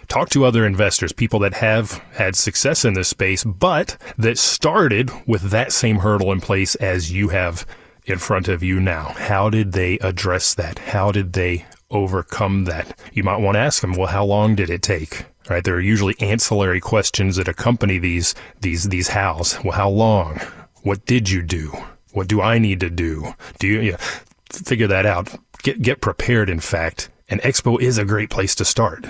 Talk 0.07 0.29
to 0.29 0.45
other 0.45 0.65
investors, 0.65 1.11
people 1.11 1.39
that 1.39 1.55
have 1.55 2.01
had 2.13 2.35
success 2.35 2.85
in 2.85 2.93
this 2.93 3.09
space, 3.09 3.43
but 3.43 3.97
that 4.17 4.37
started 4.37 5.11
with 5.27 5.51
that 5.51 5.71
same 5.71 5.97
hurdle 5.97 6.31
in 6.31 6.41
place 6.41 6.75
as 6.75 7.11
you 7.11 7.29
have 7.29 7.67
in 8.05 8.17
front 8.17 8.47
of 8.47 8.63
you 8.63 8.79
now. 8.79 9.13
How 9.17 9.49
did 9.49 9.73
they 9.73 9.99
address 9.99 10.53
that? 10.55 10.79
How 10.79 11.11
did 11.11 11.33
they 11.33 11.65
overcome 11.91 12.63
that? 12.65 12.97
You 13.13 13.23
might 13.23 13.41
want 13.41 13.55
to 13.55 13.59
ask 13.59 13.81
them, 13.81 13.93
well, 13.93 14.07
how 14.07 14.25
long 14.25 14.55
did 14.55 14.69
it 14.69 14.81
take? 14.81 15.25
Right? 15.49 15.63
There 15.63 15.75
are 15.75 15.81
usually 15.81 16.15
ancillary 16.19 16.79
questions 16.79 17.35
that 17.35 17.47
accompany 17.47 17.99
these, 17.99 18.33
these, 18.61 18.89
these 18.89 19.09
hows. 19.09 19.59
Well, 19.63 19.73
how 19.73 19.89
long? 19.89 20.39
What 20.83 21.05
did 21.05 21.29
you 21.29 21.41
do? 21.43 21.73
What 22.13 22.27
do 22.27 22.41
I 22.41 22.59
need 22.59 22.79
to 22.79 22.89
do? 22.89 23.33
Do 23.59 23.67
you, 23.67 23.81
yeah, 23.81 23.97
figure 24.51 24.87
that 24.87 25.05
out. 25.05 25.33
Get 25.63 25.81
get 25.81 26.01
prepared. 26.01 26.49
In 26.49 26.59
fact, 26.59 27.09
and 27.29 27.41
Expo 27.41 27.79
is 27.79 27.97
a 27.97 28.05
great 28.05 28.29
place 28.29 28.55
to 28.55 28.65
start. 28.65 29.05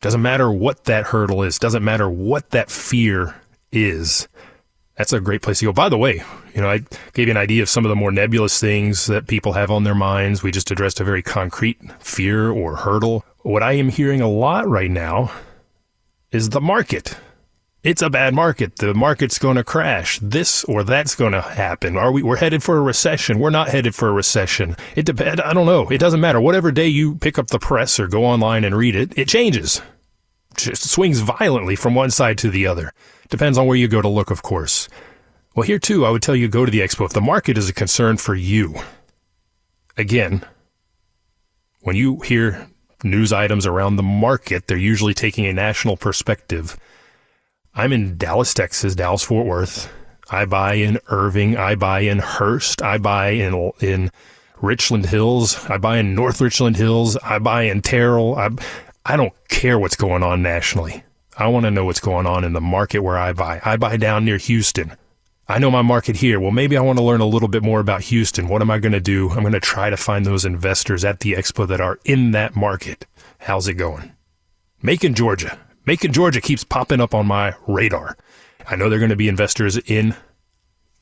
Doesn't 0.00 0.22
matter 0.22 0.50
what 0.50 0.84
that 0.84 1.06
hurdle 1.06 1.42
is. 1.42 1.58
Doesn't 1.58 1.84
matter 1.84 2.08
what 2.10 2.50
that 2.50 2.70
fear 2.70 3.34
is. 3.72 4.28
That's 4.96 5.12
a 5.12 5.20
great 5.20 5.42
place 5.42 5.58
to 5.58 5.64
go. 5.66 5.72
By 5.72 5.88
the 5.88 5.98
way, 5.98 6.22
you 6.54 6.60
know, 6.60 6.68
I 6.68 6.82
gave 7.14 7.26
you 7.26 7.32
an 7.32 7.36
idea 7.36 7.62
of 7.62 7.68
some 7.68 7.84
of 7.84 7.88
the 7.88 7.96
more 7.96 8.12
nebulous 8.12 8.60
things 8.60 9.06
that 9.06 9.26
people 9.26 9.54
have 9.54 9.70
on 9.70 9.82
their 9.82 9.94
minds. 9.94 10.42
We 10.42 10.52
just 10.52 10.70
addressed 10.70 11.00
a 11.00 11.04
very 11.04 11.22
concrete 11.22 11.80
fear 12.00 12.50
or 12.50 12.76
hurdle. 12.76 13.24
What 13.42 13.62
I 13.62 13.72
am 13.72 13.88
hearing 13.88 14.20
a 14.20 14.28
lot 14.28 14.68
right 14.68 14.90
now 14.90 15.32
is 16.30 16.50
the 16.50 16.60
market 16.60 17.16
it's 17.84 18.00
a 18.00 18.08
bad 18.08 18.34
market. 18.34 18.76
The 18.76 18.94
market's 18.94 19.38
going 19.38 19.56
to 19.56 19.62
crash. 19.62 20.18
This 20.20 20.64
or 20.64 20.82
that's 20.82 21.14
going 21.14 21.32
to 21.32 21.42
happen. 21.42 21.98
Are 21.98 22.10
we? 22.10 22.22
We're 22.22 22.36
headed 22.36 22.62
for 22.62 22.78
a 22.78 22.80
recession. 22.80 23.38
We're 23.38 23.50
not 23.50 23.68
headed 23.68 23.94
for 23.94 24.08
a 24.08 24.12
recession. 24.12 24.74
It 24.96 25.04
depends. 25.04 25.42
I 25.44 25.52
don't 25.52 25.66
know. 25.66 25.88
It 25.90 25.98
doesn't 25.98 26.20
matter. 26.20 26.40
Whatever 26.40 26.72
day 26.72 26.88
you 26.88 27.16
pick 27.16 27.38
up 27.38 27.48
the 27.48 27.58
press 27.58 28.00
or 28.00 28.08
go 28.08 28.24
online 28.24 28.64
and 28.64 28.74
read 28.74 28.96
it, 28.96 29.16
it 29.18 29.28
changes. 29.28 29.82
Just 30.56 30.90
swings 30.90 31.20
violently 31.20 31.76
from 31.76 31.94
one 31.94 32.10
side 32.10 32.38
to 32.38 32.50
the 32.50 32.66
other. 32.66 32.92
Depends 33.28 33.58
on 33.58 33.66
where 33.66 33.76
you 33.76 33.86
go 33.86 34.00
to 34.00 34.08
look, 34.08 34.30
of 34.30 34.42
course. 34.42 34.88
Well, 35.54 35.66
here 35.66 35.78
too, 35.78 36.06
I 36.06 36.10
would 36.10 36.22
tell 36.22 36.34
you 36.34 36.48
go 36.48 36.64
to 36.64 36.70
the 36.72 36.80
expo 36.80 37.04
if 37.04 37.12
the 37.12 37.20
market 37.20 37.58
is 37.58 37.68
a 37.68 37.74
concern 37.74 38.16
for 38.16 38.34
you. 38.34 38.76
Again, 39.96 40.44
when 41.80 41.96
you 41.96 42.20
hear 42.20 42.66
news 43.02 43.32
items 43.32 43.66
around 43.66 43.96
the 43.96 44.02
market, 44.02 44.66
they're 44.66 44.76
usually 44.78 45.14
taking 45.14 45.44
a 45.44 45.52
national 45.52 45.96
perspective. 45.96 46.78
I'm 47.76 47.92
in 47.92 48.16
Dallas, 48.16 48.54
Texas, 48.54 48.94
Dallas 48.94 49.22
Fort 49.22 49.46
Worth. 49.46 49.92
I 50.30 50.44
buy 50.44 50.74
in 50.74 50.98
Irving. 51.08 51.56
I 51.56 51.74
buy 51.74 52.00
in 52.00 52.18
Hurst. 52.18 52.82
I 52.82 52.98
buy 52.98 53.30
in 53.30 53.72
in 53.80 54.10
Richland 54.60 55.06
Hills. 55.06 55.64
I 55.66 55.78
buy 55.78 55.98
in 55.98 56.14
North 56.14 56.40
Richland 56.40 56.76
Hills. 56.76 57.16
I 57.16 57.38
buy 57.38 57.62
in 57.62 57.82
Terrell. 57.82 58.36
I 58.36 58.50
I 59.04 59.16
don't 59.16 59.32
care 59.48 59.78
what's 59.78 59.96
going 59.96 60.22
on 60.22 60.42
nationally. 60.42 61.02
I 61.36 61.48
want 61.48 61.64
to 61.64 61.70
know 61.70 61.84
what's 61.84 62.00
going 62.00 62.26
on 62.26 62.44
in 62.44 62.52
the 62.52 62.60
market 62.60 63.00
where 63.00 63.18
I 63.18 63.32
buy. 63.32 63.60
I 63.64 63.76
buy 63.76 63.96
down 63.96 64.24
near 64.24 64.38
Houston. 64.38 64.96
I 65.48 65.58
know 65.58 65.70
my 65.70 65.82
market 65.82 66.16
here. 66.16 66.40
Well, 66.40 66.52
maybe 66.52 66.76
I 66.76 66.80
want 66.80 66.98
to 66.98 67.04
learn 67.04 67.20
a 67.20 67.26
little 67.26 67.48
bit 67.48 67.62
more 67.62 67.80
about 67.80 68.02
Houston. 68.02 68.48
What 68.48 68.62
am 68.62 68.70
I 68.70 68.78
going 68.78 68.92
to 68.92 69.00
do? 69.00 69.30
I'm 69.30 69.40
going 69.40 69.52
to 69.52 69.60
try 69.60 69.90
to 69.90 69.96
find 69.96 70.24
those 70.24 70.44
investors 70.44 71.04
at 71.04 71.20
the 71.20 71.32
expo 71.32 71.68
that 71.68 71.80
are 71.80 71.98
in 72.04 72.30
that 72.30 72.56
market. 72.56 73.04
How's 73.38 73.68
it 73.68 73.74
going? 73.74 74.12
Macon, 74.80 75.14
Georgia. 75.14 75.58
Macon, 75.86 76.12
Georgia 76.12 76.40
keeps 76.40 76.64
popping 76.64 77.00
up 77.00 77.14
on 77.14 77.26
my 77.26 77.54
radar. 77.66 78.16
I 78.66 78.76
know 78.76 78.88
they're 78.88 78.98
going 78.98 79.10
to 79.10 79.16
be 79.16 79.28
investors 79.28 79.76
in 79.76 80.16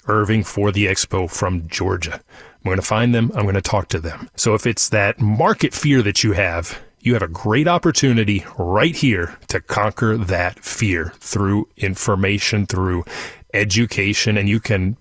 Irving 0.07 0.43
for 0.43 0.73
the 0.73 0.87
expo 0.87 1.31
from 1.31 1.69
Georgia. 1.69 2.15
I'm 2.15 2.65
going 2.65 2.77
to 2.77 2.83
find 2.83 3.15
them. 3.15 3.31
I'm 3.37 3.43
going 3.43 3.55
to 3.55 3.61
talk 3.61 3.87
to 3.89 4.01
them. 4.01 4.29
So 4.35 4.55
if 4.55 4.67
it's 4.67 4.89
that 4.89 5.21
market 5.21 5.73
fear 5.73 6.03
that 6.03 6.25
you 6.25 6.33
have, 6.33 6.81
you 6.99 7.13
have 7.15 7.23
a 7.23 7.29
great 7.29 7.69
opportunity 7.69 8.45
right 8.59 8.97
here 8.97 9.39
to 9.49 9.61
conquer 9.61 10.17
that 10.17 10.59
fear 10.59 11.13
through 11.17 11.69
information, 11.77 12.67
through 12.67 13.05
education, 13.55 14.37
and 14.37 14.49
you 14.49 14.59
can 14.59 14.97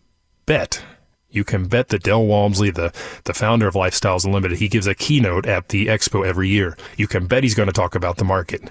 bet. 0.46 0.84
You 1.32 1.44
can 1.44 1.68
bet 1.68 1.88
that 1.90 2.04
Del 2.04 2.26
Walmsley, 2.26 2.70
the, 2.70 2.94
the 3.24 3.34
founder 3.34 3.68
of 3.68 3.74
Lifestyles 3.74 4.26
Unlimited, 4.26 4.60
he 4.60 4.68
gives 4.68 4.86
a 4.86 4.94
keynote 4.94 5.48
at 5.48 5.70
the 5.70 5.88
expo 5.88 6.26
every 6.26 6.50
year. 6.50 6.78
You 6.98 7.08
can 7.08 7.26
bet 7.26 7.44
he's 7.44 7.56
going 7.56 7.68
to 7.68 7.74
talk 7.74 7.96
about 7.96 8.18
the 8.18 8.26
market. 8.26 8.70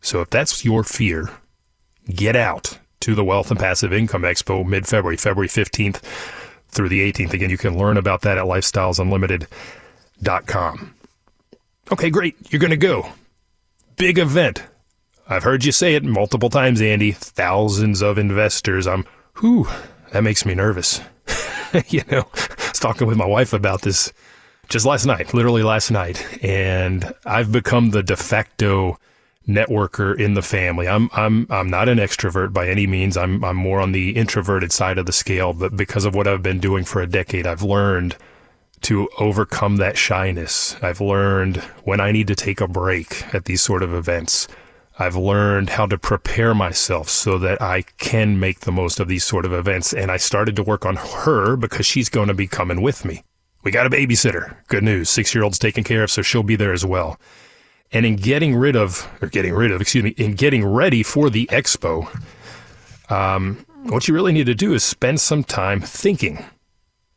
So 0.00 0.20
if 0.20 0.30
that's 0.30 0.64
your 0.64 0.84
fear, 0.84 1.30
get 2.08 2.36
out 2.36 2.78
to 3.00 3.14
the 3.14 3.24
Wealth 3.24 3.50
and 3.50 3.60
Passive 3.60 3.92
Income 3.92 4.22
Expo 4.22 4.66
mid 4.66 4.86
February, 4.86 5.16
February 5.16 5.48
15th 5.48 6.00
through 6.68 6.88
the 6.88 7.12
18th. 7.12 7.32
Again, 7.32 7.50
you 7.50 7.58
can 7.58 7.78
learn 7.78 7.96
about 7.96 8.22
that 8.22 8.38
at 8.38 8.44
lifestylesunlimited.com. 8.44 10.94
Okay, 11.90 12.10
great. 12.10 12.52
You're 12.52 12.60
going 12.60 12.70
to 12.70 12.76
go. 12.76 13.08
Big 13.96 14.18
event. 14.18 14.62
I've 15.28 15.42
heard 15.42 15.64
you 15.64 15.72
say 15.72 15.94
it 15.94 16.04
multiple 16.04 16.50
times, 16.50 16.80
Andy. 16.80 17.12
Thousands 17.12 18.02
of 18.02 18.18
investors. 18.18 18.86
I'm, 18.86 19.04
whew, 19.40 19.66
that 20.12 20.22
makes 20.22 20.46
me 20.46 20.54
nervous. 20.54 21.00
you 21.88 22.02
know, 22.10 22.26
I 22.34 22.68
was 22.68 22.78
talking 22.78 23.06
with 23.06 23.16
my 23.16 23.26
wife 23.26 23.52
about 23.52 23.82
this 23.82 24.12
just 24.68 24.86
last 24.86 25.06
night, 25.06 25.34
literally 25.34 25.62
last 25.62 25.90
night, 25.90 26.44
and 26.44 27.12
I've 27.24 27.50
become 27.50 27.90
the 27.90 28.02
de 28.02 28.16
facto 28.16 28.98
networker 29.48 30.18
in 30.18 30.34
the 30.34 30.42
family. 30.42 30.86
I'm 30.86 31.08
I'm 31.12 31.46
I'm 31.50 31.70
not 31.70 31.88
an 31.88 31.98
extrovert 31.98 32.52
by 32.52 32.68
any 32.68 32.86
means. 32.86 33.16
I'm 33.16 33.42
I'm 33.42 33.56
more 33.56 33.80
on 33.80 33.92
the 33.92 34.10
introverted 34.10 34.70
side 34.70 34.98
of 34.98 35.06
the 35.06 35.12
scale, 35.12 35.52
but 35.52 35.76
because 35.76 36.04
of 36.04 36.14
what 36.14 36.28
I've 36.28 36.42
been 36.42 36.60
doing 36.60 36.84
for 36.84 37.00
a 37.00 37.06
decade, 37.06 37.46
I've 37.46 37.62
learned 37.62 38.16
to 38.82 39.08
overcome 39.18 39.76
that 39.76 39.96
shyness. 39.96 40.76
I've 40.82 41.00
learned 41.00 41.56
when 41.82 42.00
I 42.00 42.12
need 42.12 42.28
to 42.28 42.36
take 42.36 42.60
a 42.60 42.68
break 42.68 43.34
at 43.34 43.46
these 43.46 43.62
sort 43.62 43.82
of 43.82 43.92
events. 43.92 44.46
I've 45.00 45.16
learned 45.16 45.70
how 45.70 45.86
to 45.86 45.96
prepare 45.96 46.54
myself 46.54 47.08
so 47.08 47.38
that 47.38 47.62
I 47.62 47.82
can 47.98 48.40
make 48.40 48.60
the 48.60 48.72
most 48.72 48.98
of 48.98 49.08
these 49.08 49.24
sort 49.24 49.44
of 49.44 49.52
events. 49.52 49.92
And 49.92 50.10
I 50.10 50.16
started 50.16 50.56
to 50.56 50.62
work 50.62 50.84
on 50.84 50.96
her 50.96 51.56
because 51.56 51.86
she's 51.86 52.08
going 52.08 52.28
to 52.28 52.34
be 52.34 52.48
coming 52.48 52.82
with 52.82 53.04
me. 53.04 53.22
We 53.62 53.70
got 53.70 53.86
a 53.86 53.90
babysitter. 53.90 54.56
Good 54.66 54.82
news. 54.82 55.08
Six 55.08 55.34
year 55.34 55.44
old's 55.44 55.58
taken 55.58 55.84
care 55.84 56.02
of, 56.02 56.10
so 56.10 56.22
she'll 56.22 56.42
be 56.42 56.56
there 56.56 56.72
as 56.72 56.84
well. 56.84 57.18
And 57.92 58.04
in 58.04 58.16
getting 58.16 58.54
rid 58.54 58.76
of, 58.76 59.08
or 59.22 59.28
getting 59.28 59.54
rid 59.54 59.70
of, 59.70 59.80
excuse 59.80 60.04
me, 60.04 60.10
in 60.10 60.34
getting 60.34 60.64
ready 60.64 61.02
for 61.02 61.30
the 61.30 61.46
expo, 61.46 62.06
um, 63.10 63.64
what 63.84 64.06
you 64.08 64.14
really 64.14 64.32
need 64.32 64.46
to 64.46 64.54
do 64.54 64.74
is 64.74 64.84
spend 64.84 65.20
some 65.20 65.42
time 65.42 65.80
thinking 65.80 66.44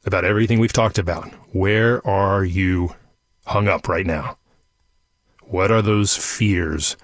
about 0.06 0.24
everything 0.26 0.60
we've 0.60 0.74
talked 0.74 0.98
about. 0.98 1.28
Where 1.54 2.06
are 2.08 2.44
you 2.44 2.96
hung 3.46 3.68
up 3.68 3.90
right 3.90 4.06
now? 4.06 4.38
What 5.44 5.72
are 5.72 5.82
those 5.82 6.16
fears 6.16 6.96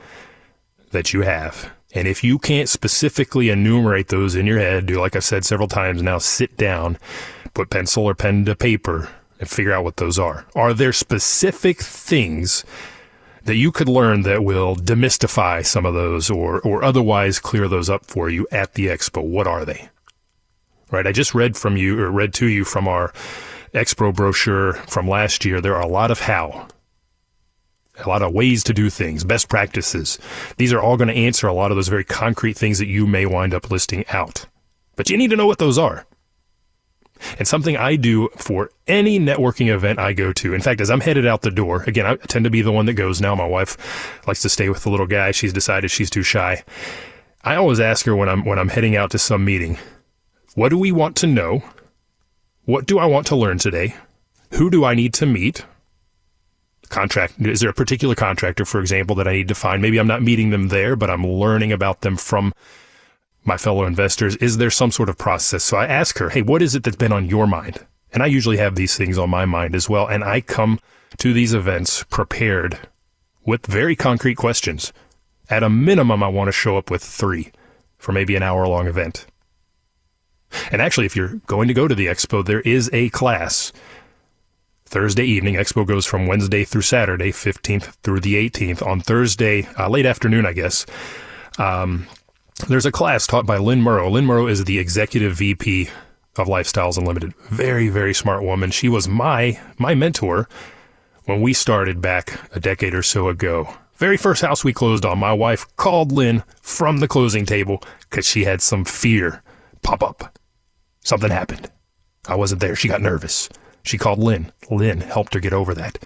that 0.91 1.13
you 1.13 1.21
have? 1.21 1.69
And 1.93 2.07
if 2.07 2.23
you 2.23 2.39
can't 2.39 2.69
specifically 2.69 3.49
enumerate 3.49 4.07
those 4.07 4.35
in 4.35 4.45
your 4.45 4.59
head, 4.59 4.85
do 4.85 4.99
like 4.99 5.15
I've 5.15 5.23
said 5.23 5.45
several 5.45 5.67
times 5.67 6.01
now, 6.01 6.17
sit 6.17 6.55
down, 6.55 6.97
put 7.53 7.69
pencil 7.69 8.05
or 8.05 8.15
pen 8.15 8.45
to 8.45 8.55
paper, 8.55 9.09
and 9.39 9.49
figure 9.49 9.73
out 9.73 9.83
what 9.83 9.97
those 9.97 10.17
are. 10.17 10.45
Are 10.55 10.73
there 10.73 10.93
specific 10.93 11.79
things 11.79 12.63
that 13.47 13.55
you 13.55 13.71
could 13.71 13.87
learn 13.87 14.23
that 14.23 14.43
will 14.43 14.75
demystify 14.75 15.65
some 15.65 15.85
of 15.85 15.93
those 15.93 16.29
or, 16.29 16.59
or 16.61 16.83
otherwise 16.83 17.39
clear 17.39 17.67
those 17.67 17.89
up 17.89 18.05
for 18.05 18.29
you 18.29 18.45
at 18.51 18.73
the 18.73 18.87
expo? 18.87 19.23
What 19.23 19.47
are 19.47 19.63
they? 19.63 19.89
Right. 20.91 21.07
I 21.07 21.13
just 21.13 21.33
read 21.33 21.57
from 21.57 21.75
you 21.75 21.99
or 21.99 22.11
read 22.11 22.33
to 22.35 22.45
you 22.45 22.63
from 22.63 22.87
our 22.87 23.13
expo 23.73 24.13
brochure 24.13 24.73
from 24.73 25.07
last 25.07 25.45
year. 25.45 25.61
There 25.61 25.75
are 25.75 25.81
a 25.81 25.87
lot 25.87 26.11
of 26.11 26.19
how, 26.19 26.67
a 28.05 28.07
lot 28.07 28.21
of 28.21 28.33
ways 28.33 28.63
to 28.65 28.73
do 28.73 28.89
things, 28.89 29.23
best 29.23 29.49
practices. 29.49 30.19
These 30.57 30.73
are 30.73 30.81
all 30.81 30.97
going 30.97 31.09
to 31.09 31.13
answer 31.13 31.47
a 31.47 31.53
lot 31.53 31.71
of 31.71 31.77
those 31.77 31.87
very 31.87 32.03
concrete 32.03 32.57
things 32.57 32.79
that 32.79 32.87
you 32.87 33.07
may 33.07 33.25
wind 33.25 33.53
up 33.53 33.71
listing 33.71 34.05
out. 34.09 34.45
But 34.97 35.09
you 35.09 35.17
need 35.17 35.29
to 35.29 35.37
know 35.37 35.47
what 35.47 35.59
those 35.59 35.77
are. 35.77 36.05
And 37.37 37.47
something 37.47 37.77
I 37.77 37.95
do 37.95 38.29
for 38.37 38.71
any 38.87 39.19
networking 39.19 39.67
event 39.67 39.99
I 39.99 40.13
go 40.13 40.33
to. 40.33 40.53
In 40.53 40.61
fact, 40.61 40.81
as 40.81 40.89
I'm 40.89 41.01
headed 41.01 41.25
out 41.25 41.41
the 41.41 41.51
door, 41.51 41.83
again, 41.83 42.05
I 42.05 42.15
tend 42.15 42.45
to 42.45 42.51
be 42.51 42.61
the 42.61 42.71
one 42.71 42.85
that 42.85 42.93
goes 42.93 43.21
now. 43.21 43.35
My 43.35 43.47
wife 43.47 44.27
likes 44.27 44.41
to 44.41 44.49
stay 44.49 44.69
with 44.69 44.83
the 44.83 44.89
little 44.89 45.07
guy. 45.07 45.31
She's 45.31 45.53
decided 45.53 45.91
she's 45.91 46.09
too 46.09 46.23
shy. 46.23 46.63
I 47.43 47.55
always 47.55 47.79
ask 47.79 48.05
her 48.05 48.15
when 48.15 48.29
I'm 48.29 48.43
when 48.43 48.59
I'm 48.59 48.69
heading 48.69 48.95
out 48.95 49.11
to 49.11 49.19
some 49.19 49.45
meeting, 49.45 49.77
what 50.55 50.69
do 50.69 50.77
we 50.77 50.91
want 50.91 51.15
to 51.17 51.27
know? 51.27 51.63
What 52.65 52.85
do 52.85 52.99
I 52.99 53.05
want 53.05 53.27
to 53.27 53.35
learn 53.35 53.57
today? 53.57 53.95
Who 54.53 54.69
do 54.69 54.83
I 54.83 54.95
need 54.95 55.13
to 55.15 55.25
meet? 55.25 55.65
Contract 56.89 57.35
is 57.39 57.59
there 57.59 57.69
a 57.69 57.73
particular 57.73 58.15
contractor, 58.15 58.65
for 58.65 58.79
example, 58.79 59.15
that 59.15 59.27
I 59.27 59.33
need 59.33 59.47
to 59.49 59.55
find? 59.55 59.81
Maybe 59.81 59.97
I'm 59.97 60.07
not 60.07 60.21
meeting 60.21 60.49
them 60.49 60.69
there, 60.69 60.95
but 60.95 61.09
I'm 61.09 61.25
learning 61.25 61.71
about 61.71 62.01
them 62.01 62.17
from 62.17 62.53
my 63.47 63.57
fellow 63.57 63.85
investors, 63.85 64.35
is 64.37 64.57
there 64.57 64.69
some 64.69 64.91
sort 64.91 65.09
of 65.09 65.17
process? 65.17 65.63
So 65.63 65.77
I 65.77 65.87
ask 65.87 66.17
her, 66.17 66.29
hey, 66.29 66.41
what 66.41 66.61
is 66.61 66.75
it 66.75 66.83
that's 66.83 66.97
been 66.97 67.13
on 67.13 67.25
your 67.25 67.47
mind? 67.47 67.85
And 68.11 68.21
I 68.21 68.27
usually 68.27 68.57
have 68.57 68.75
these 68.75 68.95
things 68.95 69.17
on 69.17 69.29
my 69.29 69.45
mind 69.45 69.75
as 69.75 69.89
well. 69.89 70.07
And 70.07 70.23
I 70.23 70.41
come 70.41 70.79
to 71.17 71.33
these 71.33 71.53
events 71.53 72.03
prepared 72.03 72.79
with 73.45 73.65
very 73.65 73.95
concrete 73.95 74.35
questions. 74.35 74.91
At 75.49 75.63
a 75.63 75.69
minimum, 75.69 76.21
I 76.21 76.27
want 76.27 76.49
to 76.49 76.51
show 76.51 76.77
up 76.77 76.91
with 76.91 77.03
three 77.03 77.51
for 77.97 78.11
maybe 78.11 78.35
an 78.35 78.43
hour 78.43 78.67
long 78.67 78.87
event. 78.87 79.25
And 80.71 80.81
actually, 80.81 81.05
if 81.05 81.15
you're 81.15 81.41
going 81.47 81.67
to 81.67 81.73
go 81.73 81.87
to 81.87 81.95
the 81.95 82.07
expo, 82.07 82.45
there 82.45 82.61
is 82.61 82.89
a 82.93 83.09
class 83.09 83.71
Thursday 84.85 85.25
evening. 85.25 85.55
Expo 85.55 85.85
goes 85.85 86.05
from 86.05 86.27
Wednesday 86.27 86.63
through 86.63 86.81
Saturday, 86.81 87.31
15th 87.31 87.95
through 88.03 88.21
the 88.21 88.35
18th. 88.49 88.85
On 88.85 89.01
Thursday, 89.01 89.67
uh, 89.77 89.89
late 89.89 90.05
afternoon, 90.05 90.45
I 90.45 90.53
guess, 90.53 90.85
um, 91.57 92.07
there's 92.65 92.85
a 92.85 92.91
class 92.91 93.27
taught 93.27 93.45
by 93.45 93.57
Lynn 93.57 93.81
Murrow. 93.81 94.11
Lynn 94.11 94.25
Murrow 94.25 94.49
is 94.49 94.63
the 94.65 94.79
executive 94.79 95.35
VP 95.35 95.89
of 96.37 96.47
Lifestyles 96.47 96.97
Unlimited. 96.97 97.33
Very, 97.49 97.89
very 97.89 98.13
smart 98.13 98.43
woman. 98.43 98.71
She 98.71 98.89
was 98.89 99.07
my 99.07 99.59
my 99.77 99.93
mentor 99.93 100.49
when 101.25 101.41
we 101.41 101.53
started 101.53 102.01
back 102.01 102.39
a 102.55 102.59
decade 102.59 102.93
or 102.93 103.03
so 103.03 103.29
ago. 103.29 103.73
Very 103.95 104.17
first 104.17 104.41
house 104.41 104.63
we 104.63 104.73
closed 104.73 105.05
on, 105.05 105.17
my 105.17 105.33
wife 105.33 105.65
called 105.75 106.11
Lynn 106.11 106.43
from 106.61 106.97
the 106.97 107.07
closing 107.07 107.45
table 107.45 107.81
because 108.09 108.27
she 108.27 108.43
had 108.43 108.61
some 108.61 108.85
fear 108.85 109.41
pop 109.81 110.03
up. 110.03 110.37
Something 111.03 111.31
happened. 111.31 111.71
I 112.27 112.35
wasn't 112.35 112.61
there. 112.61 112.75
She 112.75 112.87
got 112.87 113.01
nervous. 113.01 113.49
She 113.83 113.97
called 113.97 114.19
Lynn. 114.19 114.51
Lynn 114.69 115.01
helped 115.01 115.33
her 115.33 115.39
get 115.39 115.53
over 115.53 115.73
that. 115.73 115.99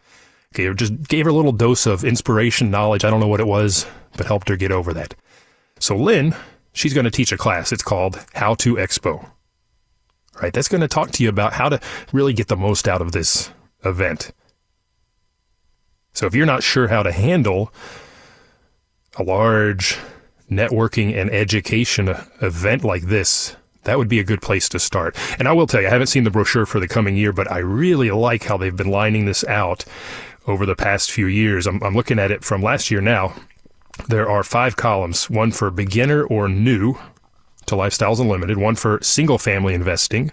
Okay, 0.53 0.71
just 0.73 1.07
gave 1.07 1.25
her 1.25 1.31
a 1.31 1.33
little 1.33 1.51
dose 1.51 1.85
of 1.85 2.03
inspiration, 2.03 2.71
knowledge. 2.71 3.03
I 3.03 3.09
don't 3.09 3.19
know 3.19 3.27
what 3.27 3.39
it 3.39 3.47
was, 3.47 3.85
but 4.17 4.27
helped 4.27 4.49
her 4.49 4.57
get 4.57 4.71
over 4.71 4.93
that. 4.93 5.15
So 5.81 5.95
Lynn, 5.97 6.35
she's 6.73 6.93
going 6.93 7.05
to 7.05 7.11
teach 7.11 7.31
a 7.31 7.37
class. 7.37 7.71
It's 7.71 7.83
called 7.83 8.23
How 8.35 8.53
to 8.55 8.75
Expo. 8.75 9.31
Right? 10.41 10.53
That's 10.53 10.67
going 10.67 10.81
to 10.81 10.87
talk 10.87 11.11
to 11.11 11.23
you 11.23 11.29
about 11.29 11.53
how 11.53 11.69
to 11.69 11.79
really 12.13 12.33
get 12.33 12.47
the 12.47 12.55
most 12.55 12.87
out 12.87 13.01
of 13.01 13.11
this 13.11 13.51
event. 13.83 14.31
So 16.13 16.27
if 16.27 16.35
you're 16.35 16.45
not 16.45 16.61
sure 16.61 16.87
how 16.87 17.03
to 17.03 17.11
handle 17.11 17.73
a 19.17 19.23
large 19.23 19.97
networking 20.49 21.15
and 21.15 21.31
education 21.31 22.09
event 22.41 22.83
like 22.83 23.03
this, 23.03 23.55
that 23.83 23.97
would 23.97 24.07
be 24.07 24.19
a 24.19 24.23
good 24.23 24.41
place 24.41 24.69
to 24.69 24.79
start. 24.79 25.17
And 25.39 25.47
I 25.47 25.53
will 25.53 25.65
tell 25.65 25.81
you, 25.81 25.87
I 25.87 25.91
haven't 25.91 26.07
seen 26.07 26.25
the 26.25 26.31
brochure 26.31 26.67
for 26.67 26.79
the 26.79 26.87
coming 26.87 27.15
year, 27.17 27.33
but 27.33 27.51
I 27.51 27.57
really 27.57 28.11
like 28.11 28.43
how 28.43 28.57
they've 28.57 28.75
been 28.75 28.91
lining 28.91 29.25
this 29.25 29.43
out 29.45 29.85
over 30.45 30.67
the 30.67 30.75
past 30.75 31.11
few 31.11 31.25
years. 31.25 31.65
I'm, 31.65 31.81
I'm 31.81 31.95
looking 31.95 32.19
at 32.19 32.29
it 32.29 32.43
from 32.43 32.61
last 32.61 32.91
year 32.91 33.01
now. 33.01 33.33
There 34.07 34.29
are 34.29 34.43
five 34.43 34.75
columns 34.75 35.29
one 35.29 35.51
for 35.51 35.69
beginner 35.69 36.23
or 36.23 36.47
new 36.47 36.95
to 37.67 37.75
Lifestyles 37.75 38.19
Unlimited, 38.19 38.57
one 38.57 38.75
for 38.75 38.99
single 39.01 39.37
family 39.37 39.73
investing, 39.73 40.31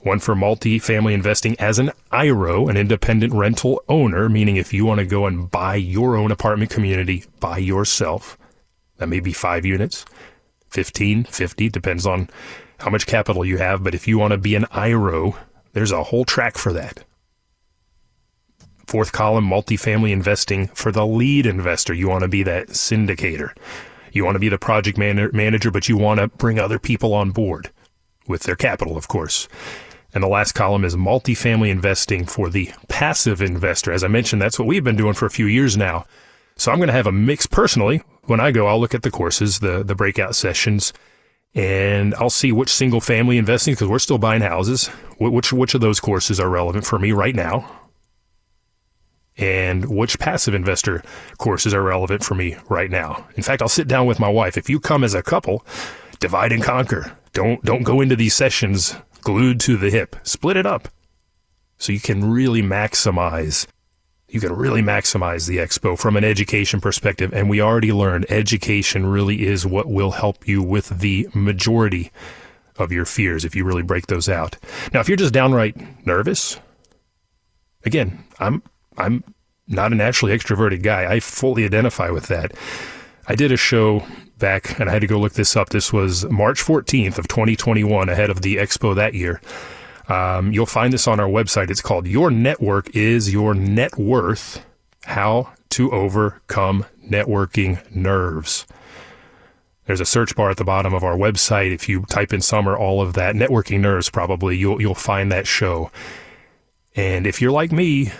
one 0.00 0.18
for 0.18 0.34
multi-family 0.34 1.14
investing 1.14 1.58
as 1.58 1.78
an 1.78 1.92
IRO, 2.10 2.68
an 2.68 2.76
independent 2.76 3.32
rental 3.32 3.82
owner, 3.88 4.28
meaning 4.28 4.56
if 4.56 4.72
you 4.72 4.84
want 4.84 4.98
to 4.98 5.06
go 5.06 5.26
and 5.26 5.50
buy 5.50 5.74
your 5.76 6.16
own 6.16 6.30
apartment 6.30 6.70
community 6.70 7.24
by 7.40 7.58
yourself, 7.58 8.38
that 8.96 9.08
may 9.08 9.20
be 9.20 9.32
five 9.32 9.64
units, 9.64 10.04
15, 10.70 11.24
50, 11.24 11.68
depends 11.68 12.06
on 12.06 12.28
how 12.78 12.90
much 12.90 13.06
capital 13.06 13.44
you 13.44 13.58
have. 13.58 13.82
But 13.82 13.94
if 13.94 14.06
you 14.06 14.18
want 14.18 14.32
to 14.32 14.38
be 14.38 14.54
an 14.54 14.66
IRO, 14.70 15.36
there's 15.72 15.92
a 15.92 16.04
whole 16.04 16.24
track 16.24 16.56
for 16.56 16.72
that. 16.72 17.04
Fourth 18.88 19.12
column, 19.12 19.46
multifamily 19.46 20.12
investing 20.12 20.68
for 20.68 20.90
the 20.90 21.06
lead 21.06 21.44
investor. 21.44 21.92
You 21.92 22.08
want 22.08 22.22
to 22.22 22.28
be 22.28 22.42
that 22.44 22.68
syndicator. 22.68 23.54
You 24.12 24.24
want 24.24 24.36
to 24.36 24.40
be 24.40 24.48
the 24.48 24.56
project 24.56 24.96
man- 24.96 25.28
manager, 25.34 25.70
but 25.70 25.90
you 25.90 25.98
want 25.98 26.20
to 26.20 26.28
bring 26.28 26.58
other 26.58 26.78
people 26.78 27.12
on 27.12 27.30
board 27.30 27.70
with 28.26 28.44
their 28.44 28.56
capital, 28.56 28.96
of 28.96 29.06
course. 29.06 29.46
And 30.14 30.24
the 30.24 30.28
last 30.28 30.52
column 30.52 30.86
is 30.86 30.96
multifamily 30.96 31.68
investing 31.68 32.24
for 32.24 32.48
the 32.48 32.70
passive 32.88 33.42
investor. 33.42 33.92
As 33.92 34.02
I 34.02 34.08
mentioned, 34.08 34.40
that's 34.40 34.58
what 34.58 34.66
we've 34.66 34.82
been 34.82 34.96
doing 34.96 35.12
for 35.12 35.26
a 35.26 35.30
few 35.30 35.44
years 35.44 35.76
now. 35.76 36.06
So 36.56 36.72
I'm 36.72 36.78
going 36.78 36.86
to 36.86 36.94
have 36.94 37.06
a 37.06 37.12
mix 37.12 37.44
personally. 37.46 38.00
When 38.22 38.40
I 38.40 38.52
go, 38.52 38.68
I'll 38.68 38.80
look 38.80 38.94
at 38.94 39.02
the 39.02 39.10
courses, 39.10 39.58
the, 39.58 39.84
the 39.84 39.94
breakout 39.94 40.34
sessions, 40.34 40.94
and 41.54 42.14
I'll 42.14 42.30
see 42.30 42.52
which 42.52 42.70
single 42.72 43.02
family 43.02 43.36
investing, 43.36 43.74
because 43.74 43.88
we're 43.88 43.98
still 43.98 44.16
buying 44.16 44.40
houses, 44.40 44.86
which, 45.18 45.52
which 45.52 45.74
of 45.74 45.82
those 45.82 46.00
courses 46.00 46.40
are 46.40 46.48
relevant 46.48 46.86
for 46.86 46.98
me 46.98 47.12
right 47.12 47.36
now 47.36 47.70
and 49.38 49.84
which 49.86 50.18
passive 50.18 50.54
investor 50.54 51.02
courses 51.38 51.72
are 51.72 51.82
relevant 51.82 52.24
for 52.24 52.34
me 52.34 52.56
right 52.68 52.90
now. 52.90 53.26
In 53.36 53.42
fact, 53.42 53.62
I'll 53.62 53.68
sit 53.68 53.88
down 53.88 54.06
with 54.06 54.20
my 54.20 54.28
wife. 54.28 54.56
If 54.56 54.68
you 54.68 54.80
come 54.80 55.04
as 55.04 55.14
a 55.14 55.22
couple, 55.22 55.64
divide 56.20 56.52
and 56.52 56.62
conquer. 56.62 57.16
Don't 57.32 57.64
don't 57.64 57.84
go 57.84 58.00
into 58.00 58.16
these 58.16 58.34
sessions 58.34 58.96
glued 59.20 59.60
to 59.60 59.76
the 59.76 59.90
hip. 59.90 60.16
Split 60.22 60.56
it 60.56 60.66
up. 60.66 60.88
So 61.78 61.92
you 61.92 62.00
can 62.00 62.30
really 62.30 62.62
maximize 62.62 63.66
you 64.30 64.40
can 64.40 64.52
really 64.52 64.82
maximize 64.82 65.48
the 65.48 65.56
expo 65.56 65.98
from 65.98 66.16
an 66.16 66.24
education 66.24 66.82
perspective 66.82 67.32
and 67.32 67.48
we 67.48 67.62
already 67.62 67.92
learned 67.92 68.26
education 68.28 69.06
really 69.06 69.46
is 69.46 69.64
what 69.64 69.86
will 69.86 70.10
help 70.10 70.46
you 70.46 70.62
with 70.62 71.00
the 71.00 71.26
majority 71.32 72.12
of 72.76 72.92
your 72.92 73.06
fears 73.06 73.44
if 73.44 73.56
you 73.56 73.64
really 73.64 73.82
break 73.82 74.06
those 74.06 74.28
out. 74.28 74.56
Now, 74.92 75.00
if 75.00 75.08
you're 75.08 75.16
just 75.16 75.32
downright 75.32 75.76
nervous, 76.06 76.60
again, 77.84 78.24
I'm 78.38 78.62
I'm 78.98 79.24
not 79.66 79.92
a 79.92 79.94
naturally 79.94 80.36
extroverted 80.36 80.82
guy. 80.82 81.10
I 81.10 81.20
fully 81.20 81.64
identify 81.64 82.10
with 82.10 82.26
that. 82.28 82.52
I 83.26 83.34
did 83.34 83.52
a 83.52 83.56
show 83.56 84.04
back, 84.38 84.78
and 84.80 84.88
I 84.88 84.92
had 84.92 85.02
to 85.02 85.06
go 85.06 85.18
look 85.18 85.34
this 85.34 85.56
up. 85.56 85.70
This 85.70 85.92
was 85.92 86.24
March 86.30 86.62
14th 86.62 87.18
of 87.18 87.28
2021, 87.28 88.08
ahead 88.08 88.30
of 88.30 88.42
the 88.42 88.56
expo 88.56 88.94
that 88.94 89.14
year. 89.14 89.40
Um, 90.08 90.52
you'll 90.52 90.66
find 90.66 90.92
this 90.92 91.06
on 91.06 91.20
our 91.20 91.28
website. 91.28 91.70
It's 91.70 91.82
called 91.82 92.06
Your 92.06 92.30
Network 92.30 92.94
is 92.96 93.32
Your 93.32 93.54
Net 93.54 93.98
Worth 93.98 94.64
How 95.04 95.52
to 95.70 95.92
Overcome 95.92 96.86
Networking 97.06 97.78
Nerves. 97.94 98.66
There's 99.84 100.00
a 100.00 100.06
search 100.06 100.34
bar 100.34 100.50
at 100.50 100.56
the 100.56 100.64
bottom 100.64 100.94
of 100.94 101.04
our 101.04 101.16
website. 101.16 101.72
If 101.72 101.88
you 101.88 102.02
type 102.06 102.32
in 102.32 102.40
some 102.40 102.68
or 102.68 102.76
all 102.76 103.02
of 103.02 103.14
that, 103.14 103.34
networking 103.34 103.80
nerves, 103.80 104.10
probably, 104.10 104.56
you'll, 104.56 104.80
you'll 104.80 104.94
find 104.94 105.30
that 105.32 105.46
show. 105.46 105.90
And 106.94 107.26
if 107.26 107.40
you're 107.40 107.52
like 107.52 107.72
me, 107.72 108.12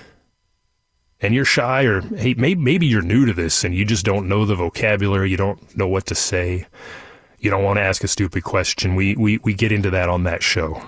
and 1.21 1.35
you're 1.35 1.45
shy, 1.45 1.85
or 1.85 2.01
hey, 2.01 2.35
maybe, 2.35 2.61
maybe 2.61 2.87
you're 2.87 3.03
new 3.03 3.27
to 3.27 3.33
this 3.33 3.65
and 3.65 3.75
you 3.75 3.85
just 3.85 4.05
don't 4.05 4.29
know 4.29 4.45
the 4.45 4.55
vocabulary, 4.55 5.31
you 5.31 5.37
don't 5.37 5.77
know 5.77 5.89
what 5.89 6.07
to 6.07 6.15
say, 6.15 6.67
you 7.39 7.51
don't 7.51 7.65
want 7.65 7.79
to 7.79 7.83
ask 7.83 8.05
a 8.05 8.09
stupid 8.09 8.45
question, 8.45 8.95
we, 8.95 9.17
we, 9.17 9.39
we 9.39 9.55
get 9.55 9.73
into 9.73 9.91
that 9.91 10.09
on 10.09 10.25
that 10.25 10.43
show. 10.43 10.83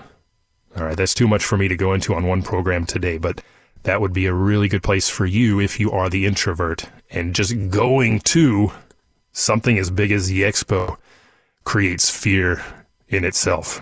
All 0.77 0.85
right, 0.85 0.95
that's 0.95 1.13
too 1.13 1.27
much 1.27 1.43
for 1.43 1.57
me 1.57 1.67
to 1.67 1.75
go 1.75 1.93
into 1.93 2.13
on 2.13 2.25
one 2.25 2.43
program 2.43 2.85
today, 2.85 3.17
but 3.17 3.41
that 3.83 3.99
would 3.99 4.13
be 4.13 4.25
a 4.25 4.33
really 4.33 4.67
good 4.67 4.83
place 4.83 5.09
for 5.09 5.25
you 5.25 5.59
if 5.59 5.79
you 5.79 5.91
are 5.91 6.09
the 6.09 6.25
introvert. 6.25 6.85
And 7.09 7.35
just 7.35 7.69
going 7.69 8.21
to 8.21 8.71
something 9.33 9.77
as 9.77 9.89
big 9.89 10.11
as 10.11 10.27
the 10.27 10.43
expo 10.43 10.97
creates 11.63 12.09
fear 12.09 12.63
in 13.09 13.25
itself. 13.25 13.81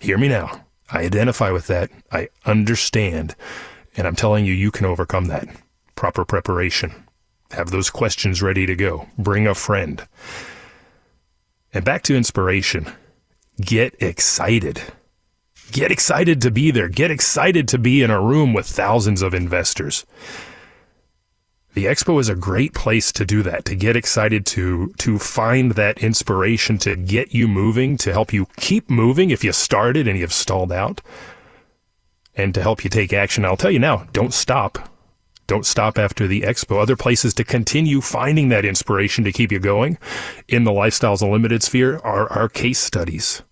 Hear 0.00 0.18
me 0.18 0.28
now. 0.28 0.64
I 0.90 1.00
identify 1.00 1.50
with 1.50 1.68
that. 1.68 1.90
I 2.10 2.28
understand. 2.44 3.36
And 3.96 4.06
I'm 4.06 4.16
telling 4.16 4.44
you, 4.44 4.52
you 4.52 4.70
can 4.70 4.86
overcome 4.86 5.26
that. 5.26 5.48
Proper 5.94 6.24
preparation. 6.24 6.92
Have 7.50 7.70
those 7.70 7.90
questions 7.90 8.42
ready 8.42 8.64
to 8.66 8.74
go. 8.74 9.08
Bring 9.18 9.46
a 9.46 9.54
friend. 9.54 10.06
And 11.74 11.84
back 11.84 12.02
to 12.04 12.16
inspiration. 12.16 12.90
Get 13.60 14.00
excited. 14.02 14.82
Get 15.70 15.90
excited 15.90 16.40
to 16.42 16.50
be 16.50 16.70
there. 16.70 16.88
Get 16.88 17.10
excited 17.10 17.68
to 17.68 17.78
be 17.78 18.02
in 18.02 18.10
a 18.10 18.20
room 18.20 18.52
with 18.52 18.66
thousands 18.66 19.22
of 19.22 19.34
investors. 19.34 20.04
The 21.74 21.86
expo 21.86 22.20
is 22.20 22.28
a 22.28 22.34
great 22.34 22.74
place 22.74 23.12
to 23.12 23.24
do 23.24 23.42
that, 23.44 23.64
to 23.64 23.74
get 23.74 23.96
excited 23.96 24.44
to 24.46 24.92
to 24.98 25.18
find 25.18 25.72
that 25.72 26.02
inspiration 26.02 26.76
to 26.78 26.96
get 26.96 27.34
you 27.34 27.48
moving, 27.48 27.96
to 27.98 28.12
help 28.12 28.32
you 28.34 28.46
keep 28.58 28.90
moving 28.90 29.30
if 29.30 29.42
you 29.42 29.52
started 29.52 30.06
and 30.06 30.18
you've 30.18 30.34
stalled 30.34 30.70
out, 30.70 31.00
and 32.34 32.54
to 32.54 32.62
help 32.62 32.84
you 32.84 32.90
take 32.90 33.12
action. 33.12 33.44
I'll 33.44 33.56
tell 33.56 33.70
you 33.70 33.78
now, 33.78 34.06
don't 34.12 34.34
stop. 34.34 34.88
Don't 35.46 35.66
stop 35.66 35.98
after 35.98 36.26
the 36.26 36.42
expo. 36.42 36.80
Other 36.80 36.96
places 36.96 37.34
to 37.34 37.44
continue 37.44 38.00
finding 38.00 38.48
that 38.48 38.64
inspiration 38.64 39.24
to 39.24 39.32
keep 39.32 39.52
you 39.52 39.58
going 39.58 39.98
in 40.48 40.64
the 40.64 40.70
Lifestyles 40.70 41.20
Unlimited 41.20 41.62
sphere 41.62 41.98
are 41.98 42.30
our 42.32 42.48
case 42.48 42.78
studies 42.78 43.42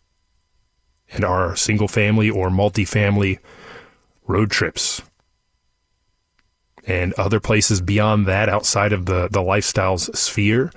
and 1.13 1.25
our 1.25 1.57
single 1.57 1.89
family 1.89 2.31
or 2.31 2.51
multi-family 2.51 3.39
road 4.27 4.51
trips 4.51 5.03
and 6.87 7.13
other 7.15 7.41
places 7.41 7.81
beyond 7.81 8.27
that 8.27 8.49
outside 8.49 8.93
of 8.93 9.07
the, 9.07 9.29
the 9.29 9.41
lifestyles 9.41 10.15
sphere, 10.17 10.73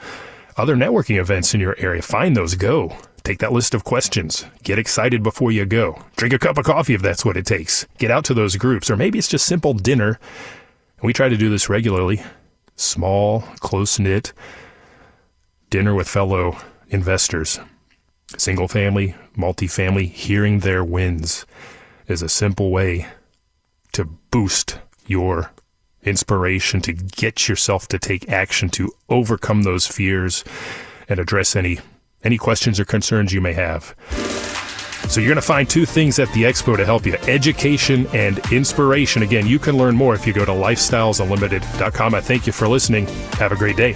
other 0.58 0.76
networking 0.76 1.20
events 1.20 1.54
in 1.54 1.62
your 1.62 1.76
area. 1.80 2.02
Find 2.02 2.36
those, 2.36 2.56
go. 2.56 2.96
Take 3.24 3.40
that 3.40 3.54
list 3.54 3.74
of 3.74 3.86
questions. 3.86 4.46
Get 4.64 4.78
excited 4.78 5.24
before 5.24 5.52
you 5.52 5.66
go. 5.66 6.04
Drink 6.18 6.34
a 6.34 6.40
cup 6.40 6.58
of 6.58 6.66
coffee 6.66 6.94
if 6.94 7.02
that's 7.02 7.24
what 7.24 7.38
it 7.38 7.46
takes. 7.46 7.88
Get 7.98 8.12
out 8.12 8.26
to 8.26 8.34
those 8.34 8.58
groups, 8.58 8.90
or 8.90 8.98
maybe 8.98 9.18
it's 9.18 9.30
just 9.30 9.46
simple 9.46 9.74
dinner. 9.74 10.20
We 11.02 11.14
try 11.14 11.30
to 11.30 11.38
do 11.38 11.50
this 11.50 11.70
regularly. 11.70 12.22
Small, 12.76 13.42
close 13.60 14.00
knit 14.00 14.34
dinner 15.70 15.96
with 15.96 16.08
fellow 16.08 16.58
investors. 16.90 17.60
Single 18.38 18.68
family, 18.68 19.16
multifamily, 19.36 20.12
hearing 20.12 20.60
their 20.60 20.84
wins 20.84 21.46
is 22.08 22.22
a 22.22 22.30
simple 22.30 22.72
way 22.72 23.08
to 23.94 24.06
boost 24.06 24.80
your 25.08 25.52
inspiration 26.04 26.82
to 26.82 26.94
get 26.94 27.48
yourself 27.48 27.88
to 27.88 27.98
take 27.98 28.30
action 28.30 28.70
to 28.70 28.92
overcome 29.10 29.64
those 29.64 29.88
fears 29.88 30.44
and 31.08 31.20
address 31.20 31.56
any 31.56 31.80
any 32.24 32.38
questions 32.38 32.80
or 32.80 32.86
concerns 32.86 33.34
you 33.34 33.42
may 33.42 33.54
have. 33.54 33.96
So 35.10 35.20
you're 35.20 35.30
going 35.30 35.36
to 35.36 35.42
find 35.42 35.70
two 35.70 35.86
things 35.86 36.18
at 36.18 36.32
the 36.34 36.44
expo 36.44 36.78
to 36.78 36.86
help 36.86 37.06
you, 37.06 37.14
education 37.28 38.08
and 38.14 38.40
inspiration. 38.52 39.22
Again, 39.22 39.46
you 39.46 39.60
can 39.60 39.78
learn 39.78 39.96
more 39.96 40.16
if 40.16 40.26
you 40.26 40.34
go 40.34 40.46
to 40.46 40.52
lifestylesunlimited.com. 40.52 42.16
I 42.16 42.22
thank 42.22 42.48
you 42.48 42.54
for 42.54 42.68
listening. 42.68 43.08
Have 43.34 43.52
a 43.52 43.56
great 43.56 43.76
day. 43.76 43.96